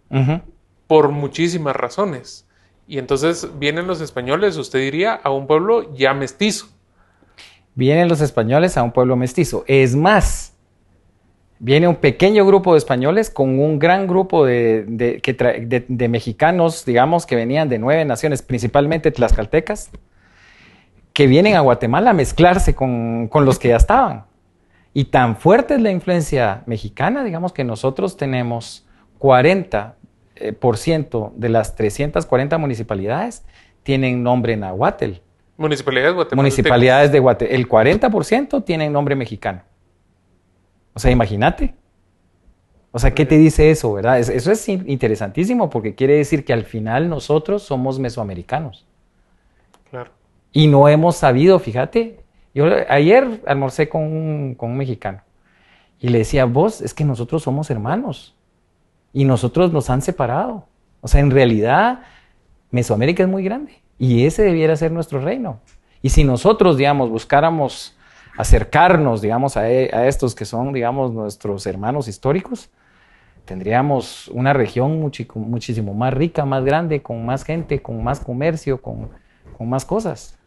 por 0.87 1.11
muchísimas 1.11 1.77
razones. 1.77 2.47
Y 2.89 2.99
entonces 2.99 3.49
vienen 3.59 3.87
los 3.87 4.01
españoles, 4.01 4.57
usted 4.57 4.79
diría, 4.81 5.15
a 5.15 5.31
un 5.31 5.47
pueblo 5.47 5.95
ya 5.95 6.15
mestizo. 6.15 6.69
Vienen 7.75 8.09
los 8.09 8.21
españoles 8.21 8.77
a 8.77 8.83
un 8.83 8.93
pueblo 8.93 9.17
mestizo. 9.17 9.65
Es 9.67 9.95
más, 9.95 10.56
viene 11.59 11.89
un 11.89 11.97
pequeño 11.97 12.45
grupo 12.47 12.73
de 12.73 12.79
españoles 12.79 13.31
con 13.31 13.59
un 13.59 13.79
gran 13.79 14.07
grupo 14.07 14.45
de, 14.45 14.85
de, 14.87 16.09
mexicanos, 16.09 16.85
digamos, 16.85 17.27
que 17.27 17.37
venían 17.37 17.69
de 17.69 17.79
nueve 17.79 18.05
naciones, 18.05 18.43
principalmente 18.43 19.11
tlaxcaltecas, 19.11 19.91
que 21.13 21.27
vienen 21.27 21.57
a 21.57 21.61
Guatemala 21.61 22.11
a 22.11 22.15
mezclarse 22.15 22.75
con, 22.75 23.29
con 23.29 23.45
los 23.45 23.59
que 23.59 23.69
ya 23.69 23.77
estaban. 23.77 24.25
Y 24.93 25.07
tan 25.07 25.37
fuerte 25.37 25.75
es 25.75 25.81
la 25.81 25.91
influencia 25.91 26.63
mexicana, 26.67 27.25
digamos, 27.25 27.53
que 27.53 27.65
nosotros 27.65 28.17
tenemos 28.17 28.87
40 29.19 29.97
eh, 30.37 30.53
por 30.53 30.77
ciento 30.77 31.33
de 31.37 31.49
las 31.49 31.75
340 31.77 32.59
municipalidades 32.59 33.45
tienen 33.83 34.23
nombre 34.23 34.57
nahuatl. 34.57 35.13
Municipalidades 35.57 36.15
guatemaltecas. 36.15 36.37
Municipalidades 36.37 37.13
de 37.13 37.21
Guatemala. 37.21 37.57
El 37.57 37.69
40% 37.69 38.65
tienen 38.65 38.93
nombre 38.93 39.15
mexicano. 39.17 39.63
O 40.97 40.99
sea, 40.99 41.11
imagínate. 41.11 41.75
O 42.91 42.99
sea, 42.99 43.13
¿qué 43.13 43.27
te 43.27 43.37
dice 43.37 43.71
eso, 43.71 43.93
verdad? 43.93 44.19
Eso 44.19 44.51
es 44.51 44.67
interesantísimo 44.67 45.69
porque 45.69 45.95
quiere 45.95 46.17
decir 46.17 46.43
que 46.43 46.55
al 46.55 46.65
final 46.65 47.11
nosotros 47.11 47.63
somos 47.63 47.99
mesoamericanos. 47.99 48.87
Claro. 49.91 50.11
Y 50.53 50.69
no 50.69 50.89
hemos 50.89 51.17
sabido, 51.17 51.59
fíjate. 51.59 52.21
Yo 52.55 52.65
ayer 52.89 53.43
almorcé 53.47 53.91
con 53.91 54.05
un, 54.05 54.55
con 54.55 54.71
un 54.71 54.79
mexicano 54.79 55.21
y 56.01 56.09
le 56.09 56.17
decía, 56.17 56.47
vos, 56.47 56.81
es 56.81 56.95
que 56.95 57.05
nosotros 57.05 57.43
somos 57.43 57.69
hermanos 57.71 58.35
y 59.13 59.27
nosotros 59.27 59.75
nos 59.75 59.91
han 59.91 60.01
separado. 60.01 60.65
O 61.03 61.09
sea, 61.09 61.21
en 61.21 61.31
realidad, 61.31 62.05
Mesoamérica 62.71 63.23
es 63.23 63.29
muy 63.29 63.45
grande 63.45 63.83
y 63.99 64.25
ese 64.25 64.45
debiera 64.45 64.75
ser 64.77 64.93
nuestro 64.93 65.21
reino. 65.21 65.61
Y 66.01 66.09
si 66.09 66.25
nosotros, 66.25 66.79
digamos, 66.79 67.11
buscáramos 67.11 67.96
acercarnos, 68.37 69.23
digamos, 69.23 69.57
a, 69.57 69.71
e, 69.71 70.09
estos 70.09 70.35
que 70.35 70.45
son, 70.45 70.73
digamos, 70.73 71.13
nuestros 71.13 71.67
hermanos 71.67 72.09
históricos, 72.09 72.71
tendríamos 73.45 74.29
una 74.29 74.53
región 74.53 75.01
muchísimo 75.01 75.95
más 75.95 76.13
rica, 76.13 76.45
más 76.45 76.65
grande, 76.65 77.03
con 77.03 77.25
más 77.25 77.45
gente, 77.45 77.81
con 77.81 78.03
más 78.03 78.21
comercio, 78.21 78.83
con, 78.83 79.11
más 79.61 79.85
cosas. 79.85 80.39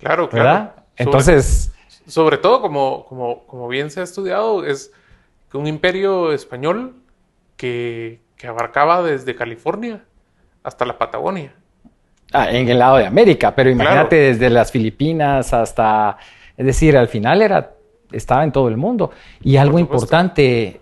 Claro, 0.00 0.28
claro. 0.28 0.72
Entonces... 0.96 1.72
Sobre, 2.06 2.36
todo, 2.36 2.60
como, 2.60 3.06
como, 3.06 3.46
como 3.46 3.66
bien 3.66 3.90
se 3.90 4.00
ha 4.00 4.02
estudiado, 4.02 4.64
es 4.64 4.92
que 5.50 5.56
un 5.56 5.66
imperio 5.66 6.32
español 6.32 6.96
que, 7.56 8.20
abarcaba 8.46 9.02
desde 9.02 9.34
California 9.34 10.04
hasta 10.62 10.84
la 10.84 10.98
Patagonia. 10.98 11.54
Ah, 12.30 12.50
en 12.50 12.68
el 12.68 12.78
lado 12.78 12.98
de 12.98 13.06
América, 13.06 13.54
pero 13.54 13.70
imagínate 13.70 14.16
desde 14.16 14.50
las 14.50 14.70
Filipinas 14.70 15.54
hasta, 15.54 16.18
es 16.56 16.66
decir, 16.66 16.96
al 16.96 17.08
final 17.08 17.42
era, 17.42 17.74
estaba 18.12 18.44
en 18.44 18.52
todo 18.52 18.68
el 18.68 18.76
mundo. 18.76 19.10
Y 19.42 19.56
algo 19.56 19.78
importante, 19.78 20.80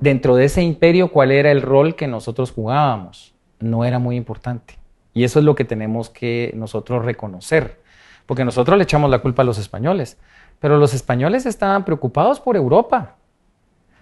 dentro 0.00 0.36
de 0.36 0.46
ese 0.46 0.62
imperio, 0.62 1.08
¿cuál 1.08 1.30
era 1.30 1.50
el 1.50 1.62
rol 1.62 1.94
que 1.94 2.06
nosotros 2.06 2.50
jugábamos? 2.50 3.34
No 3.60 3.84
era 3.84 3.98
muy 3.98 4.16
importante. 4.16 4.78
Y 5.14 5.24
eso 5.24 5.38
es 5.38 5.44
lo 5.44 5.54
que 5.54 5.64
tenemos 5.64 6.10
que 6.10 6.52
nosotros 6.54 7.04
reconocer, 7.04 7.80
porque 8.26 8.44
nosotros 8.44 8.76
le 8.76 8.84
echamos 8.84 9.10
la 9.10 9.20
culpa 9.20 9.42
a 9.42 9.44
los 9.46 9.58
españoles, 9.58 10.18
pero 10.60 10.76
los 10.76 10.92
españoles 10.92 11.46
estaban 11.46 11.84
preocupados 11.84 12.40
por 12.40 12.56
Europa. 12.56 13.16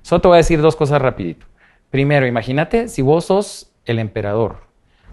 Solo 0.03 0.21
te 0.21 0.29
voy 0.29 0.35
a 0.35 0.39
decir 0.39 0.61
dos 0.61 0.75
cosas 0.75 1.01
rapidito. 1.01 1.47
Primero, 1.91 2.27
imagínate 2.27 2.89
si 2.89 3.03
vos 3.03 3.27
sos 3.27 3.71
el 3.85 4.01
emperador, 4.01 4.57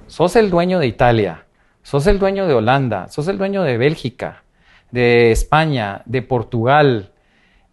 sos 0.07 0.35
el 0.35 0.49
dueño 0.49 0.79
de 0.79 0.87
Italia, 0.87 1.45
sos 1.83 2.07
el 2.07 2.17
dueño 2.17 2.47
de 2.47 2.55
Holanda, 2.55 3.07
sos 3.09 3.27
el 3.27 3.37
dueño 3.37 3.61
de 3.61 3.77
Bélgica, 3.77 4.43
de 4.91 5.31
España, 5.31 6.03
de 6.05 6.21
Portugal. 6.21 7.11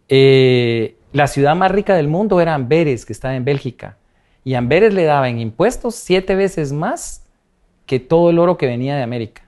Eh, 0.08 0.96
la 1.12 1.26
ciudad 1.26 1.54
más 1.56 1.70
rica 1.70 1.94
del 1.94 2.08
mundo 2.08 2.40
era 2.40 2.54
Amberes, 2.54 3.04
que 3.04 3.12
estaba 3.12 3.34
en 3.34 3.44
Bélgica. 3.44 3.96
Y 4.44 4.54
Amberes 4.54 4.94
le 4.94 5.04
daba 5.04 5.28
en 5.28 5.38
impuestos 5.38 5.94
siete 5.94 6.34
veces 6.34 6.72
más 6.72 7.26
que 7.86 7.98
todo 8.00 8.30
el 8.30 8.38
oro 8.38 8.56
que 8.56 8.66
venía 8.66 8.96
de 8.96 9.02
América. 9.02 9.42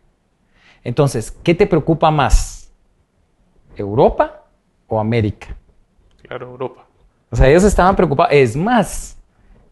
Entonces, 0.83 1.31
¿qué 1.31 1.55
te 1.55 1.67
preocupa 1.67 2.11
más? 2.11 2.73
¿Europa 3.77 4.45
o 4.89 4.99
América? 4.99 5.57
Claro, 6.23 6.51
Europa. 6.51 6.87
O 7.31 7.37
sea, 7.37 7.49
ellos 7.49 7.65
estaban 7.65 7.95
preocupados. 7.95 8.33
Es 8.33 8.57
más, 8.57 9.19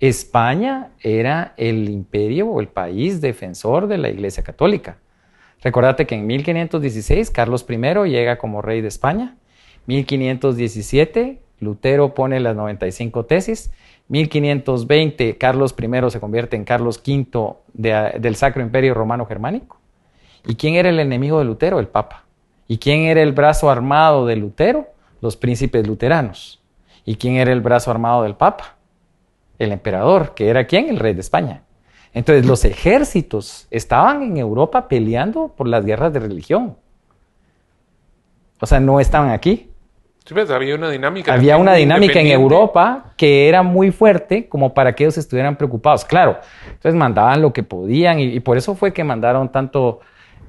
España 0.01 0.91
era 1.01 1.55
el 1.57 1.89
imperio 1.89 2.49
o 2.49 2.61
el 2.61 2.69
país 2.69 3.21
defensor 3.21 3.89
de 3.89 3.99
la 3.99 4.09
Iglesia 4.09 4.43
Católica. 4.43 4.99
Recordate 5.63 6.07
que 6.07 6.15
en 6.15 6.27
1516 6.27 7.31
Carlos 7.31 7.67
I 7.69 7.77
llega 8.09 8.39
como 8.39 8.63
rey 8.63 8.81
de 8.81 8.89
España. 8.89 9.37
1517 9.87 11.41
Lutero 11.61 12.15
pone 12.15 12.41
las 12.41 12.55
95 12.55 13.25
tesis. 13.25 13.73
1520 14.09 15.37
Carlos 15.39 15.75
I 15.79 16.11
se 16.11 16.21
convierte 16.21 16.57
en 16.57 16.65
Carlos 16.65 17.03
V 17.05 17.57
del 17.75 18.37
Sacro 18.37 18.63
Imperio 18.63 18.95
Romano 18.95 19.27
Germánico. 19.27 19.79
¿Y 20.47 20.55
quién 20.55 20.75
era 20.75 20.89
el 20.89 21.01
enemigo 21.01 21.39
de 21.39 21.45
Lutero? 21.45 21.81
El 21.81 21.89
Papa. 21.89 22.25
¿Y 22.69 22.79
quién 22.79 23.03
era 23.03 23.23
el 23.23 23.33
brazo 23.33 23.71
armado 23.71 24.27
de 24.27 24.37
Lutero? 24.37 24.89
los 25.21 25.37
príncipes 25.37 25.87
luteranos. 25.87 26.61
¿Y 27.05 27.17
quién 27.17 27.37
era 27.37 27.53
el 27.53 27.61
brazo 27.61 27.91
armado 27.91 28.23
del 28.23 28.35
Papa? 28.35 28.77
El 29.59 29.73
emperador, 29.73 30.35
que 30.35 30.49
era 30.49 30.67
quién? 30.67 30.89
El 30.89 30.99
rey 30.99 31.15
de 31.15 31.21
España. 31.21 31.63
Entonces 32.19 32.47
los 32.47 32.65
ejércitos 32.65 33.67
estaban 33.71 34.23
en 34.23 34.37
Europa 34.37 34.89
peleando 34.89 35.49
por 35.57 35.69
las 35.69 35.85
guerras 35.85 36.13
de 36.13 36.21
religión. 36.21 36.77
O 38.61 38.67
sea, 38.67 38.81
no 38.81 39.01
estaban 39.01 39.31
aquí. 39.31 39.71
Sí, 40.25 40.35
pues, 40.35 40.51
había 40.51 40.75
una 40.75 40.91
dinámica. 40.91 41.33
Había 41.33 41.57
una 41.57 41.75
dinámica 41.75 42.21
en 42.21 42.27
Europa 42.27 43.15
que 43.17 43.49
era 43.49 43.63
muy 43.63 43.91
fuerte 43.91 44.49
como 44.49 44.75
para 44.75 44.95
que 44.95 45.05
ellos 45.05 45.17
estuvieran 45.17 45.57
preocupados. 45.57 46.05
Claro, 46.05 46.39
entonces 46.67 46.95
mandaban 46.95 47.41
lo 47.41 47.53
que 47.53 47.63
podían 47.63 48.19
y, 48.19 48.25
y 48.25 48.41
por 48.41 48.59
eso 48.59 48.75
fue 48.75 48.93
que 48.93 49.05
mandaron 49.05 49.51
tanto 49.51 50.01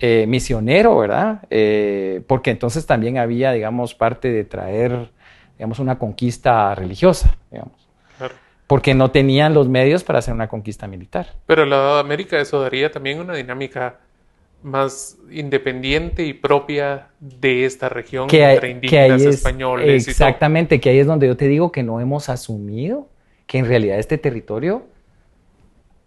eh, 0.02 0.26
misionero, 0.28 0.98
¿verdad? 0.98 1.42
Eh, 1.50 2.22
porque 2.26 2.52
entonces 2.52 2.86
también 2.86 3.18
había, 3.18 3.52
digamos, 3.52 3.94
parte 3.94 4.32
de 4.32 4.46
traer, 4.46 5.12
digamos, 5.58 5.80
una 5.80 6.00
conquista 6.00 6.74
religiosa, 6.74 7.36
digamos. 7.52 7.89
Porque 8.70 8.94
no 8.94 9.10
tenían 9.10 9.56
los 9.56 9.68
medios 9.68 10.04
para 10.04 10.20
hacer 10.20 10.32
una 10.34 10.48
conquista 10.48 10.88
militar. 10.88 11.34
Pero 11.48 11.66
la 11.66 12.00
América 12.00 12.40
eso 12.40 12.62
daría 12.62 12.92
también 12.92 13.20
una 13.20 13.34
dinámica 13.34 13.98
más 14.62 15.18
independiente 15.32 16.24
y 16.24 16.34
propia 16.34 17.08
de 17.20 17.66
esta 17.66 17.90
región 17.90 18.28
Que, 18.28 18.46
hay- 18.46 18.54
entre 18.56 18.70
indígenas, 18.70 19.22
ahí 19.22 19.28
es, 19.28 19.36
españoles 19.36 20.08
y 20.08 20.12
exactamente, 20.12 20.80
que 20.80 20.90
ahí 20.90 21.00
es 21.00 21.08
donde 21.08 21.26
yo 21.26 21.36
te 21.36 21.48
digo 21.48 21.72
que 21.72 21.82
no 21.82 22.00
hemos 22.00 22.30
asumido 22.30 23.08
que 23.48 23.58
en 23.58 23.66
realidad 23.66 23.98
este 23.98 24.18
territorio 24.20 24.84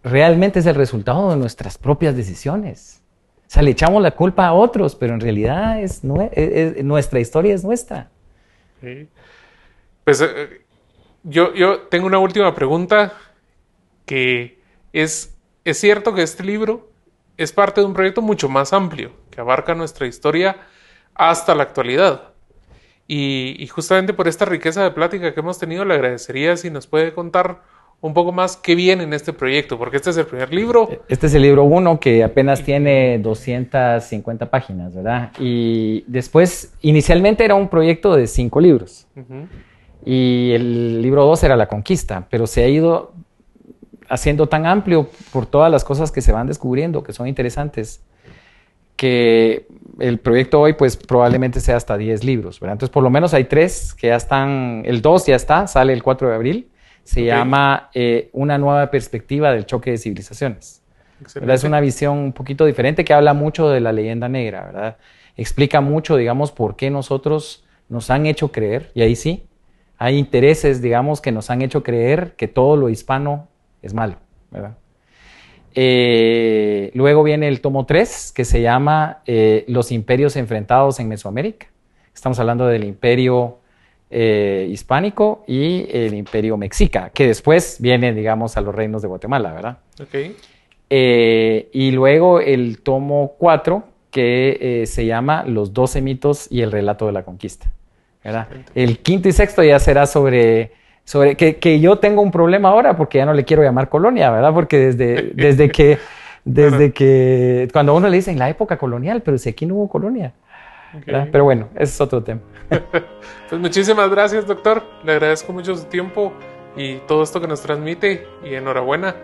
realmente 0.05 0.59
es 0.61 0.67
el 0.67 0.75
resultado 0.75 1.31
de 1.31 1.37
nuestras 1.37 1.79
propias 1.79 2.17
decisiones. 2.17 3.03
O 3.47 3.51
sea, 3.53 3.63
le 3.63 3.73
echamos 3.73 4.03
la 4.03 4.13
culpa 4.13 4.47
a 4.47 4.53
otros, 4.53 4.95
pero 4.95 5.15
en 5.15 5.21
realidad 5.21 5.81
es, 5.81 6.05
nue- 6.05 6.31
es- 6.33 6.77
es- 6.77 6.85
nuestra 6.85 7.21
historia 7.21 7.55
es 7.55 7.65
nuestra. 7.65 8.09
Sí. 8.81 9.09
Pues 10.05 10.21
eh, 10.21 10.62
yo, 11.25 11.55
yo 11.55 11.81
tengo 11.83 12.07
una 12.07 12.19
última 12.19 12.55
pregunta 12.55 13.13
que 14.07 14.59
es, 14.93 15.37
es 15.65 15.79
cierto 15.79 16.15
que 16.15 16.23
este 16.23 16.45
libro 16.45 16.91
es 17.37 17.53
parte 17.53 17.81
de 17.81 17.87
un 17.87 17.95
proyecto 17.95 18.23
mucho 18.23 18.49
más 18.49 18.73
amplio 18.73 19.13
que 19.31 19.41
abarca 19.41 19.75
nuestra 19.75 20.07
historia 20.07 20.57
hasta 21.15 21.55
la 21.55 21.63
actualidad. 21.63 22.33
Y, 23.09 23.57
y 23.59 23.67
justamente 23.67 24.13
por 24.13 24.29
esta 24.29 24.45
riqueza 24.45 24.83
de 24.83 24.91
plática 24.91 25.35
que 25.35 25.41
hemos 25.41 25.59
tenido, 25.59 25.85
le 25.85 25.95
agradecería 25.95 26.57
si 26.57 26.71
nos 26.71 26.87
puede 26.87 27.13
contar 27.13 27.63
un 28.03 28.15
poco 28.15 28.33
más 28.33 28.57
qué 28.57 28.75
viene 28.75 29.05
en 29.05 29.13
este 29.13 29.33
proyecto, 29.33 29.79
porque 29.79 29.97
este 29.97 30.11
es 30.11 30.17
el 30.17 30.27
primer 30.27 30.53
libro. 30.53 30.89
Este 31.09 31.29
es 31.29 31.35
el 31.35 31.43
libro 31.43 31.63
1 31.63 32.01
que 32.01 32.25
apenas 32.25 32.63
tiene 32.65 33.19
250 33.21 34.51
páginas, 34.51 34.93
¿verdad? 34.93 35.31
Y 35.39 36.05
después, 36.09 36.75
inicialmente 36.83 37.45
era 37.45 37.55
un 37.55 37.69
proyecto 37.69 38.17
de 38.17 38.27
cinco 38.27 38.61
libros. 38.61 39.07
Ujú. 39.15 39.47
Y 40.05 40.53
el 40.53 41.01
libro 41.03 41.25
2 41.25 41.45
era 41.45 41.57
La 41.57 41.69
Conquista, 41.69 42.27
pero 42.31 42.47
se 42.47 42.65
ha 42.65 42.69
ido 42.69 43.13
haciendo 44.09 44.49
tan 44.49 44.67
amplio 44.67 45.09
por 45.33 45.47
todas 45.47 45.71
las 45.71 45.85
cosas 45.85 46.11
que 46.13 46.21
se 46.21 46.33
van 46.33 46.47
descubriendo, 46.47 47.03
que 47.03 47.13
son 47.13 47.29
interesantes, 47.29 48.03
que 48.97 49.67
el 50.01 50.19
proyecto 50.19 50.61
hoy 50.61 50.75
pues 50.75 50.97
probablemente 50.97 51.61
sea 51.61 51.77
hasta 51.77 51.97
10 51.97 52.25
libros, 52.25 52.61
¿verdad? 52.61 52.75
Entonces 52.75 52.93
por 52.93 53.03
lo 53.03 53.11
menos 53.11 53.33
hay 53.35 53.45
tres 53.45 53.95
que 53.95 54.09
ya 54.09 54.17
están, 54.17 54.83
el 54.85 55.03
2 55.03 55.27
ya 55.27 55.37
está, 55.37 55.67
sale 55.67 55.93
el 55.93 56.03
4 56.03 56.29
de 56.29 56.35
abril, 56.35 56.69
se 57.05 57.23
Ok. 57.23 57.27
llama 57.27 57.91
eh, 57.95 58.29
Una 58.33 58.59
nueva 58.59 58.91
perspectiva 58.91 59.53
del 59.53 59.67
choque 59.67 59.93
de 59.93 59.99
civilizaciones. 59.99 60.83
Es 61.49 61.65
una 61.65 61.81
visión 61.81 62.19
un 62.19 62.33
poquito 62.33 62.65
diferente 62.67 63.05
que 63.05 63.15
habla 63.15 63.33
mucho 63.33 63.69
de 63.71 63.81
la 63.81 63.93
leyenda 63.93 64.29
negra, 64.29 64.67
¿verdad? 64.67 64.97
Explica 65.37 65.81
mucho, 65.81 66.17
digamos, 66.17 66.51
por 66.53 66.77
qué 66.77 66.91
nosotros 66.91 67.65
nos 67.89 68.11
han 68.11 68.27
hecho 68.27 68.51
creer, 68.51 68.91
y 68.95 69.03
ahí 69.03 69.15
sí, 69.17 69.47
hay 70.03 70.19
intereses, 70.19 70.83
digamos, 70.83 71.21
que 71.21 71.31
nos 71.31 71.49
han 71.49 71.63
hecho 71.63 71.85
creer 71.85 72.35
que 72.37 72.49
todo 72.49 72.77
lo 72.77 72.89
hispano 72.89 73.47
es 73.83 73.95
malo, 73.95 74.17
¿verdad? 74.51 74.77
Eh, 75.77 76.91
luego 76.95 77.23
viene 77.23 77.47
el 77.47 77.61
tomo 77.61 77.87
3, 77.87 78.33
que 78.35 78.45
se 78.45 78.61
llama 78.61 79.23
eh, 79.27 79.65
Los 79.69 79.93
imperios 79.93 80.35
enfrentados 80.35 80.99
en 80.99 81.07
Mesoamérica. 81.07 81.69
Estamos 82.13 82.41
hablando 82.41 82.67
del 82.67 82.83
imperio 82.83 83.59
eh, 84.11 84.67
hispánico 84.73 85.45
y 85.47 85.87
el 85.93 86.15
imperio 86.15 86.57
mexica, 86.57 87.11
que 87.11 87.29
después 87.29 87.77
viene, 87.79 88.13
digamos, 88.13 88.57
a 88.57 88.61
los 88.61 88.75
reinos 88.75 89.03
de 89.03 89.09
Guatemala, 89.09 89.53
¿verdad? 89.53 89.79
Ok. 90.01 90.35
Y 90.91 91.91
luego 91.93 92.41
el 92.41 92.83
tomo 92.83 93.37
4, 93.39 93.85
que 94.11 94.83
se 94.85 95.07
llama 95.07 95.45
Los 95.47 95.73
12 95.73 96.03
mitos 96.03 96.49
y 96.51 96.63
el 96.63 96.73
relato 96.73 97.07
de 97.07 97.13
la 97.13 97.23
conquista. 97.23 97.73
¿Verdad? 98.25 98.49
El 98.75 98.99
quinto 98.99 99.29
y 99.29 99.33
sexto 99.33 99.63
ya 99.63 99.79
será 99.79 100.07
sobre, 100.07 100.73
sobre 101.05 101.37
que, 101.37 101.57
que 101.57 101.81
yo 101.81 101.99
tengo 101.99 102.23
un 102.23 102.31
problema 102.31 102.71
ahora 102.71 102.97
porque 102.97 103.19
ya 103.19 103.27
no 103.27 103.35
le 103.35 103.45
quiero 103.45 103.63
llamar 103.63 103.89
colonia, 103.89 104.31
¿verdad? 104.31 104.53
Porque 104.53 104.79
desde, 104.79 105.33
desde 105.35 105.71
que, 105.71 105.99
desde 106.45 106.93
que, 106.93 107.69
cuando 107.73 107.93
a 107.93 107.95
uno 107.97 108.09
le 108.09 108.17
dicen 108.17 108.39
la 108.39 108.49
época 108.49 108.77
colonial, 108.77 109.23
pero 109.23 109.39
si 109.39 109.49
aquí 109.49 109.67
no 109.67 109.75
hubo 109.75 109.89
colonia. 109.89 110.33
ok. 110.97 111.07
¿verdad? 111.07 111.29
Pero 111.33 111.45
bueno, 111.45 111.69
ese 111.75 111.85
es 111.85 112.01
otro 112.01 112.23
tema. 112.23 112.41
Pues 113.49 113.61
muchísimas 113.61 114.09
gracias, 114.09 114.47
doctor. 114.47 114.83
Le 115.05 115.13
agradezco 115.13 115.53
mucho 115.53 115.77
su 115.77 115.85
tiempo 115.85 116.33
y 116.75 116.97
todo 117.07 117.23
esto 117.23 117.39
que 117.39 117.47
nos 117.47 117.61
transmite. 117.61 118.27
Y 118.43 118.55
enhorabuena. 118.55 119.15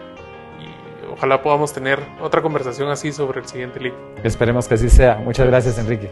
Y 0.61 1.11
ojalá 1.11 1.43
podamos 1.43 1.73
tener 1.73 1.99
otra 2.21 2.43
conversación 2.43 2.91
así 2.91 3.11
sobre 3.11 3.41
el 3.41 3.47
siguiente 3.47 3.81
libro. 3.81 3.99
Esperemos 4.23 4.69
que 4.69 4.75
así 4.75 4.91
sea. 4.91 5.15
Muchas 5.15 5.47
gracias, 5.47 5.79
Enrique. 5.79 6.11